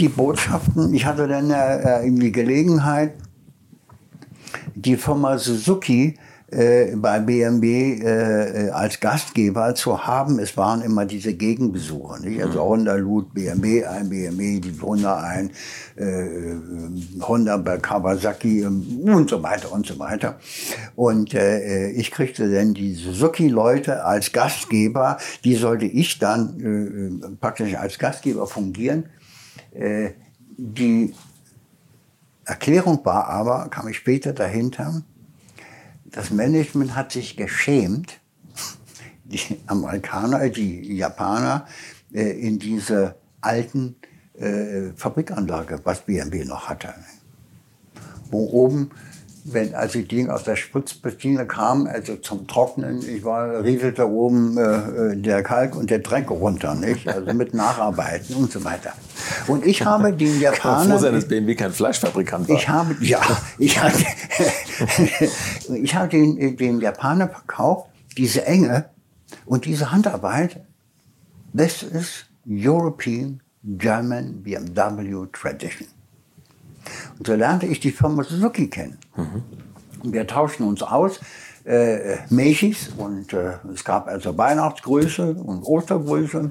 [0.00, 3.14] die Botschaften, ich hatte dann äh, die Gelegenheit,
[4.74, 6.16] die Firma Suzuki
[6.48, 10.38] äh, bei BMW äh, als Gastgeber zu haben.
[10.38, 12.40] Es waren immer diese Gegenbesucher, nicht?
[12.40, 15.50] Also Honda lud BMW ein, BMW die Honda ein,
[15.96, 16.54] äh,
[17.20, 20.38] Honda bei Kawasaki ähm, und so weiter und so weiter.
[20.94, 27.74] Und äh, ich kriegte dann die Suzuki-Leute als Gastgeber, die sollte ich dann äh, praktisch
[27.74, 29.06] als Gastgeber fungieren.
[29.72, 30.10] Äh,
[30.56, 31.12] die
[32.44, 35.02] Erklärung war aber, kam ich später dahinter,
[36.16, 38.20] das Management hat sich geschämt,
[39.24, 41.66] die Amerikaner, die Japaner
[42.10, 43.96] äh, in diese alten
[44.38, 46.94] äh, Fabrikanlage, was BMW noch hatte.
[48.30, 48.92] Wo oben,
[49.52, 54.58] wenn als die Dinge aus der Spritzmaschine kamen, also zum Trocknen, ich war, rieselte oben
[54.58, 57.08] äh, der Kalk und der Dreck runter, nicht?
[57.08, 58.92] Also mit Nacharbeiten und so weiter.
[59.46, 62.56] Und ich habe den Kann man froh sein, Japanern, dass BMW kein Fleischfabrikant war.
[62.56, 63.20] ich habe, ja,
[63.58, 63.94] ich habe,
[65.74, 68.86] ich habe den, den Japaner verkauft, diese Enge
[69.44, 70.60] und diese Handarbeit.
[71.56, 75.88] This is European German BMW Tradition.
[77.18, 78.98] Und so lernte ich die Firma Suzuki kennen.
[80.02, 81.20] Und wir tauschten uns aus,
[81.64, 86.50] äh, Mechis, und äh, es gab also Weihnachtsgrüße und Ostergrüße.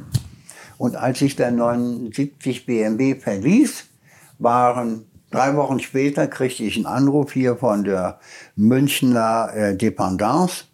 [0.78, 3.86] Und als ich dann 79 BMW verließ,
[4.40, 8.20] waren drei Wochen später, kriegte ich einen Anruf hier von der
[8.56, 10.66] Münchner äh, Dependance,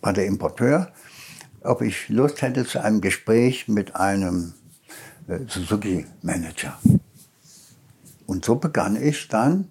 [0.00, 0.92] war der Importeur,
[1.62, 4.54] ob ich Lust hätte zu einem Gespräch mit einem
[5.28, 6.76] äh, Suzuki-Manager.
[8.26, 9.68] Und so begann ich dann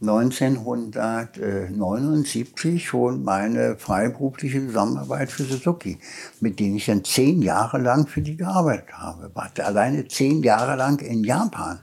[0.00, 5.98] 1979 schon meine freiberufliche Zusammenarbeit für Suzuki,
[6.40, 9.30] mit denen ich dann zehn Jahre lang für die gearbeitet habe.
[9.34, 11.80] War alleine zehn Jahre lang in Japan.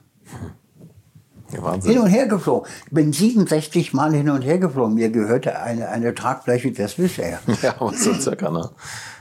[1.49, 1.99] Ja, Hin Wahnsinn.
[1.99, 2.69] und her geflogen.
[2.87, 4.95] Ich bin 67 Mal hin und her geflogen.
[4.95, 7.39] Mir gehörte eine, eine Tragfläche des Swissair.
[7.61, 8.69] Ja, aber so circa, ne?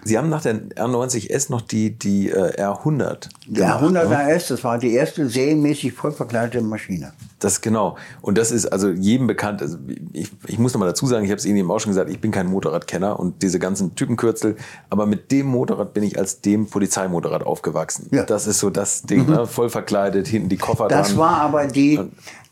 [0.07, 4.37] Sie haben nach der R90S noch die, die äh, R100 Der gemacht, 100 ne?
[4.37, 7.13] RS, das war die erste serienmäßig voll verkleidete Maschine.
[7.41, 7.97] Das genau.
[8.23, 9.61] Und das ist also jedem bekannt.
[9.61, 9.79] Also
[10.13, 12.09] ich, ich muss noch mal dazu sagen, ich habe es Ihnen eben auch schon gesagt,
[12.09, 14.57] ich bin kein Motorradkenner und diese ganzen Typenkürzel.
[14.91, 18.09] Aber mit dem Motorrad bin ich als dem Polizeimotorrad aufgewachsen.
[18.13, 18.23] Ja.
[18.23, 19.47] Das ist so das Ding, ne?
[19.47, 21.19] voll verkleidet, hinten die Koffer Das dran.
[21.19, 22.01] war aber die,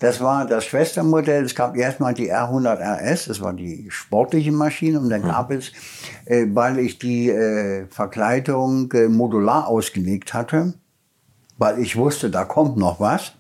[0.01, 1.44] das war das Schwestermodell.
[1.44, 5.01] Es gab erstmal die R100 RS, das war die sportliche Maschine.
[5.01, 5.72] Und dann gab es,
[6.26, 10.74] äh, weil ich die äh, Verkleidung äh, modular ausgelegt hatte,
[11.59, 13.32] weil ich wusste, da kommt noch was,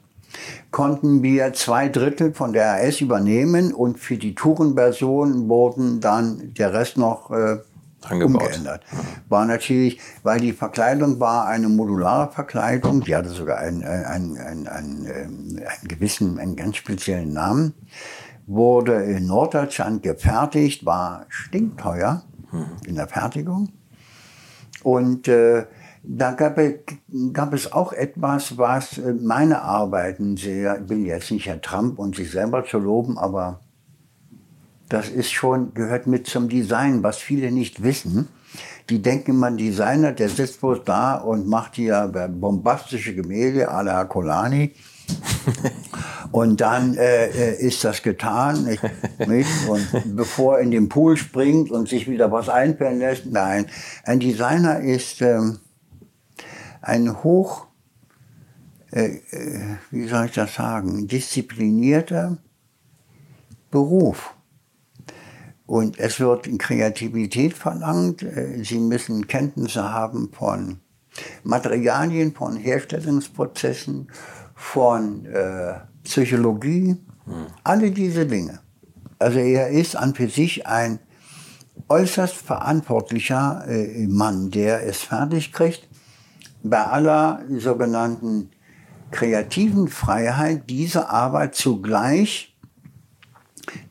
[0.70, 6.72] konnten wir zwei Drittel von der RS übernehmen und für die Tourenversion wurden dann der
[6.72, 7.58] Rest noch äh,
[8.02, 8.42] Angebaut.
[8.42, 8.82] umgeändert.
[9.28, 14.68] War natürlich, weil die Verkleidung war eine modulare Verkleidung, die hatte sogar einen, einen, einen,
[14.68, 17.72] einen, ähm, einen gewissen, einen ganz speziellen Namen,
[18.46, 22.24] wurde in Norddeutschland gefertigt, war stinkteuer
[22.86, 23.70] in der Fertigung.
[24.82, 25.66] Und äh,
[26.02, 26.74] da gab es,
[27.32, 31.98] gab es auch etwas, was äh, meine Arbeiten sehr, ich will jetzt nicht Herr Trump
[31.98, 33.60] und sich selber zu loben, aber
[34.88, 38.28] das ist schon, gehört mit zum Design, was viele nicht wissen.
[38.90, 44.04] Die denken, man Designer, der sitzt bloß da und macht hier bombastische Gemälde à la
[44.04, 44.72] Colani.
[46.34, 48.64] Und dann äh, äh, ist das getan.
[48.64, 48.82] Nicht?
[49.24, 49.68] Nicht?
[49.68, 53.66] Und bevor er in den Pool springt und sich wieder was einfallen lässt, nein.
[54.02, 55.60] Ein Designer ist ähm,
[56.82, 57.68] ein hoch,
[58.90, 62.38] äh, äh, wie soll ich das sagen, disziplinierter
[63.70, 64.34] Beruf.
[65.66, 68.24] Und es wird Kreativität verlangt.
[68.24, 70.80] Äh, Sie müssen Kenntnisse haben von
[71.44, 74.08] Materialien, von Herstellungsprozessen,
[74.56, 75.74] von äh,
[76.04, 76.96] Psychologie,
[77.62, 78.60] alle diese Dinge.
[79.18, 80.98] Also er ist an für sich ein
[81.88, 85.88] äußerst verantwortlicher äh, Mann, der es fertig kriegt,
[86.62, 88.50] bei aller sogenannten
[89.10, 92.56] kreativen Freiheit diese Arbeit zugleich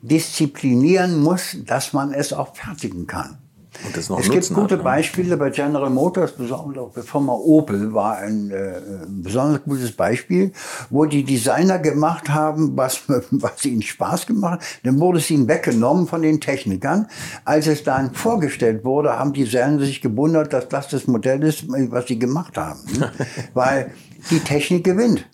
[0.02, 3.38] disziplinieren muss, dass man es auch fertigen kann.
[3.86, 4.84] Und das noch es gibt gute hat, ne?
[4.84, 10.52] Beispiele bei General Motors, besonders auch bei Firma Opel war ein äh, besonders gutes Beispiel,
[10.90, 13.02] wo die Designer gemacht haben, was,
[13.32, 14.64] was ihnen Spaß gemacht hat.
[14.84, 17.08] Dann wurde es ihnen weggenommen von den Technikern.
[17.46, 21.66] Als es dann vorgestellt wurde, haben die Designer sich gewundert, dass das das Modell ist,
[21.68, 22.80] was sie gemacht haben.
[22.98, 23.12] ne?
[23.54, 23.92] Weil
[24.30, 25.26] die Technik gewinnt.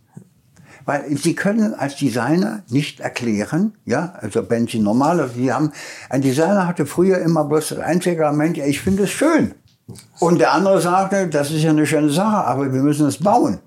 [0.90, 5.72] Weil sie können als Designer nicht erklären, ja, also wenn sie normal, sie haben,
[6.10, 9.54] ein Designer hatte früher immer bloß das einzige Argument, ja, ich finde es schön.
[10.20, 13.60] Und der andere sagte, das ist ja eine schöne Sache, aber wir müssen es bauen.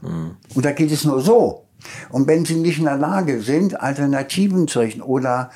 [0.52, 1.68] Und da geht es nur so.
[2.10, 5.50] Und wenn sie nicht in der Lage sind, Alternativen zu richten oder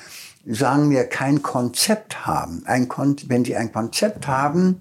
[0.45, 4.79] sagen wir kein Konzept haben, ein Kon wenn sie ein Konzept haben,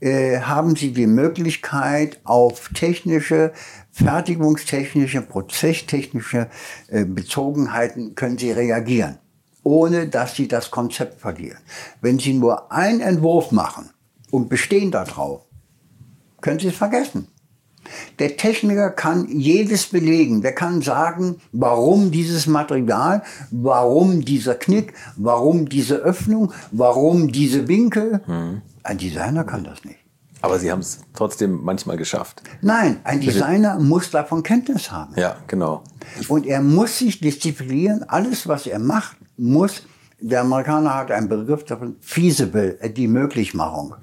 [0.00, 3.52] äh, haben Sie die Möglichkeit, auf technische,
[3.92, 6.48] fertigungstechnische, prozesstechnische
[6.88, 9.18] äh, Bezogenheiten können Sie reagieren,
[9.62, 11.58] ohne dass Sie das Konzept verlieren.
[12.00, 13.90] Wenn Sie nur einen Entwurf machen
[14.30, 15.42] und bestehen darauf,
[16.40, 17.28] können Sie es vergessen.
[18.18, 20.42] Der Techniker kann jedes belegen.
[20.42, 28.20] Der kann sagen, warum dieses Material, warum dieser Knick, warum diese Öffnung, warum diese Winkel.
[28.82, 29.99] Ein Designer kann das nicht.
[30.42, 32.42] Aber Sie haben es trotzdem manchmal geschafft.
[32.62, 35.14] Nein, ein Designer muss davon Kenntnis haben.
[35.16, 35.82] Ja, genau.
[36.28, 38.04] Und er muss sich disziplinieren.
[38.08, 39.82] Alles, was er macht, muss,
[40.20, 43.94] der Amerikaner hat einen Begriff davon, feasible, äh, die Möglichmachung.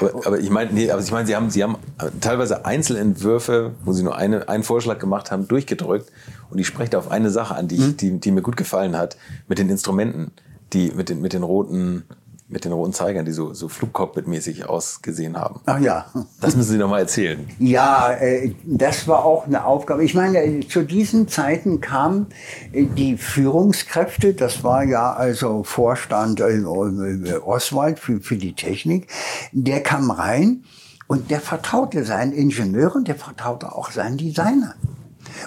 [0.00, 1.76] Aber, aber ich meine, nee, aber ich meine, Sie haben, Sie haben
[2.20, 6.10] teilweise Einzelentwürfe, wo Sie nur eine, einen Vorschlag gemacht haben, durchgedrückt.
[6.50, 8.96] Und ich spreche da auf eine Sache an, die, ich, die, die mir gut gefallen
[8.96, 9.16] hat,
[9.48, 10.32] mit den Instrumenten,
[10.72, 12.04] die mit den, mit den roten,
[12.48, 15.60] mit den roten Zeigern, die so, so Flugcockpit-mäßig ausgesehen haben.
[15.66, 16.06] Ach ja.
[16.40, 17.46] Das müssen Sie noch mal erzählen.
[17.58, 20.02] Ja, äh, das war auch eine Aufgabe.
[20.02, 22.28] Ich meine, äh, zu diesen Zeiten kamen
[22.72, 29.08] äh, die Führungskräfte, das war ja also Vorstand äh, äh, Oswald für, für die Technik,
[29.52, 30.64] der kam rein
[31.06, 34.74] und der vertraute seinen Ingenieuren, der vertraute auch seinen Designern.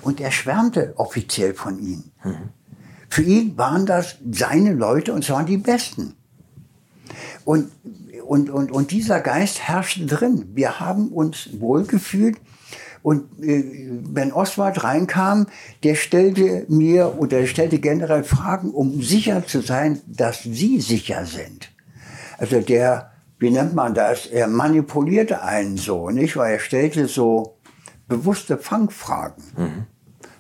[0.04, 2.12] Und er schwärmte offiziell von ihnen.
[3.10, 6.16] Für ihn waren das seine Leute und zwar die Besten.
[7.46, 7.72] Und,
[8.26, 10.50] und, und, und dieser Geist herrschte drin.
[10.54, 12.38] Wir haben uns wohlgefühlt.
[13.04, 13.64] Und äh,
[14.14, 15.48] wenn Oswald reinkam,
[15.84, 21.26] der stellte mir oder er stellte generell Fragen, um sicher zu sein, dass sie sicher
[21.26, 21.72] sind.
[22.38, 26.38] Also der, wie nennt man das, er manipulierte einen so, nicht?
[26.38, 27.58] Weil er stellte so
[28.08, 29.44] bewusste Fangfragen.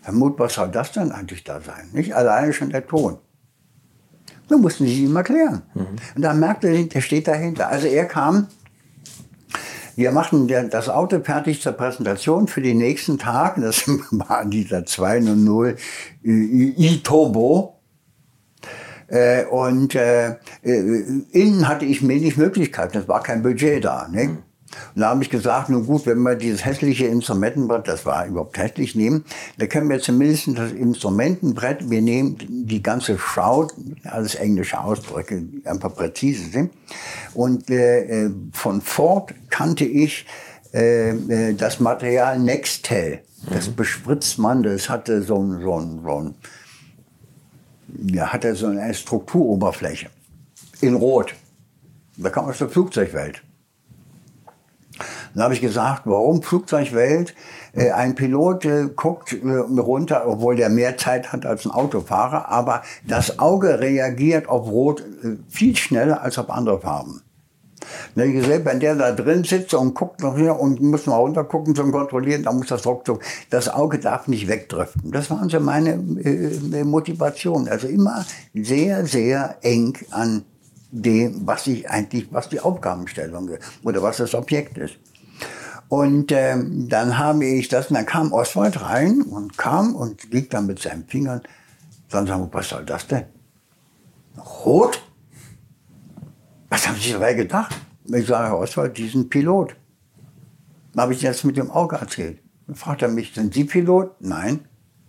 [0.03, 1.89] Herr Muth, was soll das denn eigentlich da sein?
[1.93, 3.17] Nicht alleine schon der Ton.
[4.51, 5.61] Dann mussten sie ihm erklären.
[6.15, 7.69] Und dann merkte er, der steht dahinter.
[7.69, 8.47] Also er kam,
[9.95, 13.55] wir machten das Auto fertig zur Präsentation für den nächsten Tag.
[13.61, 15.77] Das war dieser 200
[16.23, 17.77] i-Turbo.
[19.07, 24.07] Äh, und äh, äh, innen hatte ich wenig Möglichkeiten, es war kein Budget da.
[24.07, 24.37] Ne?
[24.95, 28.57] Und da habe ich gesagt, nun gut, wenn wir dieses hässliche Instrumentenbrett, das war überhaupt
[28.57, 29.25] hässlich, nehmen,
[29.57, 33.73] dann können wir zumindest das Instrumentenbrett, wir nehmen die ganze Schraut,
[34.03, 36.71] alles englische Ausdrücke, die einfach präzise sind.
[37.33, 40.25] Und äh, äh, von Ford kannte ich
[40.73, 43.19] äh, äh, das Material Nextel.
[43.49, 46.35] Das bespritzt man, das hatte so ein, so ein, so ein
[48.13, 50.09] ja, hat er so eine Strukturoberfläche
[50.81, 51.35] in Rot.
[52.17, 53.41] Da kam aus der Flugzeugwelt.
[55.33, 57.35] Dann habe ich gesagt, warum Flugzeugwelt?
[57.73, 62.49] Äh, ein Pilot äh, guckt äh, runter, obwohl der mehr Zeit hat als ein Autofahrer,
[62.49, 67.21] aber das Auge reagiert auf Rot äh, viel schneller als auf andere Farben.
[68.15, 71.15] Habe ich gesagt, wenn der da drin sitzt und guckt noch hier und muss mal
[71.15, 73.21] runtergucken zum Kontrollieren, dann muss das ruckzuck.
[73.49, 75.11] Das Auge darf nicht wegdriften.
[75.11, 77.67] Das waren so meine äh, Motivationen.
[77.67, 80.43] Also immer sehr, sehr eng an
[80.91, 84.97] dem, was ich eigentlich, was die Aufgabenstellung ist oder was das Objekt ist.
[85.91, 90.53] Und ähm, dann habe ich das, und dann kam Oswald rein und kam und liegt
[90.53, 91.41] dann mit seinen Fingern.
[92.09, 93.25] Dann sagen wir, was soll das denn?
[94.63, 95.03] Rot?
[96.69, 97.75] Was haben Sie dabei gedacht?
[98.05, 99.75] Ich sage, Herr Oswald, diesen Pilot.
[100.93, 102.39] Dann habe ich jetzt mit dem Auge erzählt.
[102.67, 104.15] Dann fragt er mich, sind Sie Pilot?
[104.21, 104.61] Nein.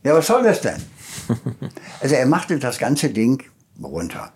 [0.03, 0.83] Ja, was soll das denn?
[2.01, 3.45] also er machte das ganze Ding
[3.81, 4.33] runter.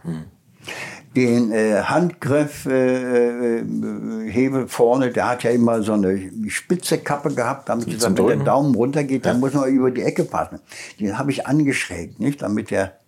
[1.17, 7.35] Den äh, Handgriff, äh, äh, Hebel vorne, der hat ja immer so eine spitze Kappe
[7.35, 8.45] gehabt, damit gesagt, wenn der?
[8.45, 10.61] Daumen runtergeht, dann muss man über die Ecke passen.
[11.01, 12.99] Den habe ich angeschrägt, nicht, damit der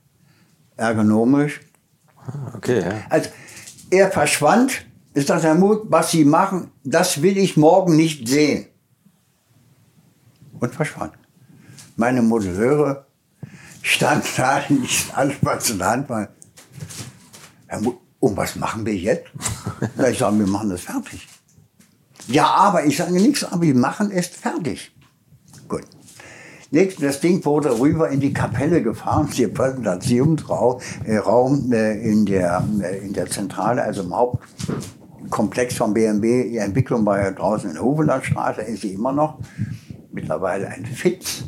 [0.76, 1.60] ergonomisch
[2.54, 3.00] Okay, ja.
[3.08, 3.30] also
[3.90, 4.84] er verschwand.
[5.14, 8.66] Ist das Herr Mut, was Sie machen, das will ich morgen nicht sehen.
[10.60, 11.14] Und verschwand.
[11.96, 13.06] Meine Modelleure
[13.82, 16.28] standen da, nicht alles was in der Hand war.
[18.20, 19.26] Und was machen wir jetzt?
[19.96, 21.28] Ja, ich sage, wir machen das fertig.
[22.26, 24.92] Ja, aber ich sage nichts, aber wir machen es fertig.
[25.68, 25.84] Gut.
[26.70, 32.26] Nächstes, das Ding wurde rüber in die Kapelle gefahren, der Präsentationsraum äh, Raum, äh, in,
[32.26, 36.50] der, äh, in der Zentrale, also im Hauptkomplex von BMW.
[36.50, 39.38] Die Entwicklung war ja draußen in der Hovelandstraße, ist sie immer noch.
[40.12, 41.44] Mittlerweile ein FITZ,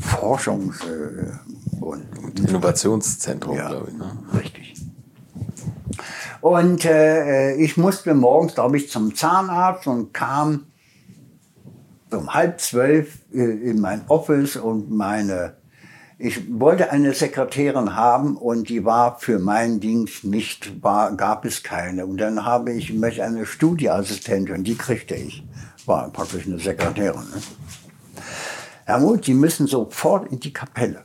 [0.00, 1.30] Forschungs- äh,
[1.80, 3.96] und Innovationszentrum, ja, glaube ich.
[3.96, 4.12] Ne?
[4.34, 4.79] Richtig.
[6.40, 10.66] Und äh, ich musste morgens, glaube ich, zum Zahnarzt und kam
[12.10, 15.56] um halb zwölf äh, in mein Office und meine,
[16.18, 21.62] ich wollte eine Sekretärin haben und die war für meinen Dienst nicht, war, gab es
[21.62, 22.06] keine.
[22.06, 25.44] Und dann habe ich möchte eine Studieassistentin, die kriegte ich.
[25.86, 27.20] War praktisch eine Sekretärin.
[27.20, 27.42] Ne?
[28.84, 31.04] Herr Muth, Sie müssen sofort in die Kapelle.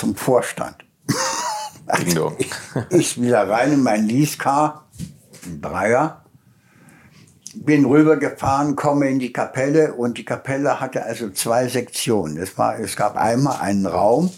[0.00, 0.76] Zum Vorstand.
[2.14, 2.34] Dong.
[2.38, 2.50] ich,
[2.88, 4.86] ich wieder rein in mein Leasecar,
[5.44, 6.24] ein Dreier,
[7.54, 12.38] bin rübergefahren, komme in die Kapelle und die Kapelle hatte also zwei Sektionen.
[12.38, 14.30] Es, war, es gab einmal einen Raum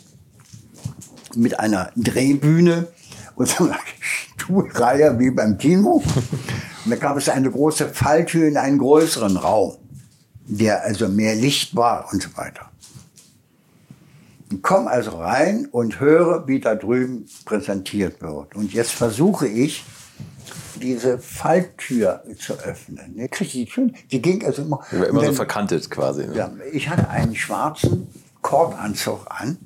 [1.37, 2.89] mit einer Drehbühne
[3.37, 6.03] und so einer Stuhlreihe wie beim Kino.
[6.85, 9.77] Und da gab es eine große Falltür in einen größeren Raum,
[10.45, 12.72] der also mehr Licht war und so weiter.
[14.53, 18.55] Ich komme also rein und höre, wie da drüben präsentiert wird.
[18.55, 19.85] Und jetzt versuche ich,
[20.81, 23.15] diese Falltür zu öffnen.
[23.15, 24.81] Ne, schön, die ging also immer.
[24.91, 26.27] Immer und so verkantet quasi.
[26.27, 26.35] Ne?
[26.35, 28.09] ja, ich hatte einen schwarzen
[28.43, 29.59] Kordanzug an,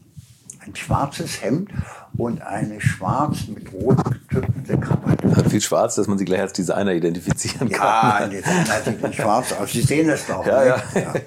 [0.61, 1.71] ein schwarzes Hemd
[2.19, 5.37] und eine schwarz mit rot getüpfelte Krawatte.
[5.37, 8.31] Hat viel schwarz, dass man sie gleich als Designer identifizieren Ja, kann.
[8.31, 9.73] die sehen sieht schwarz aus.
[9.73, 10.47] Sie sehen es doch.
[10.47, 10.83] Ja, ne?
[10.95, 11.15] ja.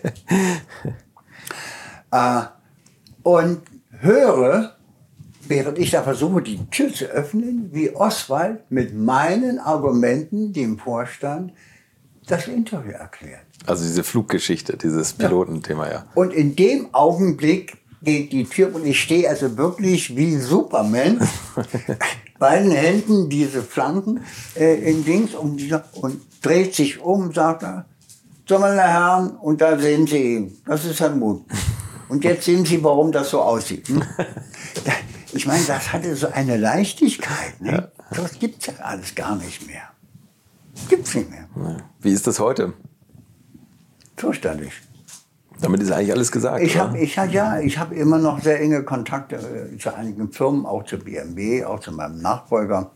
[2.11, 2.45] Äh,
[3.29, 3.61] und
[3.99, 4.75] höre,
[5.47, 11.53] während ich da versuche, die Tür zu öffnen, wie Oswald mit meinen Argumenten dem Vorstand
[12.27, 13.41] das Interview erklärt.
[13.65, 16.05] Also diese Fluggeschichte, dieses Pilotenthema, ja.
[16.15, 21.19] Und in dem Augenblick geht die Tür und ich stehe also wirklich wie Superman.
[22.39, 24.21] Beiden Händen diese Flanken
[24.55, 25.61] äh, in Dings und,
[26.01, 27.85] und dreht sich um, sagt er,
[28.47, 30.57] so meine Herren, und da sehen Sie ihn.
[30.65, 31.43] Das ist Herr Mut.
[32.09, 33.87] Und jetzt sehen Sie, warum das so aussieht.
[33.87, 34.03] Hm?
[35.31, 37.61] Ich meine, das hatte so eine Leichtigkeit.
[37.61, 37.91] Ne?
[38.11, 39.83] Das gibt's ja alles gar nicht mehr.
[40.89, 41.47] Gibt's nicht mehr.
[42.01, 42.73] Wie ist das heute?
[44.17, 44.71] Zuständig.
[45.61, 46.63] Damit ist eigentlich alles gesagt.
[46.63, 50.65] Ich habe ich ja, ich hab immer noch sehr enge Kontakte äh, zu einigen Firmen,
[50.65, 52.91] auch zu BMW, auch zu meinem Nachfolger.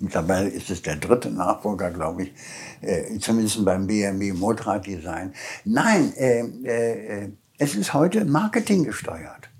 [0.00, 2.32] Mittlerweile ist es der dritte Nachfolger, glaube ich,
[2.80, 5.34] äh, zumindest beim BMW Motorraddesign.
[5.64, 9.50] Nein, äh, äh, es ist heute Marketing gesteuert.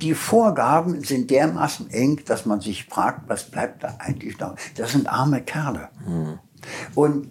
[0.00, 4.56] Die Vorgaben sind dermaßen eng, dass man sich fragt, was bleibt da eigentlich noch?
[4.76, 5.90] Das sind arme Kerle.
[6.06, 6.38] Mhm.
[6.94, 7.28] Und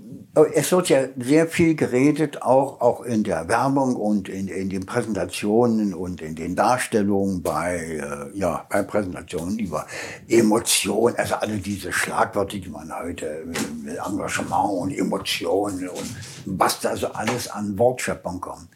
[0.54, 4.86] es wird ja sehr viel geredet, auch, auch in der Werbung und in, in den
[4.86, 9.88] Präsentationen und in den Darstellungen bei, äh, ja, bei Präsentationen über
[10.28, 13.46] Emotionen, also alle diese Schlagwörter, die man heute
[13.84, 16.16] mit Engagement und Emotionen und
[16.46, 18.70] was da so alles an Wortschöpfung kommt.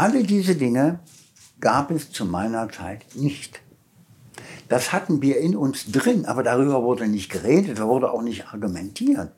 [0.00, 1.00] Alle diese Dinge
[1.60, 3.60] gab es zu meiner Zeit nicht.
[4.68, 8.46] Das hatten wir in uns drin, aber darüber wurde nicht geredet, da wurde auch nicht
[8.52, 9.30] argumentiert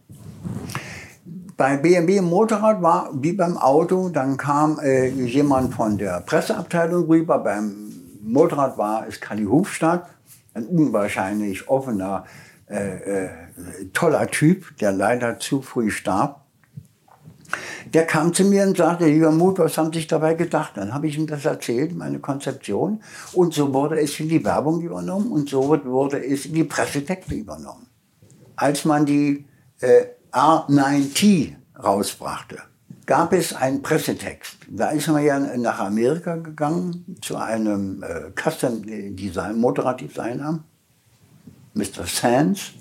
[1.63, 7.39] bei BMW Motorrad war wie beim Auto, dann kam äh, jemand von der Presseabteilung rüber.
[7.39, 10.09] Beim Motorrad war es Kali Hufstadt,
[10.55, 12.25] ein unwahrscheinlich offener,
[12.69, 13.29] äh, äh,
[13.93, 16.45] toller Typ, der leider zu früh starb.
[17.95, 20.73] Der kam zu mir und sagte, lieber Mut, was haben Sie sich dabei gedacht?
[20.77, 23.03] Dann habe ich ihm das erzählt, meine Konzeption.
[23.35, 27.35] Und so wurde es in die Werbung übernommen und so wurde es in die Pressetexte
[27.35, 27.87] übernommen.
[28.57, 29.45] Als man die
[29.81, 32.59] äh, R9T rausbrachte,
[33.05, 34.57] gab es einen Pressetext.
[34.71, 38.83] Da ist man ja nach Amerika gegangen zu einem äh, Custom
[39.17, 40.65] Design, Motorraddesigner,
[41.75, 42.07] Mr.
[42.07, 42.73] Sands.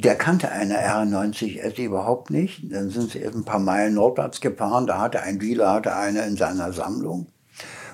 [0.00, 2.72] Der kannte eine R90S überhaupt nicht.
[2.72, 4.86] Dann sind sie erst ein paar Meilen nordwärts gefahren.
[4.86, 7.26] Da hatte ein Dealer hatte eine in seiner Sammlung.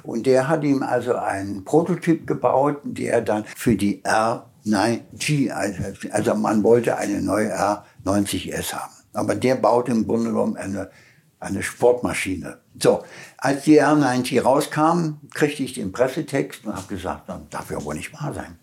[0.02, 6.35] Und der hat ihm also einen Prototyp gebaut, der dann für die R9T, also, also
[6.35, 8.93] man wollte eine neue R 90S haben.
[9.12, 10.90] Aber der baut im Grunde genommen eine,
[11.39, 12.59] eine Sportmaschine.
[12.81, 13.02] So,
[13.36, 17.94] als die R90 rauskam, kriegte ich den Pressetext und habe gesagt, das darf ja wohl
[17.94, 18.59] nicht wahr sein.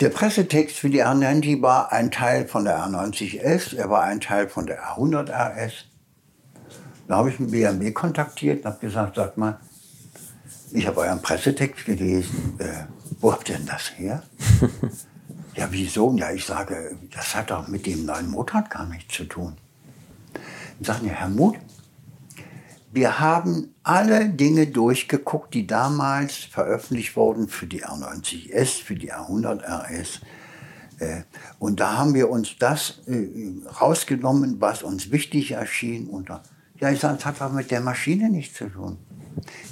[0.00, 4.48] Der Pressetext für die R90 war ein Teil von der R90S, er war ein Teil
[4.48, 5.84] von der R100 RS.
[7.06, 9.60] Da habe ich einen BMW kontaktiert und habe gesagt, sag mal,
[10.72, 12.86] ich habe euren Pressetext gelesen, äh,
[13.20, 14.22] wo habt ihr denn das her?
[15.56, 16.12] Ja, wieso?
[16.16, 19.56] Ja, ich sage, das hat doch mit dem neuen Motorrad gar nichts zu tun.
[20.32, 21.58] Dann sagen ja, Herr Muth,
[22.94, 29.62] wir haben alle Dinge durchgeguckt, die damals veröffentlicht wurden für die R90S, für die R100
[29.62, 30.20] RS.
[31.00, 31.22] Äh,
[31.58, 33.26] und da haben wir uns das äh,
[33.80, 36.06] rausgenommen, was uns wichtig erschien.
[36.06, 38.98] Und ja, ich sage, das hat doch mit der Maschine nichts zu tun.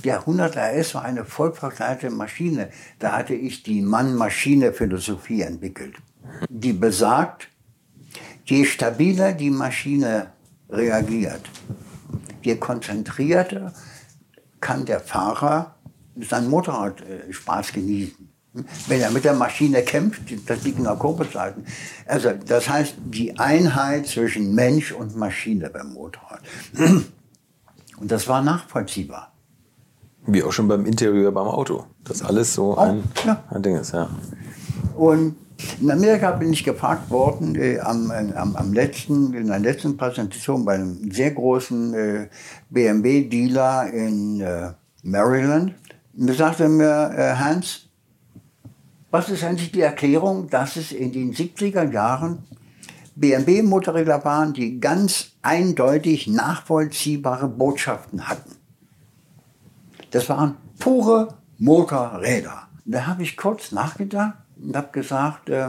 [0.04, 2.70] Der 100 RS war eine vollverkleidete Maschine.
[2.98, 5.94] Da hatte ich die Mann-Maschine-Philosophie entwickelt.
[6.48, 7.48] Die besagt,
[8.44, 10.32] je stabiler die Maschine
[10.68, 11.48] reagiert,
[12.44, 13.72] je konzentrierter
[14.60, 15.74] kann der Fahrer
[16.16, 18.28] sein Motorradspaß äh, genießen.
[18.86, 21.64] Wenn er mit der Maschine kämpft, das liegt in der Kurbelzeiten.
[22.06, 26.40] Also das heißt, die Einheit zwischen Mensch und Maschine beim Motorrad.
[27.98, 29.32] Und das war nachvollziehbar.
[30.26, 31.86] Wie auch schon beim Interieur beim Auto.
[32.02, 33.44] Das alles so ein, ja.
[33.48, 34.08] ein Ding ist, ja.
[34.96, 35.36] Und
[35.80, 39.96] in Amerika bin ich gefragt worden, äh, am, äh, am, am, letzten, in der letzten
[39.96, 42.28] Präsentation bei einem sehr großen äh,
[42.70, 44.72] BMW-Dealer in äh,
[45.02, 45.74] Maryland.
[46.14, 47.88] Da sagte mir, äh, Hans,
[49.10, 52.44] was ist eigentlich die Erklärung, dass es in den 70er Jahren
[53.14, 58.52] BMW-Motorräder waren, die ganz eindeutig nachvollziehbare Botschaften hatten?
[60.10, 62.68] Das waren pure Motorräder.
[62.84, 65.68] Da habe ich kurz nachgedacht und habe gesagt, äh,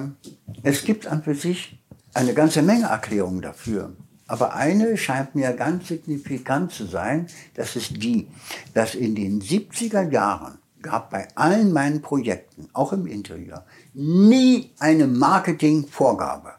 [0.64, 1.80] es gibt an für sich
[2.14, 3.94] eine ganze Menge Erklärungen dafür.
[4.28, 8.28] Aber eine scheint mir ganz signifikant zu sein, das ist die,
[8.74, 15.07] dass in den 70er Jahren gab bei allen meinen Projekten, auch im Interieur, nie eine
[15.07, 16.53] Marketingvorgabe.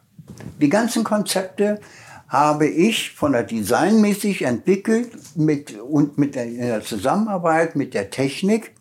[0.61, 1.81] Die ganzen Konzepte
[2.29, 8.11] habe ich von der Designmäßig entwickelt mit, und mit der, in der Zusammenarbeit mit der
[8.11, 8.73] Technik,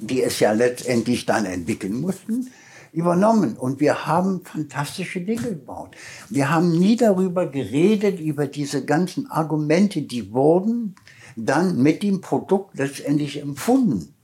[0.00, 2.50] die es ja letztendlich dann entwickeln mussten,
[2.92, 3.56] übernommen.
[3.56, 5.96] Und wir haben fantastische Dinge gebaut.
[6.30, 10.94] Wir haben nie darüber geredet, über diese ganzen Argumente, die wurden
[11.36, 14.14] dann mit dem Produkt letztendlich empfunden.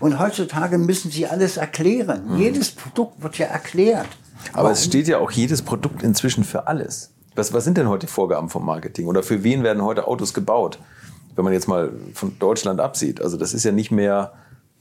[0.00, 2.32] Und heutzutage müssen sie alles erklären.
[2.32, 2.38] Mhm.
[2.38, 4.08] Jedes Produkt wird ja erklärt.
[4.52, 4.72] Aber Warum?
[4.72, 7.10] es steht ja auch jedes Produkt inzwischen für alles.
[7.34, 9.06] Was, was sind denn heute Vorgaben vom Marketing?
[9.06, 10.78] Oder für wen werden heute Autos gebaut?
[11.36, 13.20] Wenn man jetzt mal von Deutschland absieht.
[13.20, 14.32] Also das ist ja nicht mehr,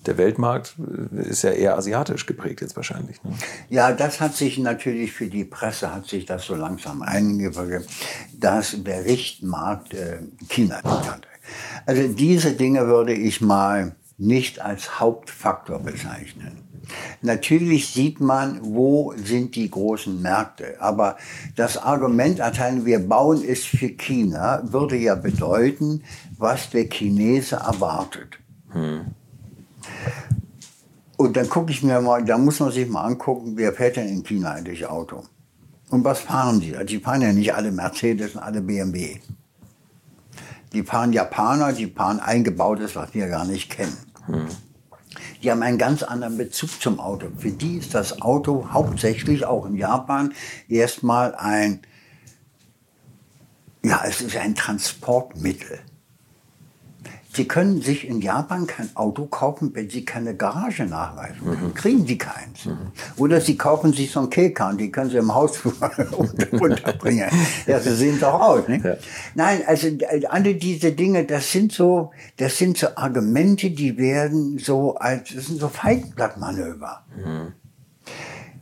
[0.07, 0.75] der Weltmarkt
[1.15, 3.23] äh, ist ja eher asiatisch geprägt jetzt wahrscheinlich.
[3.23, 3.31] Ne?
[3.69, 7.89] Ja, das hat sich natürlich für die Presse, hat sich das so langsam eingewirkt,
[8.39, 10.19] dass der Richtmarkt äh,
[10.49, 11.27] China hat.
[11.85, 16.67] Also diese Dinge würde ich mal nicht als Hauptfaktor bezeichnen.
[17.21, 20.75] Natürlich sieht man, wo sind die großen Märkte.
[20.79, 21.17] Aber
[21.55, 26.03] das Argument erteilen, wir bauen es für China, würde ja bedeuten,
[26.37, 28.39] was der Chinese erwartet.
[28.71, 29.07] Hm.
[31.17, 34.07] Und dann gucke ich mir mal, da muss man sich mal angucken, wer fährt denn
[34.07, 35.23] in China eigentlich Auto?
[35.89, 36.75] Und was fahren die?
[36.85, 39.19] Die fahren ja nicht alle Mercedes und alle BMW.
[40.73, 43.97] Die fahren Japaner, die fahren eingebautes, was wir gar nicht kennen.
[44.27, 44.47] Hm.
[45.41, 47.27] Die haben einen ganz anderen Bezug zum Auto.
[47.37, 50.33] Für die ist das Auto hauptsächlich auch in Japan
[50.67, 51.81] erstmal ein,
[53.83, 55.79] ja, es ist ein Transportmittel.
[57.37, 61.37] Sie können sich in Japan kein Auto kaufen, wenn Sie keine Garage nachweisen.
[61.43, 61.73] Mhm.
[61.75, 62.65] Kriegen Sie keins.
[62.65, 62.91] Mhm.
[63.15, 65.59] Oder Sie kaufen sich so ein Kekan, die können Sie im Haus
[66.51, 67.29] unterbringen.
[67.67, 68.67] ja, Sie sehen doch aus.
[68.67, 68.83] Nicht?
[68.83, 68.95] Ja.
[69.35, 69.87] Nein, also
[70.29, 75.45] alle diese Dinge, das sind so, das sind so Argumente, die werden so als, das
[75.45, 77.05] sind so Feigenblattmanöver.
[77.23, 77.53] Mhm.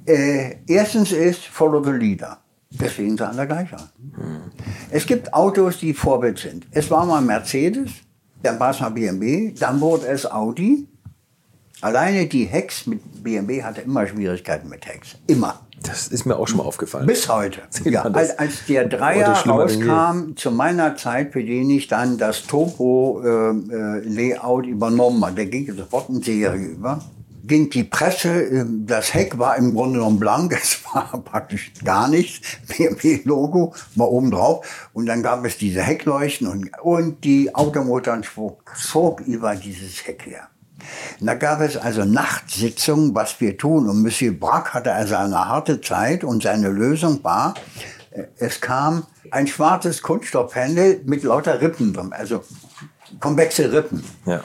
[0.05, 2.39] Äh, erstens ist Follow the Leader.
[2.71, 3.89] Deswegen sind alle gleich an.
[3.97, 4.51] Mhm.
[4.89, 6.67] Es gibt Autos, die Vorbild sind.
[6.71, 7.91] Es war mal Mercedes,
[8.45, 10.87] dann war es mal BMW, dann wurde es Audi.
[11.81, 15.15] Alleine die Hex mit BMW hatte immer Schwierigkeiten mit Hex.
[15.27, 15.59] Immer.
[15.83, 17.05] Das ist mir auch schon mal aufgefallen.
[17.05, 17.59] Bis heute.
[17.83, 24.63] Ja, als, als, der Dreier rauskam, zu meiner Zeit, für den ich dann das Topo-Layout
[24.63, 27.03] äh, äh übernommen habe, der ging sofort in Serie über
[27.47, 32.07] ging die Presse, ähm, das Heck war im Grunde genommen blank, es war praktisch gar
[32.07, 38.23] nichts, BMW-Logo war oben drauf und dann gab es diese Heckleuchten und, und die Automotoren
[38.75, 40.49] zog über dieses Heck her.
[41.19, 43.89] Da gab es also Nachtsitzungen, was wir tun.
[43.89, 47.55] Und Monsieur Brack hatte also eine harte Zeit und seine Lösung war,
[48.11, 52.43] äh, es kam ein schwarzes Kunststoffhändel mit lauter Rippen drin, also
[53.19, 54.03] konvexe Rippen.
[54.25, 54.43] Ja.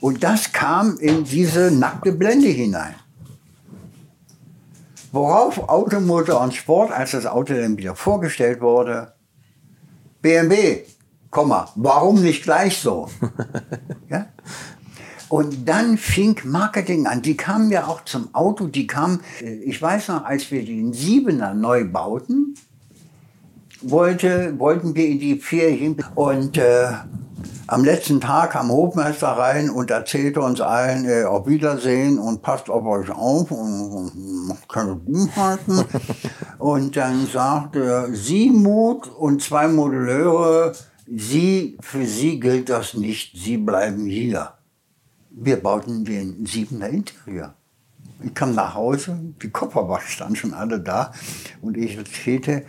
[0.00, 2.94] Und das kam in diese nackte Blende hinein.
[5.10, 9.14] Worauf Automotor und Sport, als das Auto dann wieder vorgestellt wurde,
[10.20, 10.84] BMW,
[11.30, 13.08] Komma, warum nicht gleich so?
[14.08, 14.26] ja?
[15.28, 17.20] Und dann fing Marketing an.
[17.20, 20.92] Die kamen ja auch zum Auto, die kamen, äh, ich weiß noch, als wir den
[20.92, 22.54] Siebener neu bauten,
[23.82, 26.88] wollte, wollten wir in die Ferien und äh,
[27.68, 32.70] am letzten Tag kam Hofmeister rein und erzählte uns allen äh, auf Wiedersehen und passt
[32.70, 35.84] auf euch auf und macht keine Dummheiten.
[36.58, 40.72] und dann sagte er, Sie Mut und zwei Modelleure,
[41.06, 44.54] Sie, für Sie gilt das nicht, Sie bleiben hier.
[45.30, 47.54] Wir bauten den Siebener Interieur.
[48.24, 51.12] Ich kam nach Hause, die Koffer standen schon alle da
[51.60, 52.64] und ich erzählte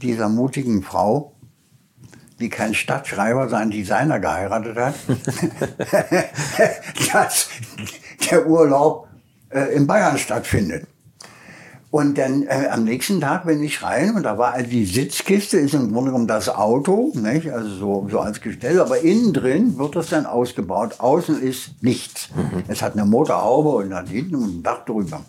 [0.00, 1.33] dieser mutigen Frau,
[2.40, 4.94] die kein Stadtschreiber, sondern Designer geheiratet hat,
[7.12, 7.48] dass
[8.30, 9.08] der Urlaub
[9.50, 10.86] äh, in Bayern stattfindet.
[11.94, 15.58] Und dann äh, am nächsten Tag bin ich rein und da war also die Sitzkiste,
[15.58, 17.52] ist im Grunde genommen das Auto, nicht?
[17.52, 20.98] also so, so als Gestell, aber innen drin wird das dann ausgebaut.
[20.98, 22.30] Außen ist nichts.
[22.34, 22.64] Mhm.
[22.66, 25.20] Es hat eine Motorhaube und hat hinten ein Dach drüber.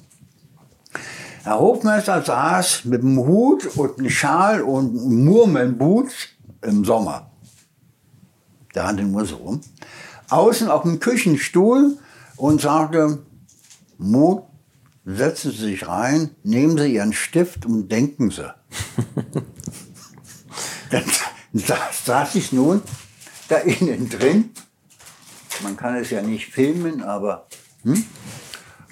[1.44, 6.30] Herr Hofmeister saß mit einem Hut und einem Schal und einem Murmelnboots
[6.66, 7.32] im Sommer.
[8.74, 9.60] Der hatte nur so.
[10.30, 11.98] Außen auf dem Küchenstuhl
[12.36, 13.20] und sagte,
[13.98, 14.44] Mut,
[15.06, 18.52] setzen Sie sich rein, nehmen Sie Ihren Stift und denken Sie.
[20.90, 21.04] Dann
[21.52, 22.82] saß ich nun
[23.48, 24.52] da innen drin.
[25.64, 27.48] Man kann es ja nicht filmen, aber
[27.84, 28.04] hm?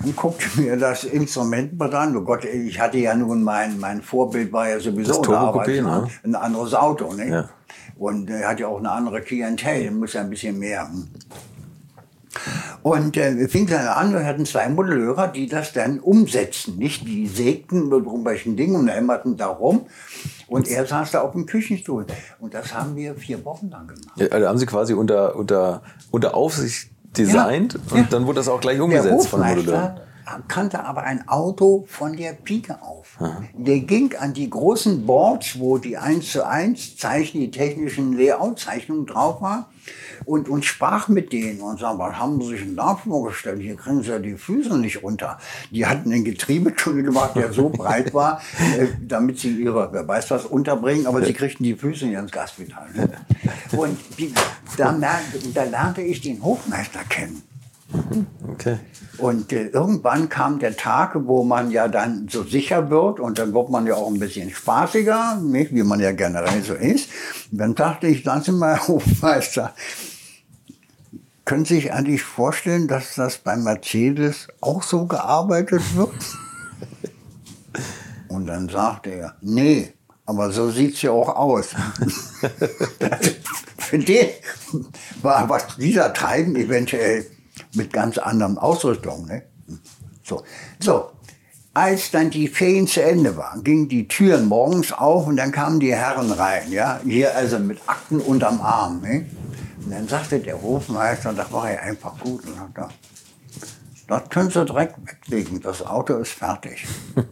[0.04, 2.16] und guckte mir das Instrument mal an.
[2.16, 6.08] Oh Gott, ich hatte ja nun mein, mein Vorbild war ja sowieso das Coupé, ne?
[6.24, 7.14] ein anderes Auto.
[7.14, 7.30] Ne?
[7.30, 7.50] Ja.
[7.98, 10.90] Und er hat ja auch eine andere Klientel, muss ja ein bisschen mehr.
[12.82, 16.78] Und äh, fing dann an, wir hatten zwei Modelleure, die das dann umsetzen.
[16.78, 17.08] Nicht?
[17.08, 19.86] Die sägten mit irgendwelchen Dingen und hämmerten da rum.
[20.48, 22.06] Und er saß da auf dem Küchenstuhl.
[22.40, 24.18] Und das haben wir vier Wochen lang gemacht.
[24.18, 28.08] Ja, also haben Sie quasi unter, unter, unter Aufsicht designt ja, und ja.
[28.10, 30.00] dann wurde das auch gleich umgesetzt von den Modeleuren
[30.48, 33.18] kannte aber ein Auto von der Pike auf.
[33.20, 33.44] Aha.
[33.54, 39.06] Der ging an die großen Boards, wo die 1 zu 1 Zeichen, die technischen Layout-Zeichnungen
[39.06, 39.66] drauf waren
[40.26, 43.62] und, und sprach mit denen und sagte, was haben Sie sich denn da vorgestellt?
[43.62, 45.38] Hier kriegen Sie ja die Füße nicht runter.
[45.72, 48.42] Die hatten einen Getriebetunnel gemacht, der so breit war,
[48.78, 52.32] äh, damit sie ihre, wer weiß was, unterbringen, aber sie kriegten die Füße nicht ins
[52.32, 52.88] Gaspedal.
[52.94, 53.10] Ne?
[53.78, 54.34] Und die,
[54.78, 54.98] da,
[55.54, 57.42] da lernte ich den Hofmeister kennen.
[58.54, 58.78] Okay.
[59.18, 63.54] Und äh, irgendwann kam der Tag, wo man ja dann so sicher wird und dann
[63.54, 65.74] wird man ja auch ein bisschen spaßiger, nicht?
[65.74, 67.10] wie man ja generell so ist.
[67.52, 69.74] Und dann dachte ich, lass mal, Hofmeister,
[71.46, 76.12] können Sie sich eigentlich vorstellen, dass das bei Mercedes auch so gearbeitet wird?
[78.30, 79.94] Und dann sagte er, nee,
[80.26, 81.76] aber so sieht es ja auch aus.
[83.78, 84.30] Für den
[85.22, 87.26] war was dieser Treiben eventuell
[87.74, 89.28] mit ganz anderen Ausrüstung.
[89.28, 89.44] Ne?
[90.24, 90.44] So.
[90.80, 91.12] so,
[91.74, 95.80] als dann die Ferien zu Ende waren, gingen die Türen morgens auf und dann kamen
[95.80, 99.02] die Herren rein, ja, hier also mit Akten unterm Arm.
[99.02, 99.26] Ne?
[99.84, 102.90] Und dann sagte der Hofmeister, das war ja einfach gut, und sagte,
[104.08, 106.86] das können Sie direkt weglegen, das Auto ist fertig.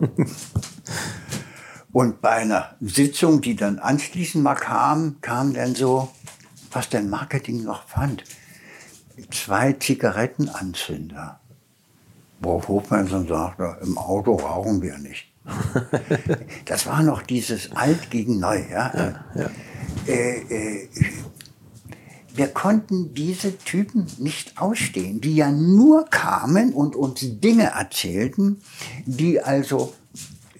[1.92, 6.10] und bei einer Sitzung, die dann anschließend mal kam, kam dann so,
[6.72, 8.24] was denn Marketing noch fand,
[9.30, 11.40] zwei Zigarettenanzünder.
[12.40, 15.28] Worauf Hofmeister sagte, im Auto rauchen wir nicht.
[16.66, 18.62] das war noch dieses Alt gegen Neu.
[18.70, 18.92] Ja?
[18.96, 19.50] ja, ja.
[20.08, 20.90] Äh, äh,
[22.34, 28.62] wir konnten diese Typen nicht ausstehen, die ja nur kamen und uns Dinge erzählten,
[29.06, 29.94] die also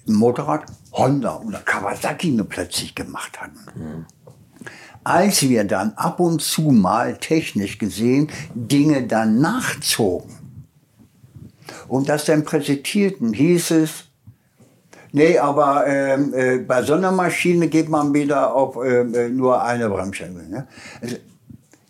[0.06, 3.58] Motorrad Honda oder Kawasaki nur plötzlich gemacht hatten.
[3.74, 4.06] Mhm.
[5.04, 10.36] Als wir dann ab und zu mal technisch gesehen Dinge dann nachzogen
[11.88, 14.04] und das dann präsentierten, hieß es,
[15.14, 19.62] Nee, aber ähm, äh, bei so einer Maschine geht man wieder auf ähm, äh, nur
[19.62, 20.42] eine Bremsscheibe.
[20.48, 20.66] Ne?
[21.02, 21.16] Also,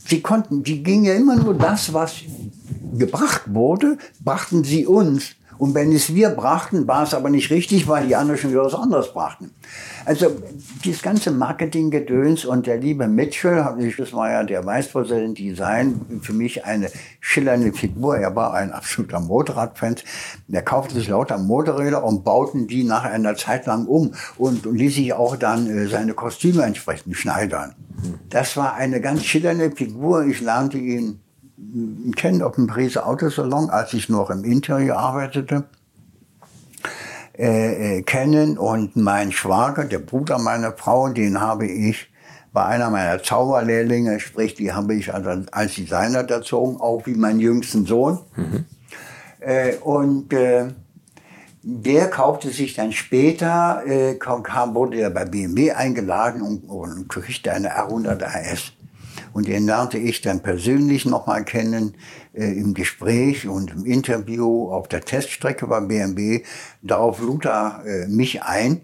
[0.05, 2.17] Sie konnten, die ging ja immer nur das, was
[2.95, 5.37] gebracht wurde, brachten sie uns.
[5.63, 8.65] Und wenn es wir brachten, war es aber nicht richtig, weil die anderen schon wieder
[8.65, 9.53] was anderes brachten.
[10.05, 10.27] Also
[10.85, 13.65] dieses ganze Marketinggedöns und der liebe Mitchell,
[13.97, 16.91] das war ja der Vicepräsident Design, für mich eine
[17.21, 18.17] schillernde Figur.
[18.17, 19.95] Er war ein absoluter Motorradfan.
[20.51, 24.97] Er kaufte sich lauter Motorräder und bauten die nach einer Zeit lang um und, ließ
[24.97, 27.77] sich auch dann äh, seine Kostüme entsprechend schneidern.
[28.31, 30.25] Das war eine ganz schillernde Figur.
[30.25, 31.22] Ich lernte ihn
[32.17, 35.65] kennen auf dem Pariser Autosalon, als ich noch im Interieur arbeitete.
[37.39, 42.13] Äh, äh, kennen und mein Schwager, der Bruder meiner Frau, den habe ich
[42.53, 47.41] war einer meiner Zauberlehrlinge, sprich, die habe ich also als Designer erzogen, auch wie meinen
[47.41, 48.19] jüngsten Sohn.
[48.37, 48.67] Mhm.
[49.41, 50.69] Äh, und äh,
[51.63, 57.53] der kaufte sich dann später, äh, kam, wurde er bei BMW eingeladen und, und kriegte
[57.53, 58.73] eine R100 AS.
[59.33, 61.95] Und den lernte ich dann persönlich nochmal kennen
[62.35, 66.43] äh, im Gespräch und im Interview auf der Teststrecke bei BMW.
[66.83, 68.83] Darauf lud er äh, mich ein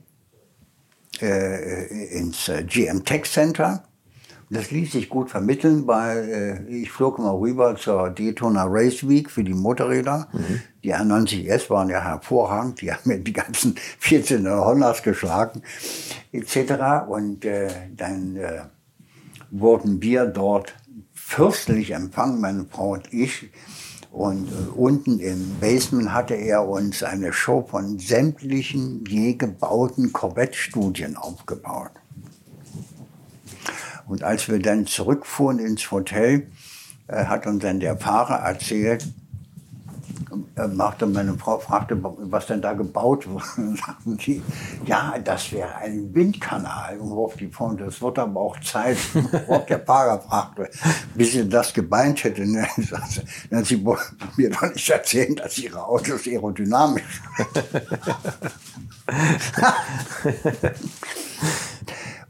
[1.21, 3.85] äh, ins äh, GM Tech Center.
[4.51, 9.31] Das ließ sich gut vermitteln, weil äh, ich flog mal rüber zur Daytona Race Week
[9.31, 10.29] für die Motorräder.
[10.33, 10.61] Mhm.
[10.83, 15.63] Die R90S waren ja hervorragend, die haben mir die ganzen 14 Hondas geschlagen,
[16.33, 17.07] etc.
[17.09, 18.61] Und äh, dann äh,
[19.51, 20.75] wurden wir dort
[21.13, 23.51] fürstlich empfangen, meine Frau und ich.
[24.11, 31.17] Und äh, unten im Basement hatte er uns eine Show von sämtlichen je gebauten Corvette-Studien
[31.17, 31.91] aufgebaut.
[34.07, 36.51] Und als wir dann zurückfuhren ins Hotel,
[37.09, 39.07] äh, hat uns dann der Fahrer erzählt,
[40.75, 43.79] machte meine Frau fragte, was denn da gebaut wird.
[43.79, 44.43] sagten die,
[44.87, 46.99] ja, das wäre ein Windkanal.
[46.99, 48.99] Und worauf die Frau, das wird aber auch Zeit.
[49.47, 50.71] Worauf der Fahrer fragte,
[51.15, 52.47] bis sie das gebeint hätte.
[52.47, 52.67] Ne?
[53.51, 53.77] Dann sie
[54.37, 57.23] mir doch nicht erzählen, dass ihre Autos aerodynamisch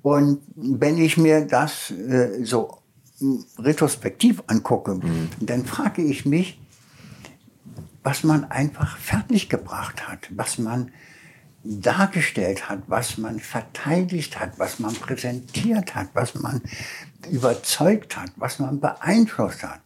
[0.02, 2.78] Und wenn ich mir das äh, so
[3.58, 5.28] retrospektiv angucke, mhm.
[5.40, 6.60] dann frage ich mich,
[8.02, 10.92] was man einfach fertiggebracht hat, was man
[11.64, 16.62] dargestellt hat, was man verteidigt hat, was man präsentiert hat, was man
[17.30, 19.80] überzeugt hat, was man beeinflusst hat.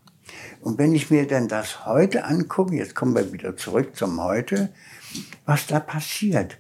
[0.61, 4.73] Und wenn ich mir denn das heute angucke, jetzt kommen wir wieder zurück zum Heute,
[5.45, 6.59] was da passiert,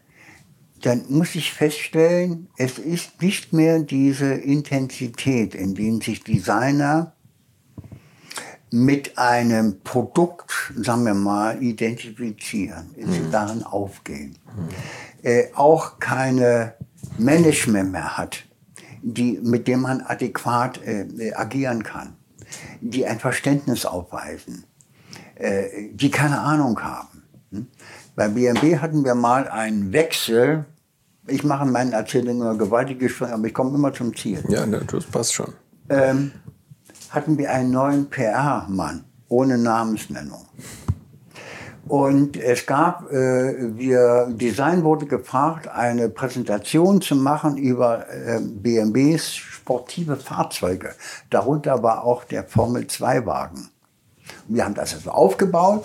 [0.81, 7.15] dann muss ich feststellen, es ist nicht mehr diese Intensität, in dem sich Designer
[8.73, 13.31] mit einem Produkt, sagen wir mal, identifizieren, mhm.
[13.31, 14.69] darin aufgehen, mhm.
[15.23, 16.75] äh, auch keine
[17.19, 18.45] Management mehr hat,
[19.03, 22.15] die, mit dem man adäquat äh, agieren kann,
[22.81, 24.65] die ein Verständnis aufweisen,
[25.35, 27.23] äh, die keine Ahnung haben.
[27.51, 27.67] Hm?
[28.17, 30.65] Bei BMW hatten wir mal einen Wechsel.
[31.27, 34.43] Ich mache in meinen Erzählungen immer gewaltige Sprünge, aber ich komme immer zum Ziel.
[34.49, 35.53] Ja, das passt schon.
[35.91, 36.33] Ähm,
[37.13, 40.47] hatten wir einen neuen PR-Mann ohne Namensnennung.
[41.89, 49.35] Und es gab, äh, wir, Design wurde gefragt, eine Präsentation zu machen über äh, BMWs
[49.35, 50.95] sportive Fahrzeuge.
[51.29, 53.69] Darunter war auch der Formel-2-Wagen.
[54.49, 55.85] Wir haben das also aufgebaut.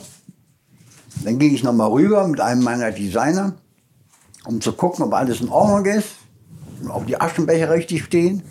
[1.23, 3.53] Dann ging ich nochmal rüber mit einem meiner Designer,
[4.45, 6.09] um zu gucken, ob alles in Ordnung ist,
[6.89, 8.43] ob die Aschenbecher richtig stehen.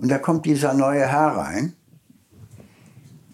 [0.00, 1.74] Und da kommt dieser neue Herr rein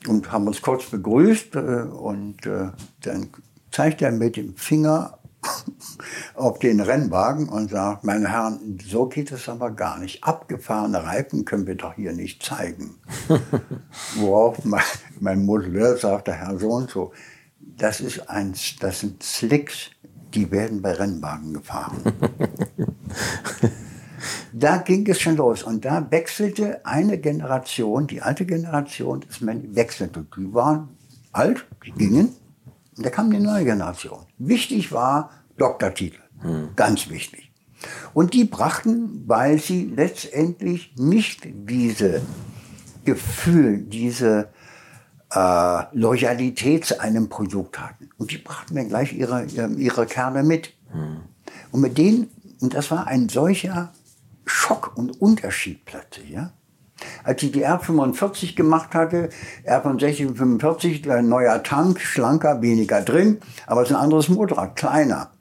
[0.09, 2.71] und haben uns kurz begrüßt äh, und äh,
[3.03, 3.29] dann
[3.71, 5.19] zeigt er mit dem Finger
[6.35, 10.25] auf den Rennwagen und sagt, meine Herren, so geht es aber gar nicht.
[10.25, 12.97] Abgefahrene Reifen können wir doch hier nicht zeigen.
[14.17, 14.83] Worauf mein,
[15.21, 17.13] mein Modelleur sagte, Herr so und so,
[17.61, 19.91] das, ist ein, das sind Slicks,
[20.35, 22.03] die werden bei Rennwagen gefahren.
[24.53, 30.27] da ging es schon los und da wechselte eine Generation, die alte Generation, das wechselte.
[30.37, 30.89] Die waren
[31.33, 32.35] alt, die gingen
[32.97, 34.21] und da kam die neue Generation.
[34.39, 36.21] Wichtig war Doktortitel.
[36.41, 36.71] Hm.
[36.77, 37.53] Ganz wichtig.
[38.15, 42.23] Und die brachten, weil sie letztendlich nicht diese
[43.05, 44.49] Gefühl, diese
[45.33, 48.11] äh, Loyalität zu einem Produkt hatten.
[48.17, 50.73] Und die brachten dann gleich ihre, ihre Kerne mit.
[50.91, 51.21] Hm.
[51.71, 52.31] Und mit denen,
[52.61, 53.93] und das war ein solcher
[54.47, 56.53] Schock und Unterschied plötzlich, ja.
[57.25, 59.29] Als ich die R45 gemacht hatte,
[59.67, 64.77] R65 und 45, ein neuer Tank, schlanker, weniger drin, aber es ist ein anderes Motorrad,
[64.77, 65.33] kleiner.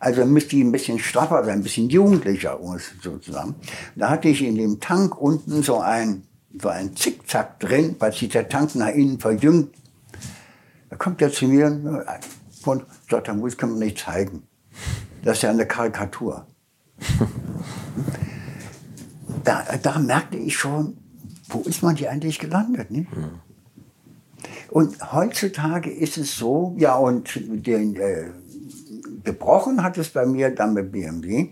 [0.00, 2.58] Also müsste ich ein bisschen straffer sein, ein bisschen jugendlicher
[3.02, 3.54] sozusagen.
[3.94, 6.24] Da hatte ich in dem Tank unten so ein,
[6.58, 9.74] so ein Zickzack drin, weil sich der Tank nach innen verjüngt.
[10.88, 11.66] Da kommt er zu mir
[12.64, 14.44] und sagt, das kann man nicht zeigen.
[15.22, 16.46] Das ist ja eine Karikatur.
[19.44, 20.96] da, da merkte ich schon,
[21.48, 22.90] wo ist man hier eigentlich gelandet?
[22.90, 23.14] Nicht?
[23.14, 23.40] Mhm.
[24.70, 28.30] Und heutzutage ist es so, ja, und den, äh,
[29.24, 31.48] gebrochen hat es bei mir dann mit BMW,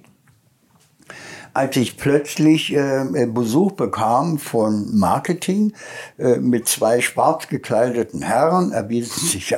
[1.52, 5.73] als ich plötzlich äh, Besuch bekam von Marketing
[6.19, 9.56] äh, mit zwei schwarz gekleideten Herren, erwiesen sich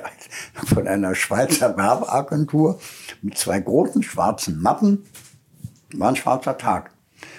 [0.67, 2.79] von einer Schweizer Werbeagentur,
[3.23, 5.05] mit zwei großen schwarzen Mappen,
[5.95, 6.91] war ein schwarzer Tag.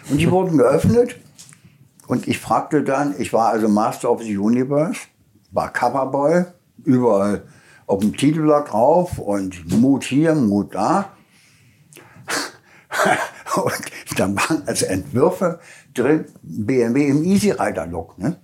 [0.09, 1.17] Und die wurden geöffnet
[2.07, 5.01] und ich fragte dann, ich war also Master of the Universe,
[5.51, 6.45] war Coverboy,
[6.85, 7.43] überall
[7.85, 11.11] auf dem Titelblatt drauf und Mut hier, Mut da.
[13.55, 15.59] und da waren also Entwürfe
[15.93, 18.37] drin, BMW im Easy Rider Look, ne?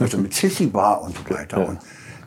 [0.00, 1.68] Also mit Sissy Bar und so weiter.
[1.68, 1.78] Und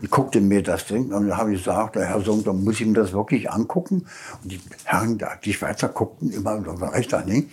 [0.01, 2.79] ich guckte mir das Ding und dann habe ich gesagt, der Herr Sohn, dann muss
[2.79, 4.05] ich mir das wirklich angucken.
[4.41, 7.27] Und die Herren, die Schweizer guckten immer so recht an.
[7.27, 7.45] Ne?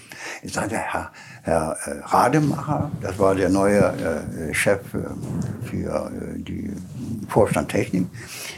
[0.43, 1.13] Ich sagte, Herr,
[1.43, 4.99] Herr äh, Rademacher, das war der neue äh, Chef äh,
[5.65, 6.73] für äh, die
[7.29, 8.07] Vorstand Technik,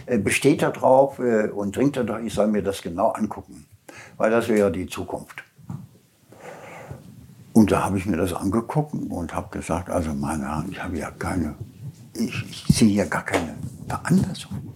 [0.07, 3.67] äh, besteht darauf äh, und dringt darauf, ich soll mir das genau angucken.
[4.17, 5.43] Weil das wäre die Zukunft.
[7.53, 10.97] Und da habe ich mir das angeguckt und habe gesagt, also meine Herren, ich habe
[10.97, 11.57] ja keine,
[12.15, 13.57] ich, ich sehe ja gar keine
[13.91, 14.75] Veranlassung.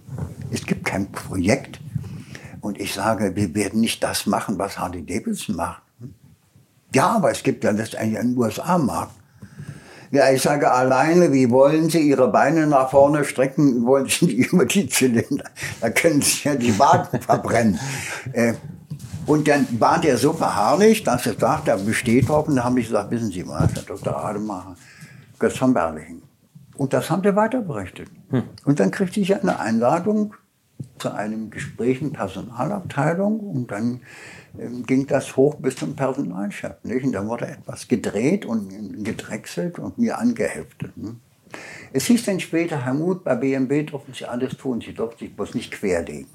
[0.51, 1.79] Es gibt kein Projekt.
[2.59, 5.81] Und ich sage, wir werden nicht das machen, was Harley Davidson macht.
[6.93, 9.13] Ja, aber es gibt ja letztendlich einen USA-Markt.
[10.11, 14.51] Ja, ich sage alleine, wie wollen Sie Ihre Beine nach vorne strecken, wollen Sie nicht
[14.53, 15.45] über die Zylinder?
[15.81, 17.79] Da können Sie ja die Waden verbrennen.
[18.33, 18.55] Äh,
[19.27, 22.47] und dann war der so beharrlich, dass er sagt, er besteht drauf.
[22.47, 24.15] Und dann habe ich gesagt, wissen Sie was, Herr Dr.
[24.15, 24.75] Ademacher,
[25.39, 26.24] Götz von Berlichen.
[26.77, 28.09] Und das haben wir weiter berichtet.
[28.29, 28.43] Hm.
[28.65, 30.33] Und dann kriegte ich eine Einladung
[30.97, 34.01] zu einem Gespräch in Personalabteilung und dann
[34.59, 36.75] ähm, ging das hoch bis zum Personalchef.
[36.83, 37.05] Nicht?
[37.05, 40.95] Und dann wurde etwas gedreht und gedrechselt und mir angeheftet.
[40.97, 41.15] Ne?
[41.93, 45.35] Es hieß dann später, Herr Muth, bei BMW durften Sie alles tun, Sie durften sich
[45.35, 46.27] bloß nicht querlegen.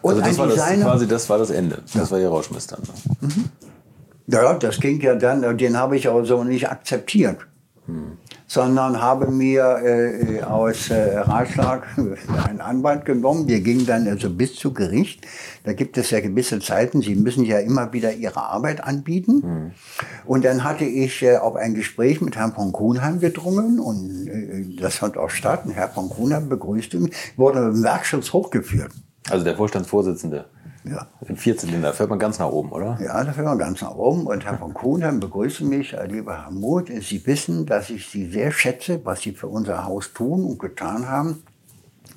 [0.00, 1.82] Und also das war das, quasi das war das Ende.
[1.82, 2.10] Das ja.
[2.10, 2.80] war Ihr Rauschmiss dann.
[2.80, 3.28] Ne?
[3.28, 3.44] Mhm.
[4.26, 7.46] Ja, das ging ja dann, den habe ich auch so nicht akzeptiert.
[7.86, 8.16] Hm
[8.50, 11.86] sondern habe mir äh, aus äh, Ratschlag
[12.48, 13.46] einen Anwalt genommen.
[13.46, 15.24] Wir gingen dann also bis zu Gericht.
[15.62, 17.00] Da gibt es ja gewisse Zeiten.
[17.00, 19.34] Sie müssen ja immer wieder Ihre Arbeit anbieten.
[19.34, 19.70] Mhm.
[20.26, 24.80] Und dann hatte ich äh, auf ein Gespräch mit Herrn von Kuhnheim gedrungen und äh,
[24.80, 25.66] das fand auch statt.
[25.66, 28.90] Und Herr von Kuhnheim begrüßte mich, wurde im Werkschutz hochgeführt.
[29.28, 30.46] Also der Vorstandsvorsitzende.
[30.84, 31.08] Ja.
[31.28, 32.98] Den Vierzylinder fährt man ganz nach oben, oder?
[33.00, 34.26] Ja, da fährt man ganz nach oben.
[34.26, 36.88] Und Herr von Kuhnheim begrüße mich, äh, lieber Herr Muth.
[36.88, 41.08] Sie wissen, dass ich Sie sehr schätze, was Sie für unser Haus tun und getan
[41.08, 41.42] haben.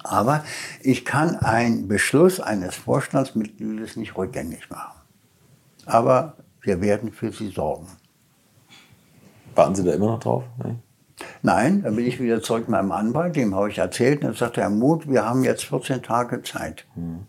[0.04, 0.44] Aber
[0.82, 5.00] ich kann einen Beschluss eines Vorstandsmitgliedes nicht rückgängig machen.
[5.86, 7.88] Aber wir werden für Sie sorgen.
[9.56, 10.44] Warten Sie da immer noch drauf?
[10.58, 10.82] Nein,
[11.42, 14.24] Nein dann bin ich wieder zurück mit meinem Anwalt, dem habe ich erzählt.
[14.24, 17.26] Und er sagte, Herr Muth, wir haben jetzt 14 Tage Zeit hm.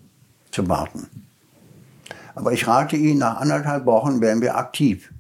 [0.51, 1.24] zu warten.
[2.35, 5.13] Aber ich rate Ihnen, nach anderthalb Wochen werden wir aktiv.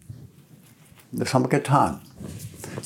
[1.12, 2.00] Das haben wir getan.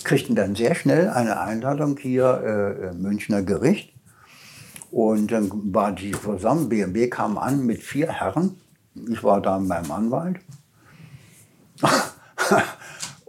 [0.05, 3.93] kriegten dann sehr schnell eine Einladung hier äh, Münchner Gericht.
[4.91, 8.59] Und dann war die zusammen, BMW kam an mit vier Herren.
[9.11, 10.41] Ich war da mit meinem Anwalt.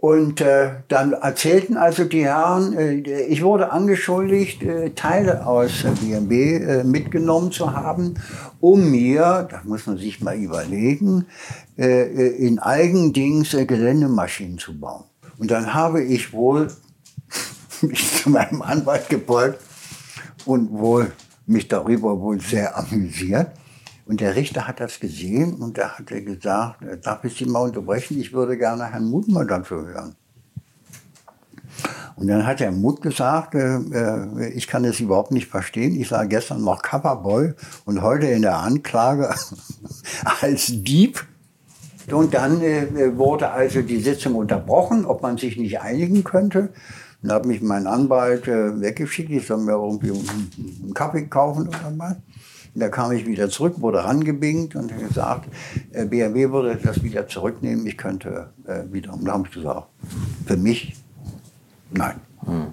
[0.00, 2.94] Und äh, dann erzählten also die Herren, äh,
[3.24, 8.14] ich wurde angeschuldigt, äh, Teile aus BMW äh, mitgenommen zu haben,
[8.60, 11.26] um mir, das muss man sich mal überlegen,
[11.76, 15.04] äh, äh, in Eigendings äh, Geländemaschinen zu bauen.
[15.36, 16.68] Und dann habe ich wohl
[17.82, 19.60] mich zu meinem Anwalt gebeugt
[20.46, 21.12] und wohl
[21.44, 23.48] mich darüber wohl sehr amüsiert.
[24.10, 27.60] Und der Richter hat das gesehen und da hat er gesagt, darf ich Sie mal
[27.60, 30.16] unterbrechen, ich würde gerne Herrn Mutmann dazu hören.
[32.16, 35.94] Und dann hat Herr Mut gesagt, äh, äh, ich kann das überhaupt nicht verstehen.
[35.94, 37.52] Ich sah gestern noch Coverboy
[37.84, 39.32] und heute in der Anklage
[40.40, 41.24] als Dieb.
[42.10, 46.70] Und dann äh, wurde also die Sitzung unterbrochen, ob man sich nicht einigen könnte.
[47.22, 51.92] Dann hat mich mein Anwalt äh, weggeschickt, ich soll mir irgendwie einen Kaffee kaufen oder
[51.96, 52.16] was.
[52.74, 55.48] Und da kam ich wieder zurück, wurde rangebingt und gesagt,
[55.92, 59.12] äh, BMW würde das wieder zurücknehmen, ich könnte äh, wieder.
[59.12, 59.88] Und da habe ich gesagt,
[60.46, 60.96] für mich,
[61.90, 62.20] nein.
[62.44, 62.72] Hm.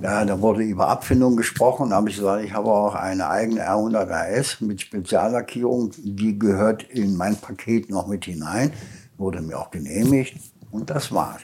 [0.00, 1.90] Ja, da wurde über Abfindung gesprochen.
[1.90, 5.90] Da habe ich gesagt, ich habe auch eine eigene R100 AS mit Speziallackierung.
[5.96, 8.70] Die gehört in mein Paket noch mit hinein.
[9.16, 10.36] Wurde mir auch genehmigt.
[10.70, 11.40] Und das war's.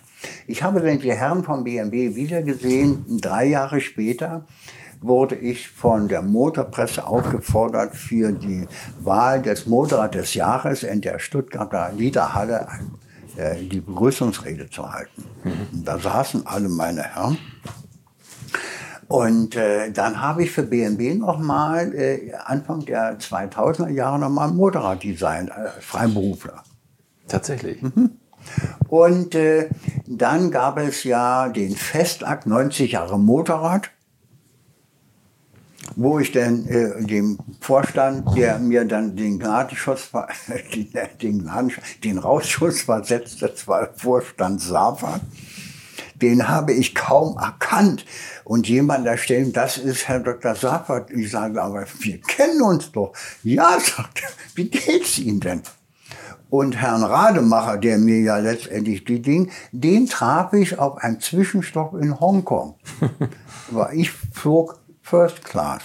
[0.47, 4.47] Ich habe dann die Herren vom BMW wiedergesehen, drei Jahre später
[5.05, 8.67] wurde ich von der Motorpresse aufgefordert, für die
[9.01, 12.67] Wahl des Motorrad des Jahres in der Stuttgarter Liederhalle
[13.37, 15.25] äh, die Begrüßungsrede zu halten.
[15.45, 15.85] Mhm.
[15.85, 17.39] Da saßen alle meine Herren.
[19.09, 24.57] Und äh, dann habe ich für BMW nochmal äh, Anfang der 2000er Jahre nochmal ein
[24.57, 26.63] Motorraddesign, äh, Freiberufler.
[27.29, 27.83] Tatsächlich.
[27.83, 28.13] Mhm.
[28.89, 29.69] Und äh,
[30.07, 33.91] dann gab es ja den Festakt 90 Jahre Motorrad
[35.97, 40.11] wo ich dann äh, dem Vorstand, der mir dann den Gnadenschuss,
[41.23, 41.51] den,
[42.03, 45.21] den Rausschuss versetzt, das war Vorstand Safa,
[46.21, 48.05] den habe ich kaum erkannt.
[48.45, 50.55] Und jemand erstellt, das ist Herr Dr.
[50.55, 51.07] Safa.
[51.11, 53.13] Ich sage, aber wir kennen uns doch.
[53.43, 55.63] Ja, sagt er, wie geht's Ihnen denn?
[56.51, 61.95] Und Herrn Rademacher, der mir ja letztendlich die Ding, den traf ich auf einem Zwischenstopp
[61.95, 62.77] in Hongkong.
[63.73, 65.83] Aber ich flog First Class.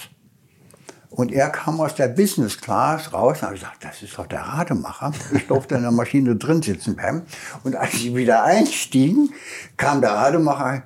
[1.10, 4.40] Und er kam aus der Business Class raus und habe gesagt, das ist doch der
[4.40, 5.12] Rademacher.
[5.34, 6.96] Ich durfte in der Maschine drin sitzen.
[6.96, 7.24] Bam.
[7.66, 9.34] Und als sie wieder einstiegen,
[9.76, 10.84] kam der Rademacher.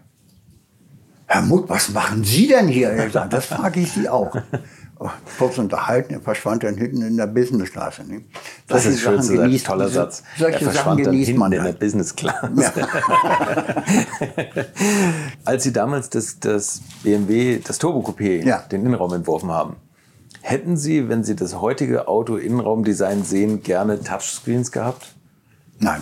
[1.27, 2.89] Herr Mutt, was machen Sie denn hier?
[2.89, 4.35] Er sagt, das frage ich Sie auch.
[5.37, 7.99] Kurz unterhalten, er verschwand dann hinten in der Business Class.
[8.07, 8.23] Ne?
[8.67, 10.23] Das ist schön zu sagen, toller Satz.
[10.37, 12.49] Solche Sachen genießt man in der Business Class.
[12.55, 12.71] Ja.
[15.45, 18.59] Als Sie damals das, das BMW, das Turbo Coupé, ja.
[18.59, 19.75] den Innenraum entworfen haben,
[20.41, 25.15] hätten Sie, wenn Sie das heutige Auto-Innenraumdesign sehen, gerne Touchscreens gehabt?
[25.79, 26.01] Nein.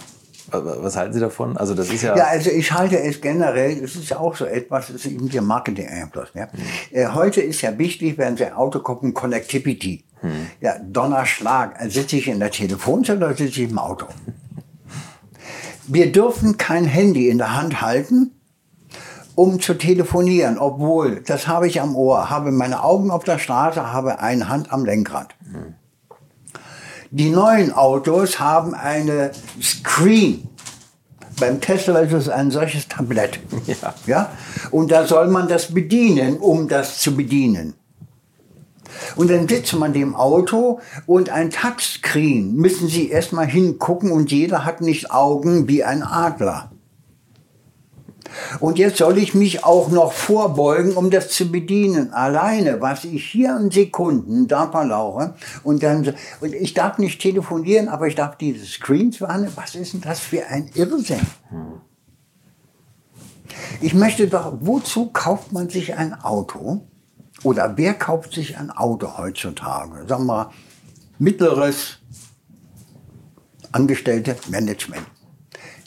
[0.51, 1.57] Was halten Sie davon?
[1.57, 2.15] Also das ist ja.
[2.15, 5.29] Ja, also ich halte es generell, es ist ja auch so etwas, das ist eben
[5.29, 6.29] der Marketing-Einfluss.
[6.33, 6.47] Ja.
[6.91, 7.13] Mhm.
[7.15, 10.03] heute ist ja wichtig, wenn Sie Auto gucken, Connectivity.
[10.21, 10.47] Mhm.
[10.59, 11.79] Ja, Donnerschlag.
[11.89, 14.05] Sitze ich in der Telefonzelle oder sitze ich im Auto?
[15.87, 18.31] Wir dürfen kein Handy in der Hand halten,
[19.35, 23.91] um zu telefonieren, obwohl, das habe ich am Ohr, habe meine Augen auf der Straße,
[23.91, 25.35] habe eine Hand am Lenkrad.
[25.43, 25.75] Mhm.
[27.13, 29.31] Die neuen Autos haben eine
[29.61, 30.47] Screen.
[31.41, 33.37] Beim Tesla ist es ein solches Tablett.
[33.67, 33.93] Ja.
[34.07, 34.29] ja.
[34.71, 37.73] Und da soll man das bedienen, um das zu bedienen.
[39.17, 44.63] Und dann sitzt man dem Auto und ein Touchscreen müssen Sie erstmal hingucken und jeder
[44.63, 46.70] hat nicht Augen wie ein Adler.
[48.59, 52.13] Und jetzt soll ich mich auch noch vorbeugen, um das zu bedienen.
[52.13, 55.35] Alleine, was ich hier in Sekunden da verlauche.
[55.63, 59.53] Und dann, und ich darf nicht telefonieren, aber ich darf diese Screens wahrnehmen.
[59.55, 61.21] Was ist denn das für ein Irrsinn?
[63.81, 66.81] Ich möchte doch, wozu kauft man sich ein Auto?
[67.43, 70.07] Oder wer kauft sich ein Auto heutzutage?
[70.07, 70.51] Sagen wir,
[71.17, 71.97] mittleres
[73.71, 75.05] Angestellte Management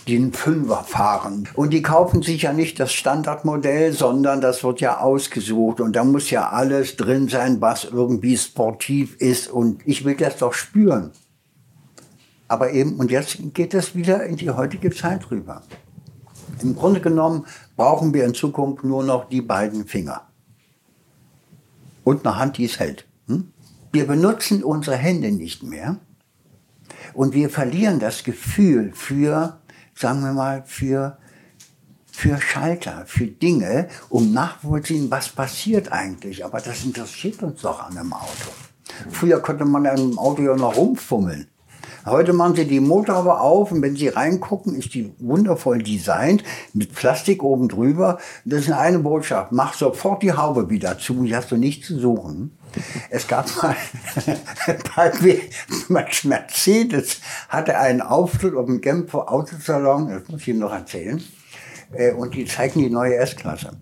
[0.09, 1.49] den Fünfer fahren.
[1.55, 5.81] Und die kaufen sich ja nicht das Standardmodell, sondern das wird ja ausgesucht.
[5.81, 9.49] Und da muss ja alles drin sein, was irgendwie sportiv ist.
[9.49, 11.11] Und ich will das doch spüren.
[12.49, 15.63] Aber eben, und jetzt geht es wieder in die heutige Zeit rüber.
[16.63, 20.23] Im Grunde genommen brauchen wir in Zukunft nur noch die beiden Finger.
[22.05, 23.07] Und eine Hand, die es hält.
[23.29, 23.49] Hm?
[23.93, 25.97] Wir benutzen unsere Hände nicht mehr.
[27.15, 29.59] Und wir verlieren das Gefühl für
[29.95, 31.19] sagen wir mal, für,
[32.11, 36.45] für Schalter, für Dinge, um nachvollziehen, was passiert eigentlich.
[36.45, 38.51] Aber das interessiert uns doch an einem Auto.
[39.11, 41.49] Früher konnte man an einem Auto ja noch rumfummeln.
[42.07, 46.45] Heute machen sie die Motorhaube auf und wenn sie reingucken, ist die wundervoll designt
[46.75, 48.19] mit Plastik oben drüber.
[48.45, 49.53] Das ist eine Botschaft.
[49.53, 52.59] Mach sofort die Haube wieder zu, die hast du nicht zu suchen.
[53.11, 53.77] Es gab mal
[54.97, 55.13] bei
[55.89, 61.23] Mercedes hatte einen Auftritt auf dem Genfer Autosalon, das muss ich Ihnen noch erzählen,
[61.93, 63.73] äh, und die zeigten die neue S-Klasse.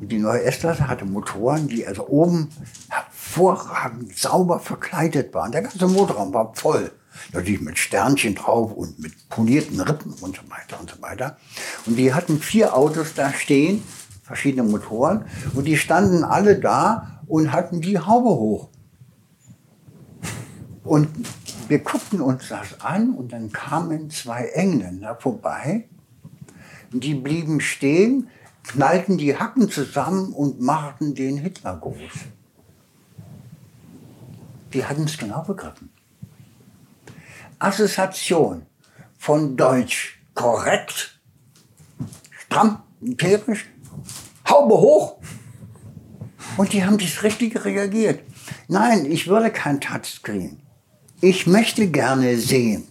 [0.00, 2.48] Und die neue S-Klasse hatte Motoren, die also oben
[2.88, 5.52] hervorragend sauber verkleidet waren.
[5.52, 6.90] Der ganze Motorraum war voll.
[7.32, 11.36] Natürlich mit Sternchen drauf und mit polierten Rippen und so weiter und so weiter.
[11.86, 13.82] Und die hatten vier Autos da stehen,
[14.22, 18.68] verschiedene Motoren, und die standen alle da und hatten die Haube hoch.
[20.82, 21.08] Und
[21.68, 25.88] wir guckten uns das an und dann kamen zwei Engländer vorbei.
[26.92, 28.28] Die blieben stehen,
[28.64, 32.10] knallten die Hacken zusammen und machten den Hitlergruß.
[34.72, 35.90] Die hatten es genau begriffen.
[37.60, 38.66] Assoziation
[39.18, 41.20] von Deutsch korrekt,
[42.46, 43.66] stramm, empirisch,
[44.48, 45.20] Haube hoch.
[46.56, 48.20] Und die haben das Richtige reagiert.
[48.68, 50.60] Nein, ich würde kein Touchscreen.
[51.20, 52.88] Ich möchte gerne sehen.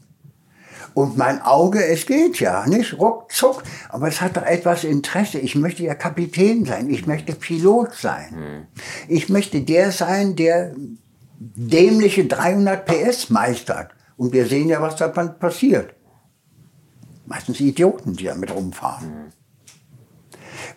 [0.94, 5.40] Und mein Auge, es geht ja, nicht ruckzuck, aber es hat doch etwas Interesse.
[5.40, 8.32] Ich möchte ja Kapitän sein, ich möchte Pilot sein.
[8.32, 8.68] Hm.
[9.08, 10.74] Ich möchte der sein, der
[11.40, 13.92] dämliche 300 PS meistert.
[14.18, 15.94] Und wir sehen ja, was da passiert.
[17.26, 19.32] Meistens Idioten, die damit rumfahren.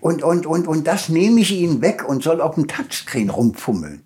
[0.02, 4.02] Und, und, und, und das nehme ich ihnen weg und soll auf dem Touchscreen rumfummeln.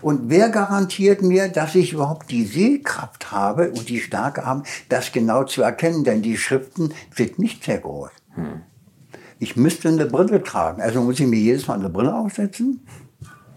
[0.00, 5.10] Und wer garantiert mir, dass ich überhaupt die Sehkraft habe und die Stärke habe, das
[5.10, 6.04] genau zu erkennen?
[6.04, 8.10] Denn die Schriften sind nicht sehr groß.
[8.36, 8.62] Hm.
[9.40, 10.80] Ich müsste eine Brille tragen.
[10.80, 12.86] Also muss ich mir jedes Mal eine Brille aufsetzen.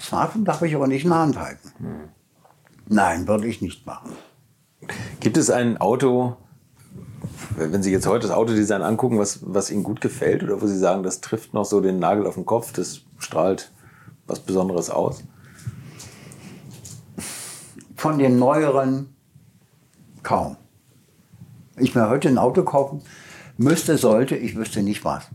[0.01, 1.71] Smartphone darf ich aber nicht in der Hand halten.
[1.77, 2.09] Hm.
[2.87, 4.13] Nein, würde ich nicht machen.
[5.19, 6.37] Gibt es ein Auto,
[7.55, 10.77] wenn Sie jetzt heute das Autodesign angucken, was, was Ihnen gut gefällt oder wo Sie
[10.77, 13.71] sagen, das trifft noch so den Nagel auf den Kopf, das strahlt
[14.27, 15.23] was Besonderes aus?
[17.95, 19.15] Von den neueren
[20.21, 20.57] kaum.
[21.77, 23.01] Ich mir heute ein Auto kaufen
[23.57, 25.27] müsste, sollte, ich wüsste nicht was.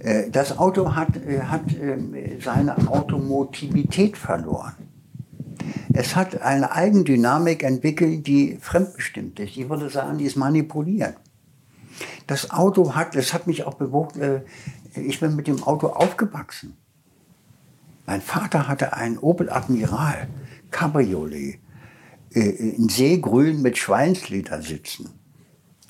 [0.00, 4.74] Äh, das Auto hat, äh, hat ähm, seine Automotivität verloren.
[5.92, 9.56] Es hat eine Eigendynamik entwickelt, die fremdbestimmt ist.
[9.56, 11.14] Ich würde sagen, die ist manipuliert.
[12.26, 14.40] Das Auto hat, das hat mich auch bewogen, äh,
[14.94, 16.76] ich bin mit dem Auto aufgewachsen.
[18.06, 20.28] Mein Vater hatte einen Opel Admiral
[20.70, 21.58] Cabriolet
[22.32, 25.10] äh, in Seegrün mit Schweinsleder sitzen.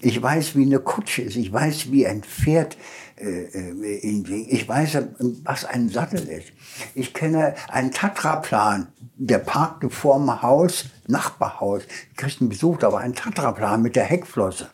[0.01, 1.37] Ich weiß, wie eine Kutsche ist.
[1.37, 2.77] Ich weiß, wie ein Pferd.
[3.21, 4.99] Äh, äh ich weiß,
[5.45, 6.53] was ein Sattel ist.
[6.95, 11.83] Ich kenne einen Tatraplan, der parkte vorm Haus, Nachbarhaus.
[12.11, 14.71] Ich kriegte einen Besuch, da war ein Tatraplan mit der Heckflosse.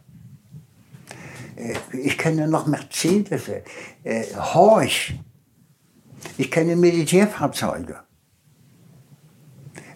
[1.56, 5.18] Äh, ich kenne noch Mercedes, äh, Horch.
[6.38, 8.00] Ich kenne Militärfahrzeuge.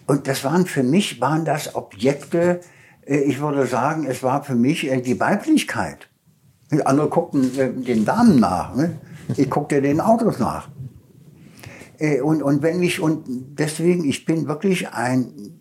[0.05, 2.61] Und das waren für mich, waren das Objekte,
[3.05, 6.08] äh, ich würde sagen, es war für mich äh, die Weiblichkeit.
[6.85, 8.75] Andere guckten äh, den Damen nach.
[8.75, 8.99] Ne?
[9.37, 10.69] Ich guckte den Autos nach.
[12.23, 13.25] Und, und wenn ich, und
[13.59, 15.59] deswegen, ich bin wirklich ein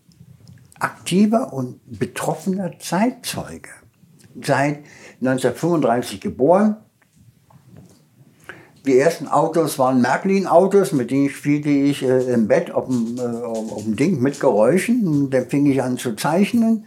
[0.79, 3.71] aktiver und betroffener Zeitzeuge.
[4.43, 4.85] Seit
[5.21, 6.77] 1935 geboren.
[8.87, 13.21] Die ersten Autos waren Märklin-Autos, mit denen spielte ich äh, im Bett auf dem, äh,
[13.21, 15.29] auf dem Ding mit Geräuschen.
[15.31, 16.87] Dann fing ich an zu zeichnen.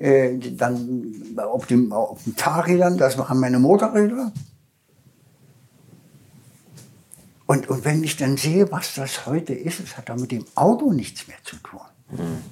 [0.00, 4.32] Äh, dann auf, dem, auf den Fahrrädern, das waren meine Motorräder.
[7.46, 10.44] Und, und wenn ich dann sehe, was das heute ist, es hat da mit dem
[10.54, 11.80] Auto nichts mehr zu tun.
[12.10, 12.42] Mhm.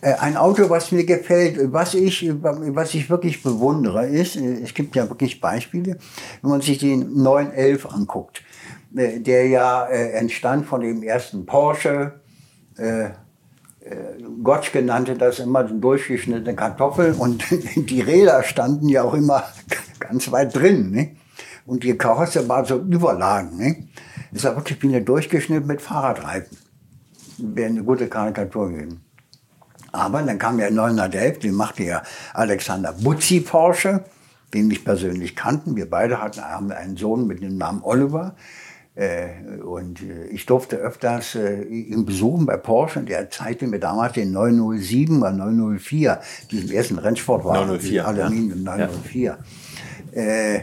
[0.00, 4.94] ein Auto, was mir gefällt, was ich, was ich wirklich bewundere, ist, äh, es gibt
[4.94, 5.96] ja wirklich Beispiele,
[6.42, 8.42] wenn man sich den 911 anguckt,
[8.90, 12.20] der ja entstand von dem ersten Porsche,
[12.76, 13.10] äh,
[14.42, 17.44] Gottschke nannte das immer durchgeschnittene Kartoffeln und
[17.76, 19.44] die Räder standen ja auch immer
[19.98, 20.90] ganz weit drin.
[20.90, 21.16] Ne?
[21.66, 23.56] Und die Karosse war so überlagen.
[23.56, 23.88] Ne?
[24.32, 26.56] Das war wirklich wie eine durchgeschnitten mit Fahrradreifen.
[27.38, 29.04] Wäre eine gute Karikatur gewesen.
[29.92, 32.02] Aber dann kam ja 911, den machte ja
[32.34, 34.04] Alexander Butzi Porsche,
[34.52, 35.76] den mich persönlich kannten.
[35.76, 38.34] Wir beide hatten haben einen Sohn mit dem Namen Oliver.
[38.98, 43.78] Äh, und äh, ich durfte öfters äh, ihn besuchen bei Porsche und er zeigte mir
[43.78, 46.20] damals den 907 oder 904,
[46.50, 47.68] diesen ersten Rennsportwagen.
[47.68, 48.08] 904.
[48.08, 48.76] Aluminium ja.
[48.76, 49.38] 904.
[50.12, 50.60] Ja.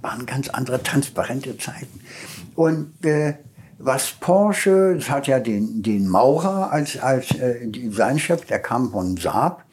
[0.00, 2.00] waren ganz andere transparente Zeiten.
[2.54, 3.34] Und äh,
[3.76, 9.18] was Porsche, es hat ja den, den Maurer als, als äh, Designchef, der kam von
[9.18, 9.64] Saab.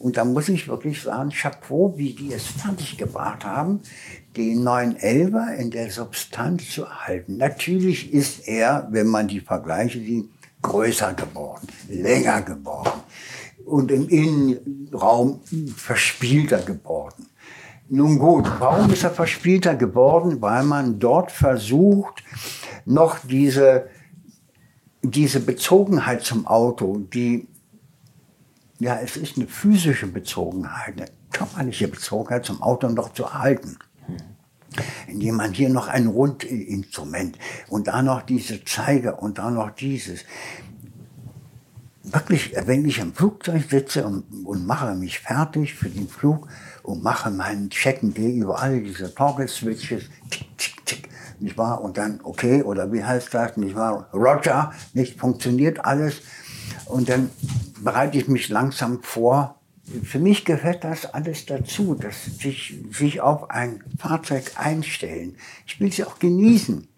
[0.00, 3.80] Und da muss ich wirklich sagen, Chapeau, wie die es fertiggebracht haben,
[4.36, 7.36] den 911er in der Substanz zu erhalten.
[7.36, 10.28] Natürlich ist er, wenn man die Vergleiche sieht,
[10.62, 13.02] größer geworden, länger geworden
[13.64, 15.40] und im Innenraum
[15.76, 17.26] verspielter geworden.
[17.88, 20.40] Nun gut, warum ist er verspielter geworden?
[20.40, 22.24] Weil man dort versucht,
[22.86, 23.88] noch diese,
[25.02, 27.46] diese Bezogenheit zum Auto, die,
[28.78, 33.76] ja, es ist eine physische Bezogenheit, eine körperliche Bezogenheit zum Auto noch zu erhalten.
[35.06, 37.38] Man hier noch ein Rundinstrument
[37.68, 40.24] und da noch diese Zeiger und da noch dieses.
[42.02, 46.48] Wirklich, wenn ich im Flugzeug sitze und, und mache mich fertig für den Flug
[46.82, 51.08] und mache meinen Checken, gehe über alle diese Toggle-Switches, tick, tick, tick,
[51.40, 51.80] nicht wahr?
[51.80, 54.10] Und dann, okay, oder wie heißt das, nicht wahr?
[54.12, 56.20] Roger, nicht funktioniert alles.
[56.86, 57.30] Und dann
[57.82, 59.60] bereite ich mich langsam vor.
[60.02, 65.36] Für mich gehört das alles dazu, dass sich, sich auf ein Fahrzeug einstellen.
[65.66, 66.88] Ich will es auch genießen.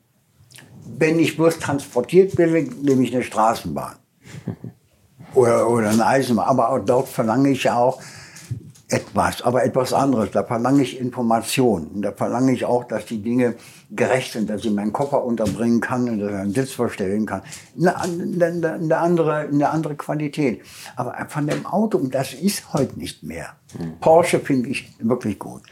[0.98, 3.96] Wenn ich bloß transportiert bin, nehme ich eine Straßenbahn.
[5.34, 6.46] Oder, oder eine Eisenbahn.
[6.46, 8.00] Aber auch dort verlange ich ja auch,
[8.88, 10.30] etwas, aber etwas anderes.
[10.30, 12.02] Da verlange ich Informationen.
[12.02, 13.56] Da verlange ich auch, dass die Dinge
[13.90, 17.42] gerecht sind, dass ich meinen Koffer unterbringen kann und dass ich einen Sitz verstellen kann.
[17.76, 20.62] Eine, eine, eine, andere, eine andere Qualität.
[20.94, 23.54] Aber von dem Auto, das ist heute nicht mehr.
[24.00, 25.62] Porsche finde ich wirklich gut.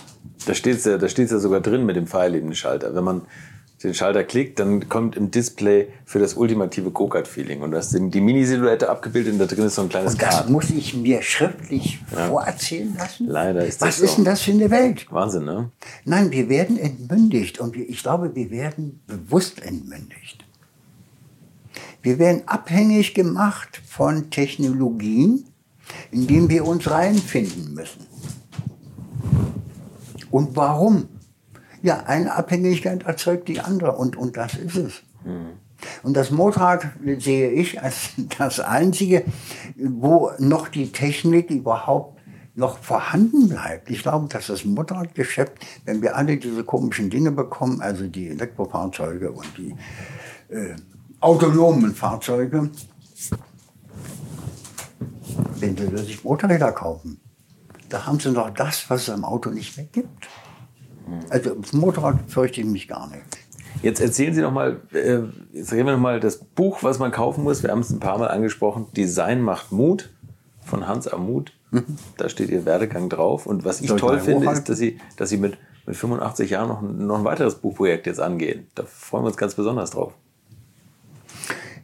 [0.47, 2.95] Da steht es ja, da steht's ja sogar drin mit dem Pfeil-Schalter.
[2.95, 3.21] Wenn man
[3.83, 7.61] den Schalter klickt, dann kommt im Display für das ultimative Go-Kart-Feeling.
[7.61, 10.29] Und das ist die Mini-Silhouette abgebildet und da drin ist so ein kleines und das
[10.37, 10.49] Kart.
[10.49, 12.27] muss ich mir schriftlich ja.
[12.27, 13.27] vorerzählen lassen?
[13.27, 14.05] Leider ist das Was so.
[14.05, 15.05] ist denn das für eine Welt?
[15.11, 15.69] Wahnsinn, ne?
[16.05, 20.43] Nein, wir werden entmündigt und ich glaube, wir werden bewusst entmündigt.
[22.01, 25.45] Wir werden abhängig gemacht von Technologien,
[26.11, 28.07] in denen wir uns reinfinden müssen.
[30.31, 31.09] Und warum?
[31.83, 35.03] Ja, eine Abhängigkeit erzeugt die andere und, und das ist es.
[35.25, 35.57] Mhm.
[36.03, 36.87] Und das Motorrad
[37.17, 39.23] sehe ich als das Einzige,
[39.75, 42.19] wo noch die Technik überhaupt
[42.53, 43.89] noch vorhanden bleibt.
[43.89, 45.53] Ich glaube, dass das Motorradgeschäft,
[45.85, 49.75] wenn wir alle diese komischen Dinge bekommen, also die Elektrofahrzeuge und die
[50.53, 50.75] äh,
[51.21, 52.69] autonomen Fahrzeuge,
[55.59, 57.21] wenn sie sich Motorräder kaufen,
[57.89, 60.27] da haben sie noch das, was es am Auto nicht mehr gibt.
[61.29, 63.21] Also das Motorrad fürchte ich mich gar nicht.
[63.81, 65.19] Jetzt erzählen Sie noch mal, äh,
[65.53, 67.63] jetzt reden wir noch mal das Buch, was man kaufen muss.
[67.63, 68.87] Wir haben es ein paar Mal angesprochen.
[68.95, 70.09] Design macht Mut
[70.63, 71.53] von Hans Amut.
[71.71, 71.85] Mhm.
[72.17, 73.45] Da steht Ihr Werdegang drauf.
[73.45, 76.67] Und was ich Soll toll finde, ist, dass Sie, dass Sie mit, mit 85 Jahren
[76.67, 78.67] noch, noch ein weiteres Buchprojekt jetzt angehen.
[78.75, 80.13] Da freuen wir uns ganz besonders drauf.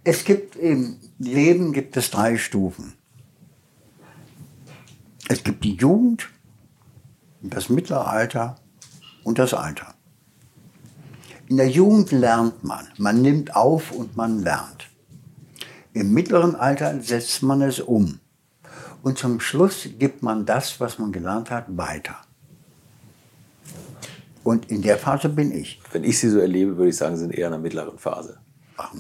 [0.10, 2.94] Es gibt im Leben gibt es drei Stufen.
[5.28, 6.30] Es gibt die Jugend,
[7.42, 8.56] das Mittelalter
[9.26, 9.96] und das Alter.
[11.50, 14.88] In der Jugend lernt man, man nimmt auf und man lernt.
[15.92, 18.22] Im mittleren Alter setzt man es um.
[19.04, 22.16] Und zum Schluss gibt man das, was man gelernt hat, weiter.
[24.46, 25.82] Und in der Phase bin ich.
[25.92, 28.40] Wenn ich sie so erlebe, würde ich sagen, sie sind eher in der mittleren Phase.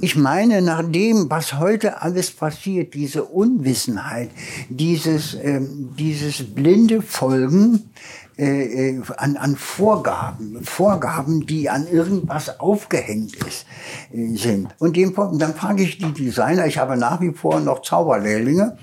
[0.02, 4.32] Ich meine, nach dem, was heute alles passiert, diese Unwissenheit,
[4.70, 7.90] dieses, ähm, dieses blinde Folgen
[8.38, 13.66] äh, äh, an, an Vorgaben, Vorgaben, die an irgendwas aufgehängt ist,
[14.14, 14.76] äh, sind.
[14.80, 18.78] Und dem, dann frage ich die Designer, ich habe nach wie vor noch Zauberlehrlinge,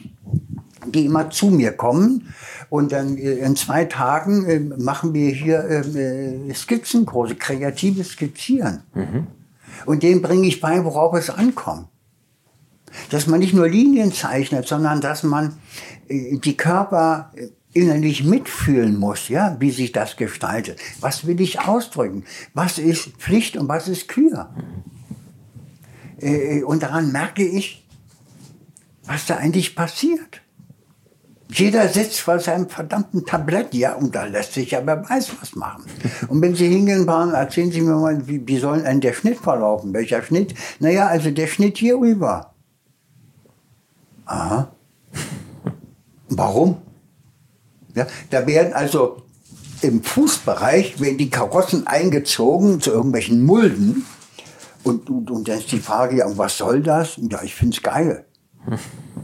[0.87, 2.35] die immer zu mir kommen.
[2.69, 8.83] Und dann äh, in zwei Tagen äh, machen wir hier äh, Skizzenkurse, kreatives Skizzieren.
[8.95, 9.27] Mhm.
[9.87, 11.89] Und dem bringe ich bei, worauf es ankommt.
[13.11, 15.57] Dass man nicht nur Linien zeichnet, sondern dass man
[16.09, 20.79] äh, die Körper äh, innerlich mitfühlen muss, ja, wie sich das gestaltet.
[21.01, 22.25] Was will ich ausdrücken?
[22.55, 24.55] Was ist Pflicht und was ist Kür?
[26.21, 27.85] Äh, und daran merke ich,
[29.05, 30.41] was da eigentlich passiert.
[31.55, 35.55] Jeder sitzt vor seinem verdammten Tablett, ja, und da lässt sich ja wer weiß was
[35.55, 35.85] machen.
[36.27, 39.39] Und wenn Sie hingehen waren, erzählen Sie mir mal, wie, wie soll denn der Schnitt
[39.39, 39.95] verlaufen?
[39.95, 40.55] Welcher Schnitt?
[40.81, 42.55] Naja, also der Schnitt hier rüber.
[44.27, 44.73] Aha.
[46.29, 46.79] Warum?
[47.95, 49.23] Ja, da werden also
[49.81, 54.05] im Fußbereich werden die Karossen eingezogen zu irgendwelchen Mulden.
[54.83, 57.17] Und, und, und dann ist die Frage, ja, was soll das?
[57.31, 58.27] Ja, ich find's geil.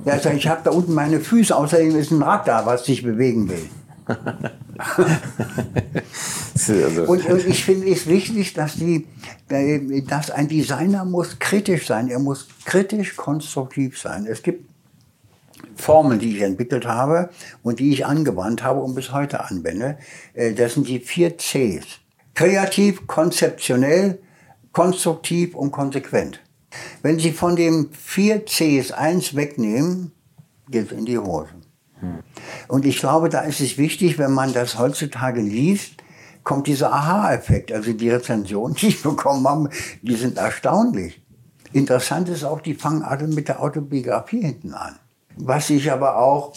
[0.04, 3.02] Ja, also ich habe da unten meine Füße, außerdem ist ein Rad da, was sich
[3.02, 3.68] bewegen will.
[7.06, 9.06] und, und, ich finde es wichtig, dass, die,
[9.48, 12.08] äh, dass ein Designer muss kritisch sein.
[12.08, 14.26] Er muss kritisch konstruktiv sein.
[14.26, 14.68] Es gibt
[15.76, 17.30] Formeln, die ich entwickelt habe
[17.62, 19.98] und die ich angewandt habe und bis heute anwende.
[20.34, 22.00] Äh, das sind die vier Cs.
[22.34, 24.18] Kreativ, konzeptionell,
[24.72, 26.40] konstruktiv und konsequent.
[27.02, 30.12] Wenn Sie von dem vier Cs eins wegnehmen,
[30.68, 31.50] geht es in die Hose.
[32.00, 32.20] Hm.
[32.68, 35.94] Und ich glaube, da ist es wichtig, wenn man das heutzutage liest,
[36.44, 37.72] kommt dieser Aha-Effekt.
[37.72, 39.70] Also die Rezensionen, die ich bekommen habe,
[40.02, 41.22] die sind erstaunlich.
[41.72, 44.96] Interessant ist auch, die fangen alle mit der Autobiografie hinten an.
[45.36, 46.54] Was ich aber auch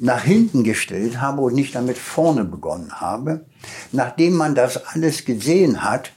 [0.00, 3.44] nach hinten gestellt habe und nicht damit vorne begonnen habe,
[3.90, 6.12] nachdem man das alles gesehen hat,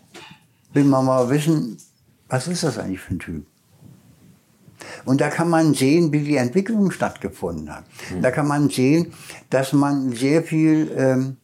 [0.73, 1.77] will man mal wissen,
[2.35, 3.45] was ist das eigentlich für ein Typ?
[5.05, 7.85] Und da kann man sehen, wie die Entwicklung stattgefunden hat.
[8.11, 8.21] Mhm.
[8.21, 9.13] Da kann man sehen,
[9.49, 11.37] dass man sehr viel ähm,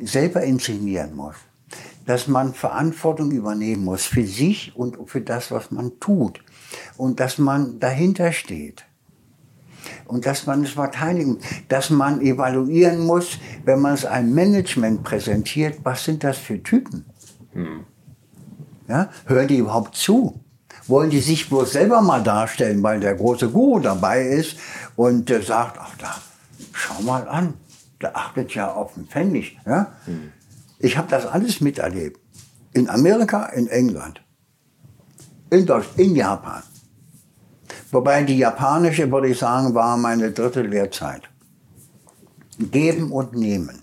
[0.00, 1.36] selber inszenieren muss.
[2.06, 6.40] Dass man Verantwortung übernehmen muss für sich und für das, was man tut.
[6.96, 8.84] Und dass man dahinter steht.
[10.06, 15.78] Und dass man es verteidigen, dass man evaluieren muss, wenn man es einem Management präsentiert,
[15.84, 17.04] was sind das für Typen?
[17.54, 17.84] Mhm.
[18.88, 19.10] Ja?
[19.26, 20.40] Hören die überhaupt zu?
[20.86, 24.56] Wollen die sich bloß selber mal darstellen, weil der große Guru dabei ist
[24.96, 26.14] und äh, sagt, ach da,
[26.72, 27.54] schau mal an,
[28.00, 29.58] der achtet ja auf den Pfennig.
[29.64, 29.92] Ja?
[30.06, 30.32] Mhm.
[30.78, 32.20] Ich habe das alles miterlebt.
[32.72, 34.22] In Amerika, in England,
[35.50, 36.62] in Deutschland, in Japan.
[37.92, 41.22] Wobei die japanische, würde ich sagen, war meine dritte Lehrzeit.
[42.58, 43.81] Geben und nehmen.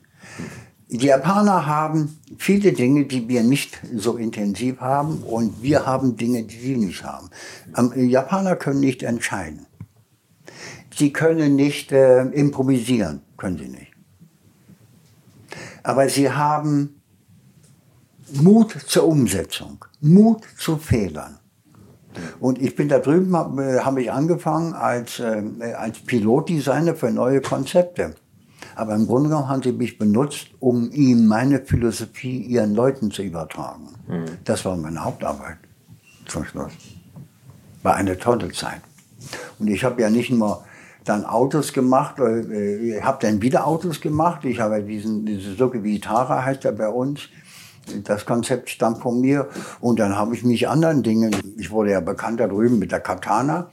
[0.91, 6.43] Die Japaner haben viele Dinge, die wir nicht so intensiv haben und wir haben Dinge,
[6.43, 7.29] die sie nicht haben.
[7.95, 9.67] Japaner können nicht entscheiden.
[10.95, 13.93] Sie können nicht äh, improvisieren, können sie nicht.
[15.83, 17.01] Aber sie haben
[18.33, 21.37] Mut zur Umsetzung, Mut zu Fehlern.
[22.39, 25.43] Und ich bin da drüben, habe hab ich angefangen als, äh,
[25.77, 28.15] als Pilotdesigner für neue Konzepte.
[28.79, 33.23] Aber im Grunde genommen haben sie mich benutzt, um ihnen meine Philosophie ihren Leuten zu
[33.23, 33.89] übertragen.
[34.07, 34.25] Mhm.
[34.45, 35.57] Das war meine Hauptarbeit
[36.25, 36.71] zum Schluss.
[37.83, 38.79] War eine tolle Zeit.
[39.59, 40.63] Und ich habe ja nicht nur
[41.03, 44.45] dann Autos gemacht, äh, ich habe dann wieder Autos gemacht.
[44.45, 47.27] Ich habe diesen, diese Sucke Vitara heißt er bei uns.
[48.05, 49.49] Das Konzept stammt von mir.
[49.81, 53.01] Und dann habe ich mich anderen Dingen, ich wurde ja bekannt da drüben mit der
[53.01, 53.71] Katana.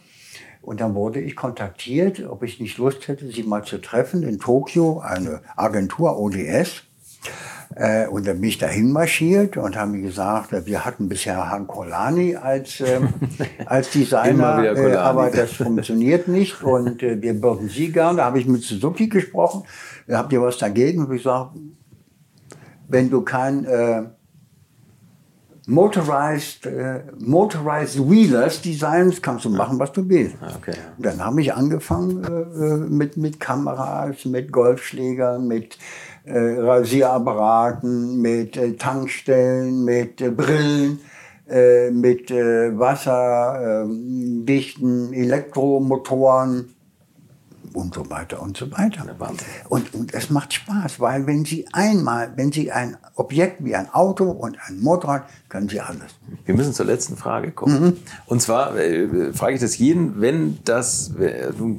[0.66, 4.40] Und dann wurde ich kontaktiert, ob ich nicht Lust hätte, sie mal zu treffen in
[4.40, 6.82] Tokio, eine Agentur ODS.
[7.76, 11.68] Äh, und dann bin ich dahin marschiert und haben mir gesagt, wir hatten bisher Han
[11.68, 13.14] Kolani als, ähm,
[13.66, 18.18] als Designer, äh, aber das funktioniert nicht und äh, wir würden Sie gerne.
[18.18, 19.62] Da habe ich mit Suzuki gesprochen.
[20.10, 21.04] Habt ihr was dagegen?
[21.04, 21.52] Und ich gesagt,
[22.88, 24.02] wenn du kein äh,
[25.68, 30.36] Motorized, äh, Motorized Wheelers Designs kannst du machen, was du willst.
[30.40, 30.76] Ah, okay.
[30.96, 35.76] dann habe ich angefangen äh, äh, mit, mit Kameras, mit Golfschlägern, mit
[36.24, 41.00] äh, Rasierapparaten, mit äh, Tankstellen, mit äh, Brillen,
[41.48, 46.75] äh, mit äh, wasserdichten Elektromotoren
[47.76, 49.04] und so weiter und so weiter.
[49.68, 53.92] Und, und es macht Spaß, weil wenn Sie einmal, wenn Sie ein Objekt wie ein
[53.92, 56.12] Auto und ein Motorrad, können Sie alles.
[56.46, 57.84] Wir müssen zur letzten Frage kommen.
[57.84, 57.96] Mhm.
[58.24, 61.78] Und zwar äh, frage ich das jeden, wenn das, äh, nun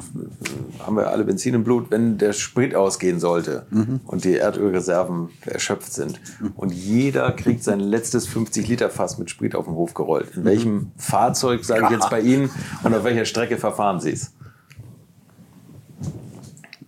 [0.85, 3.99] haben wir alle Benzin im Blut, wenn der Sprit ausgehen sollte mhm.
[4.05, 6.51] und die Erdölreserven erschöpft sind mhm.
[6.55, 10.35] und jeder kriegt sein letztes 50 Liter Fass mit Sprit auf den Hof gerollt.
[10.35, 12.51] In welchem Fahrzeug, sage ich jetzt bei Ihnen,
[12.83, 14.31] und auf welcher Strecke verfahren Sie es?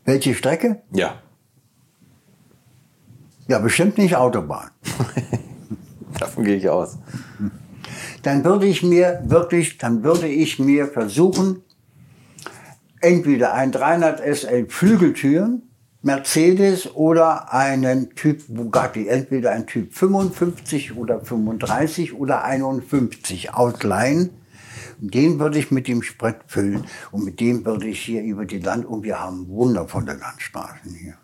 [0.05, 0.81] Welche Strecke?
[0.91, 1.21] Ja.
[3.47, 4.69] Ja, bestimmt nicht Autobahn.
[6.19, 6.97] Davon gehe ich aus.
[8.23, 11.63] Dann würde ich mir wirklich, dann würde ich mir versuchen,
[13.01, 15.63] entweder ein 300 SL Flügeltüren,
[16.01, 24.29] Mercedes oder einen Typ Bugatti, entweder ein Typ 55 oder 35 oder 51 ausleihen
[24.99, 28.59] den würde ich mit dem Sprit füllen und mit dem würde ich hier über die
[28.59, 31.15] Land und wir haben wundervolle Landstraßen hier.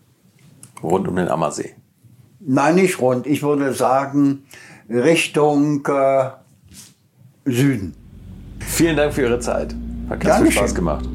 [0.81, 1.75] Rund um den Ammersee?
[2.39, 3.27] Nein, nicht rund.
[3.27, 4.45] Ich würde sagen
[4.89, 6.29] Richtung äh,
[7.45, 7.95] Süden.
[8.59, 9.75] Vielen Dank für Ihre Zeit.
[10.09, 11.07] Hat ganz viel Spaß gemacht.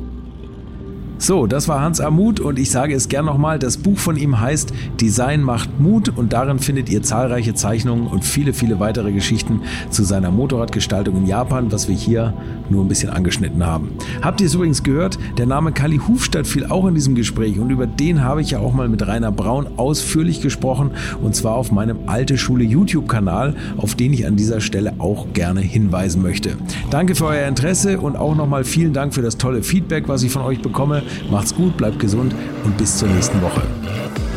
[1.23, 4.41] So, das war Hans Amut und ich sage es gern nochmal, das Buch von ihm
[4.41, 9.61] heißt Design macht Mut und darin findet ihr zahlreiche Zeichnungen und viele, viele weitere Geschichten
[9.91, 12.33] zu seiner Motorradgestaltung in Japan, was wir hier
[12.71, 13.91] nur ein bisschen angeschnitten haben.
[14.23, 15.19] Habt ihr es übrigens gehört?
[15.37, 18.61] Der Name Kali Hufstadt fiel auch in diesem Gespräch und über den habe ich ja
[18.61, 23.95] auch mal mit Rainer Braun ausführlich gesprochen und zwar auf meinem Alte Schule YouTube-Kanal, auf
[23.95, 26.57] den ich an dieser Stelle auch gerne hinweisen möchte.
[26.89, 30.33] Danke für euer Interesse und auch nochmal vielen Dank für das tolle Feedback, was ich
[30.33, 31.03] von euch bekomme.
[31.31, 32.35] Macht's gut, bleibt gesund
[32.65, 33.63] und bis zur nächsten Woche.